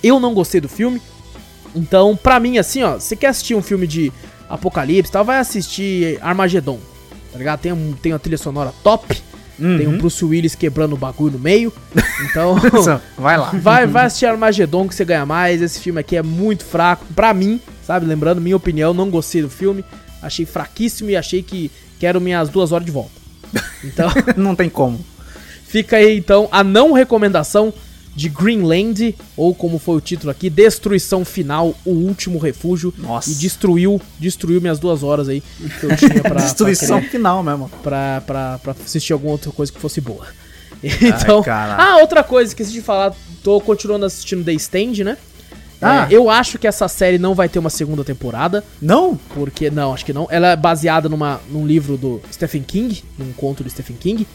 [0.02, 1.02] eu não gostei do filme.
[1.74, 4.12] Então, pra mim, assim, ó, você quer assistir um filme de
[4.54, 6.78] apocalipse e tal, vai assistir Armageddon.
[7.32, 7.60] Tá ligado?
[7.60, 9.20] Tem, um, tem uma trilha sonora top.
[9.58, 11.72] Tem um Bruce Willis quebrando o bagulho no meio.
[12.24, 12.56] Então.
[13.16, 13.50] Vai lá.
[13.54, 15.62] Vai, vai assistir Armageddon que você ganha mais.
[15.62, 17.04] Esse filme aqui é muito fraco.
[17.14, 18.04] Pra mim, sabe?
[18.04, 19.84] Lembrando, minha opinião, não gostei do filme.
[20.20, 21.70] Achei fraquíssimo e achei que
[22.00, 23.12] quero minhas duas horas de volta.
[23.84, 24.98] Então, Não tem como.
[25.66, 27.72] fica aí então a não recomendação
[28.14, 32.92] de Greenland, ou como foi o título aqui, Destruição Final, o último refúgio.
[32.98, 33.30] Nossa.
[33.30, 35.42] E destruiu, destruiu minhas duas horas aí
[35.80, 37.70] que eu tinha pra, Destruição pra, final mesmo.
[37.82, 40.26] pra, pra, pra assistir alguma outra coisa que fosse boa.
[40.82, 41.80] Então, caralho.
[41.80, 45.16] ah, outra coisa, esqueci de falar, tô continuando assistindo The Stand, né?
[45.80, 46.08] Ah.
[46.10, 49.16] É, eu acho que essa série não vai ter uma segunda temporada, Não?
[49.32, 50.26] porque não, acho que não.
[50.30, 54.26] Ela é baseada numa, num livro do Stephen King, num conto do Stephen King.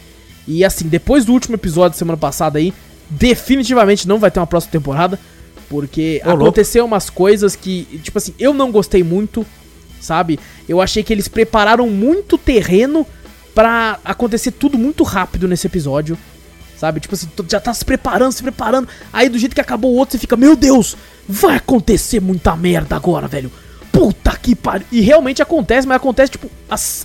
[0.47, 2.73] E assim, depois do último episódio da semana passada aí,
[3.09, 5.19] definitivamente não vai ter uma próxima temporada,
[5.69, 6.43] porque Ô, louco.
[6.43, 9.45] aconteceu umas coisas que, tipo assim, eu não gostei muito,
[9.99, 10.39] sabe?
[10.67, 13.05] Eu achei que eles prepararam muito terreno
[13.53, 16.17] pra acontecer tudo muito rápido nesse episódio.
[16.77, 16.99] Sabe?
[16.99, 18.88] Tipo assim, já tá se preparando, se preparando.
[19.11, 20.95] Aí do jeito que acabou o outro, você fica, meu Deus,
[21.27, 23.51] vai acontecer muita merda agora, velho.
[23.91, 24.85] Puta que pariu.
[24.91, 26.51] E realmente acontece, mas acontece, tipo,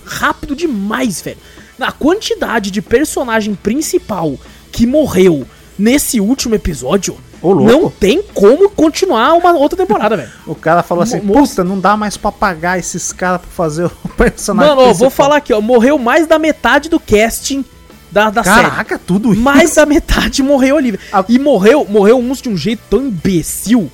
[0.05, 1.39] rápido demais, velho.
[1.75, 4.37] Na quantidade de personagem principal
[4.71, 5.43] que morreu
[5.77, 10.29] nesse último episódio, Ô, não tem como continuar uma outra temporada, velho.
[10.47, 13.85] O cara falou assim, Mo- puta, não dá mais pra pagar esses caras pra fazer
[13.85, 15.59] o personagem Mano, ó, vou principal." falar aqui, ó.
[15.59, 17.65] Morreu mais da metade do casting
[18.11, 18.69] da, da série.
[18.69, 19.41] Caraca, tudo isso.
[19.41, 20.97] Mais da metade morreu ali.
[21.11, 23.91] A- E morreu, morreu uns de um jeito tão imbecil.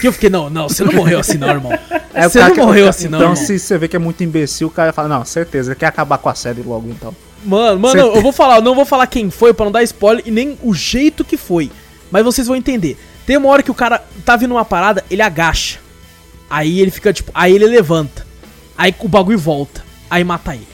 [0.00, 1.72] Que eu fiquei, não, não, você não morreu assim não, irmão.
[2.12, 4.66] É, você não que- morreu assim não, Então, se você vê que é muito imbecil,
[4.66, 7.14] o cara fala, não, certeza, ele quer acabar com a série logo, então.
[7.44, 8.16] Mano, mano, Certeza.
[8.16, 10.58] eu vou falar, eu não vou falar quem foi pra não dar spoiler e nem
[10.62, 11.70] o jeito que foi.
[12.10, 12.98] Mas vocês vão entender.
[13.24, 15.78] Tem uma hora que o cara tá vindo uma parada, ele agacha.
[16.48, 18.26] Aí ele fica tipo, aí ele levanta.
[18.76, 19.84] Aí o bagulho volta.
[20.10, 20.66] Aí mata ele.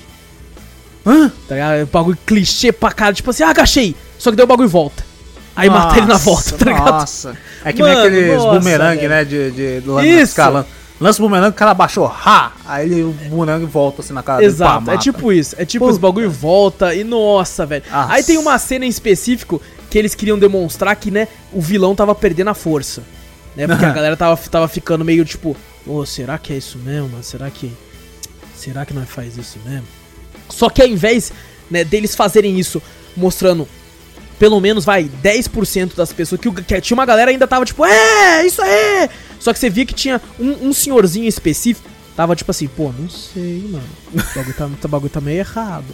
[1.07, 1.31] Hã?
[1.47, 1.83] Tá ligado?
[1.83, 3.95] O bagulho clichê pra cara, tipo assim, ah, agachei.
[4.19, 5.05] Só que daí o bagulho volta.
[5.55, 6.91] Aí mata ele na volta, tá ligado?
[6.91, 7.37] Nossa.
[7.65, 9.25] É que Mano, nem aqueles nossa, bumerangue, né?
[9.25, 10.23] De, de, de Isso.
[10.23, 10.67] escalando.
[10.99, 12.53] Lança o bumerangue, o cara baixou, ha!
[12.65, 15.55] Aí ele, o bumerangue volta assim na cara dele, pá, Exato, é tipo isso.
[15.59, 17.85] É tipo os bagulho volta e nossa, velho.
[17.91, 18.13] Nossa.
[18.13, 19.61] Aí tem uma cena em específico
[19.91, 23.03] que eles queriam demonstrar que, né, o vilão tava perdendo a força.
[23.55, 23.67] Né?
[23.67, 25.55] Porque a galera tava, tava ficando meio tipo,
[25.87, 27.23] ô, será que é isso mesmo, mano?
[27.23, 27.71] Será que.
[28.55, 29.87] Será que nós faz isso mesmo?
[30.49, 31.31] Só que ao invés
[31.71, 32.83] né, deles fazerem isso
[33.15, 33.69] mostrando
[34.39, 36.41] pelo menos, vai, 10% das pessoas.
[36.41, 39.09] Que, que tinha uma galera ainda tava tipo, é, isso aí!
[39.39, 41.89] Só que você via que tinha um, um senhorzinho específico.
[42.17, 43.85] Tava tipo assim, pô, não sei, mano.
[44.13, 45.85] O bagulho tá, o bagulho tá meio errado.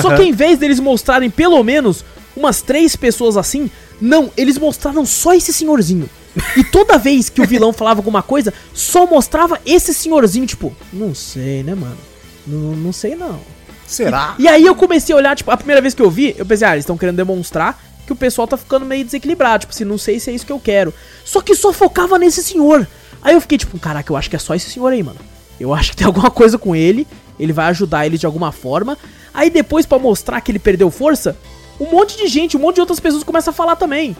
[0.00, 2.04] Só que em vez deles mostrarem pelo menos
[2.36, 6.08] umas três pessoas assim, não, eles mostraram só esse senhorzinho.
[6.56, 11.14] E toda vez que o vilão falava alguma coisa, só mostrava esse senhorzinho, tipo, não
[11.14, 11.96] sei, né, mano?
[12.46, 13.40] Não, não sei não.
[13.86, 14.34] Será?
[14.38, 16.66] E aí eu comecei a olhar, tipo, a primeira vez que eu vi, eu pensei,
[16.66, 19.98] ah, eles estão querendo demonstrar que o pessoal tá ficando meio desequilibrado, tipo assim, não
[19.98, 20.92] sei se é isso que eu quero.
[21.24, 22.86] Só que só focava nesse senhor.
[23.22, 25.18] Aí eu fiquei tipo, caraca, eu acho que é só esse senhor aí, mano.
[25.58, 27.06] Eu acho que tem alguma coisa com ele,
[27.38, 28.98] ele vai ajudar ele de alguma forma.
[29.32, 31.36] Aí depois, pra mostrar que ele perdeu força,
[31.80, 34.16] um monte de gente, um monte de outras pessoas começa a falar também.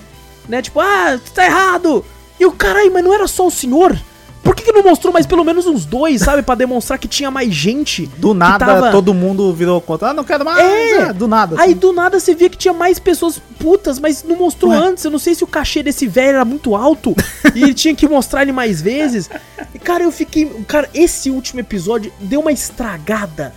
[0.49, 2.05] Né, tipo, ah, tá errado.
[2.39, 3.99] E o caralho, mas não era só o senhor?
[4.45, 6.43] Por que, que não mostrou mais pelo menos uns dois, sabe?
[6.43, 8.07] Pra demonstrar que tinha mais gente.
[8.19, 10.11] Do nada, tava- todo mundo virou contra.
[10.11, 10.59] Ah, não quero mais.
[10.59, 10.91] É.
[10.99, 11.57] É, do nada.
[11.59, 11.79] Aí assim.
[11.79, 14.77] do nada você via que tinha mais pessoas putas, mas não mostrou Ué.
[14.77, 15.03] antes.
[15.03, 17.15] Eu não sei se o cachê desse velho era muito alto
[17.55, 19.31] e ele tinha que mostrar ele mais vezes.
[19.75, 20.45] E, cara, eu fiquei.
[20.69, 23.55] Cara, esse último episódio deu uma estragada.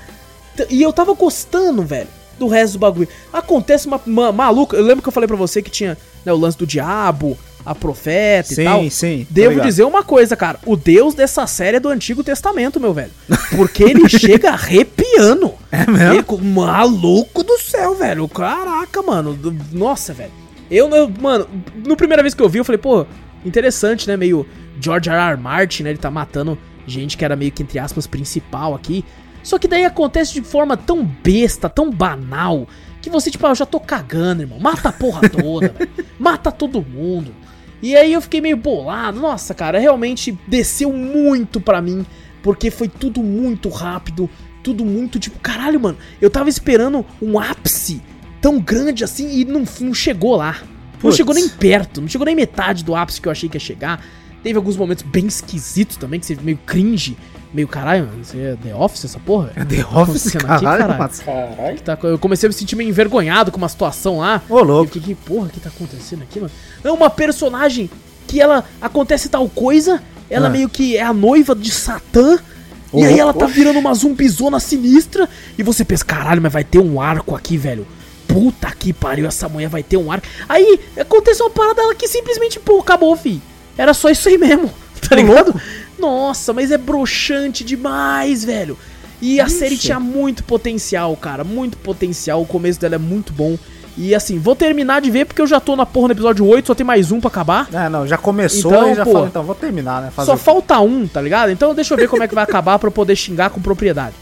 [0.70, 2.08] E eu tava gostando, velho,
[2.40, 3.10] do resto do bagulho.
[3.32, 4.78] Acontece uma, uma maluca.
[4.78, 7.76] Eu lembro que eu falei pra você que tinha né, o lance do diabo, a
[7.76, 8.90] profeta Sim, e tal.
[8.90, 10.60] sim, tô Devo dizer uma coisa, cara.
[10.66, 13.12] O Deus dessa série é do Antigo Testamento, meu velho.
[13.56, 15.54] Porque ele chega arrepiando.
[15.72, 16.14] É mesmo?
[16.14, 18.28] Ele, co- maluco do céu, velho.
[18.30, 19.38] Caraca, mano.
[19.72, 20.32] Nossa, velho.
[20.72, 21.48] Eu, eu, mano,
[21.86, 23.06] no primeira vez que eu vi, eu falei, pô,
[23.46, 24.16] interessante, né?
[24.18, 24.46] Meio
[24.80, 25.32] George R.
[25.32, 25.38] R.
[25.42, 25.90] Martin, né?
[25.90, 29.04] Ele tá matando gente que era meio que, entre aspas, principal aqui.
[29.44, 32.68] Só que daí acontece de forma tão besta, tão banal,
[33.02, 34.60] que você, tipo, ah, eu já tô cagando, irmão.
[34.60, 35.90] Mata a porra toda, velho.
[36.20, 37.34] Mata todo mundo.
[37.82, 39.20] E aí eu fiquei meio bolado.
[39.20, 42.06] Nossa, cara, realmente desceu muito pra mim.
[42.42, 44.30] Porque foi tudo muito rápido.
[44.64, 45.98] Tudo muito tipo, caralho, mano.
[46.22, 48.02] Eu tava esperando um ápice
[48.42, 50.62] tão grande assim e não, não chegou lá.
[51.04, 52.02] Não chegou nem perto.
[52.02, 54.04] Não chegou nem metade do ápice que eu achei que ia chegar.
[54.44, 57.18] Teve alguns momentos bem esquisitos também, que você meio cringe.
[57.54, 58.24] Meio caralho, mano.
[58.24, 59.52] Você é The Office essa porra?
[59.56, 59.64] É?
[59.66, 61.00] The Tá Office, caralho, caralho?
[61.00, 61.20] Mats.
[61.22, 61.76] Caralho.
[61.78, 64.42] Que tá- eu comecei a me sentir meio envergonhado com uma situação lá.
[64.50, 64.92] Ô, Eu louco.
[64.94, 66.52] fiquei, que porra que tá acontecendo aqui, mano?
[66.84, 67.90] É uma personagem
[68.28, 70.50] que ela acontece tal coisa, ela Ah.
[70.50, 72.38] meio que é a noiva de Satã.
[72.92, 75.28] Ô, e aí ela tá virando uma zumbizona sinistra.
[75.58, 77.88] E você pensa, caralho, mas vai ter um arco aqui, velho.
[78.28, 80.28] Puta que pariu, essa mulher vai ter um arco.
[80.50, 83.42] Aí acontece uma parada dela que simplesmente, pô, acabou, fi.
[83.78, 84.70] Era só isso aí mesmo,
[85.08, 85.60] tá ligado?
[85.98, 88.78] Nossa, mas é broxante demais, velho.
[89.22, 91.44] E a série tinha muito potencial, cara.
[91.44, 92.42] Muito potencial.
[92.42, 93.58] O começo dela é muito bom.
[93.98, 96.68] E assim, vou terminar de ver porque eu já tô na porra no episódio 8,
[96.68, 97.68] só tem mais um pra acabar.
[97.74, 100.12] É, não, já começou Então, e já pô, falou, então vou terminar, né?
[100.12, 101.52] Fazer Só falta um, tá ligado?
[101.52, 104.14] Então deixa eu ver como é que vai acabar pra eu poder xingar com propriedade.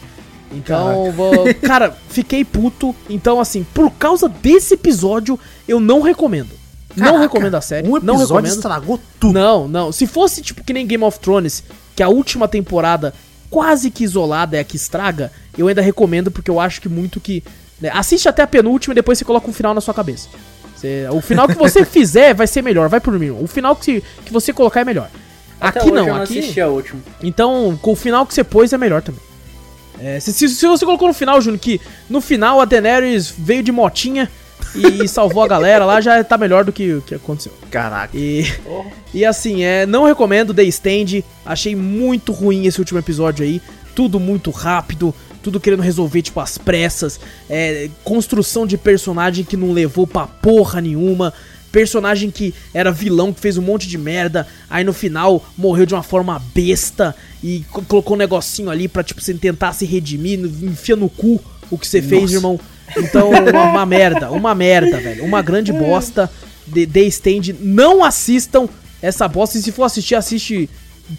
[0.49, 1.53] Então, vou...
[1.61, 2.95] cara, fiquei puto.
[3.10, 5.38] Então, assim, por causa desse episódio,
[5.68, 6.52] eu não recomendo.
[6.95, 7.88] Não Caraca, recomendo a série.
[7.88, 8.45] Um não episódio recomendo.
[8.53, 9.34] estragou tudo.
[9.34, 9.91] Não, não.
[9.91, 11.63] Se fosse tipo que nem Game of Thrones,
[11.95, 13.13] que a última temporada
[13.49, 17.19] quase que isolada é a que estraga, eu ainda recomendo porque eu acho que muito
[17.19, 17.43] que.
[17.80, 20.27] né, assiste até a penúltima e depois você coloca um final na sua cabeça.
[20.76, 23.30] Você- o final que você fizer vai ser melhor, vai por mim.
[23.30, 25.09] O final que, que você colocar é melhor.
[25.59, 26.38] Até aqui não, eu não aqui.
[26.39, 27.01] assisti a última.
[27.23, 29.22] Então, com o final que você pôs é melhor também.
[30.01, 33.63] É, se, se- se você colocou no final, Júnior, que no final a Daenerys veio
[33.63, 34.30] de motinha
[34.76, 37.53] e salvou a galera lá, já tá melhor do que o que aconteceu.
[37.72, 38.15] Caraca.
[38.18, 38.45] E,
[39.14, 41.23] e assim, é, não recomendo The Stand.
[41.45, 43.61] Achei muito ruim esse último episódio aí.
[43.95, 47.19] Tudo muito rápido, tudo querendo resolver, tipo, às pressas.
[47.49, 51.34] É, construção de personagem que não levou pra porra nenhuma.
[51.72, 54.47] Personagem que era vilão, que fez um monte de merda.
[54.69, 57.15] Aí no final morreu de uma forma besta.
[57.43, 60.39] E co- colocou um negocinho ali pra, tipo, você tentar se redimir.
[60.39, 62.34] no- Enfia no cu o que você fez, Nossa.
[62.35, 62.60] irmão.
[62.98, 65.24] Então, uma, uma merda, uma merda, velho.
[65.24, 66.30] Uma grande bosta.
[66.74, 68.68] The, The Stand, não assistam,
[69.02, 69.57] essa bosta.
[69.57, 70.70] E se for assistir, assiste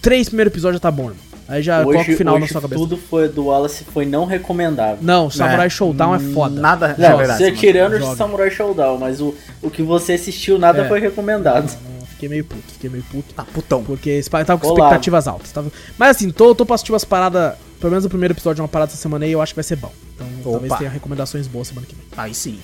[0.03, 1.27] três primeiros episódios já tá bom, irmão.
[1.49, 2.81] Aí já coloca o final hoje na sua cabeça.
[2.81, 4.99] tudo foi do Wallace foi não recomendável.
[5.01, 6.61] Não, Samurai Showdown é foda.
[6.61, 7.39] Nada, Não, é verdade.
[7.39, 7.57] você mano.
[7.57, 8.17] tirando o.
[8.17, 9.33] Samurai Showdown, mas o,
[9.63, 10.89] o que você assistiu nada É.
[10.89, 11.71] foi recomendado.
[11.89, 13.35] Não, Fiquei meio puto, fiquei meio puto.
[13.35, 13.85] Tá putão.
[13.85, 14.79] Porque tava com Olá.
[14.87, 15.53] expectativas altas.
[15.53, 15.71] Tava...
[15.99, 17.55] Mas assim, tô, tô pra assistir umas paradas.
[17.79, 19.65] Pelo menos o primeiro episódio de uma parada essa semana aí, eu acho que vai
[19.65, 19.93] ser bom.
[20.17, 20.79] Então talvez Opa.
[20.79, 22.05] tenha recomendações boas semana que vem.
[22.17, 22.59] Aí sim.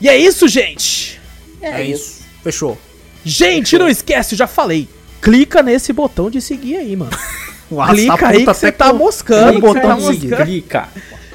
[0.00, 1.20] E é isso, gente!
[1.60, 2.22] É, isso.
[2.42, 2.78] Fechou.
[3.24, 4.88] Gente, não esquece, eu já falei.
[5.20, 7.10] Clica nesse botão de seguir aí, mano.
[7.70, 9.58] Nossa, Clica tá aí puta que você tá com- moscando.
[9.58, 10.28] o botão tá de seguir.
[10.28, 10.44] moscando.
[10.46, 10.88] Clica.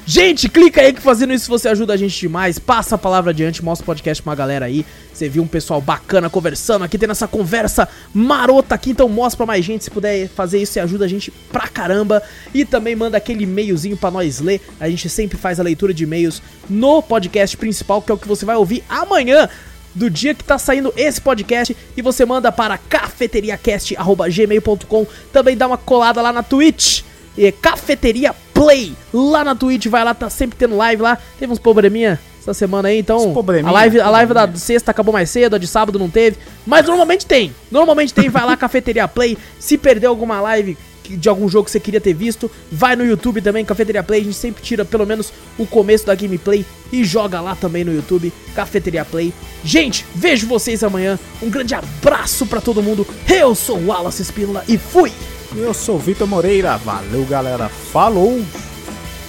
[0.06, 2.58] Gente, clica aí que fazendo isso você ajuda a gente demais.
[2.58, 4.84] Passa a palavra adiante, mostra o podcast pra uma galera aí.
[5.14, 8.90] Você viu um pessoal bacana conversando aqui, tendo essa conversa marota aqui.
[8.90, 9.84] Então mostra pra mais gente.
[9.84, 12.20] Se puder fazer isso, você ajuda a gente pra caramba.
[12.52, 14.60] E também manda aquele e-mailzinho pra nós ler.
[14.80, 18.26] A gente sempre faz a leitura de e-mails no podcast principal, que é o que
[18.26, 19.48] você vai ouvir amanhã.
[19.94, 25.78] Do dia que tá saindo esse podcast e você manda para cafeteriacast.gmail.com Também dá uma
[25.78, 27.02] colada lá na Twitch
[27.38, 31.16] e Cafeteria Play lá na Twitch, vai lá, tá sempre tendo live lá.
[31.38, 33.34] Teve uns probleminha essa semana aí, então
[33.64, 36.86] a live, a live da sexta acabou mais cedo, a de sábado não teve, mas
[36.86, 37.54] normalmente tem.
[37.70, 39.36] Normalmente tem, vai lá Cafeteria Play.
[39.58, 40.76] Se perdeu alguma live
[41.08, 44.24] de algum jogo que você queria ter visto, vai no YouTube também, Cafeteria Play, a
[44.24, 48.32] gente sempre tira pelo menos o começo da gameplay e joga lá também no YouTube,
[48.54, 49.32] Cafeteria Play.
[49.62, 51.18] Gente, vejo vocês amanhã.
[51.42, 53.06] Um grande abraço pra todo mundo.
[53.28, 55.12] Eu sou o Wallace Espínola e fui.
[55.56, 56.76] Eu sou o Vitor Moreira.
[56.78, 57.68] Valeu, galera.
[57.68, 58.42] Falou.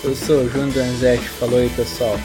[0.04, 2.20] Eu sou o Júnior Danzetti, falou aí pessoal.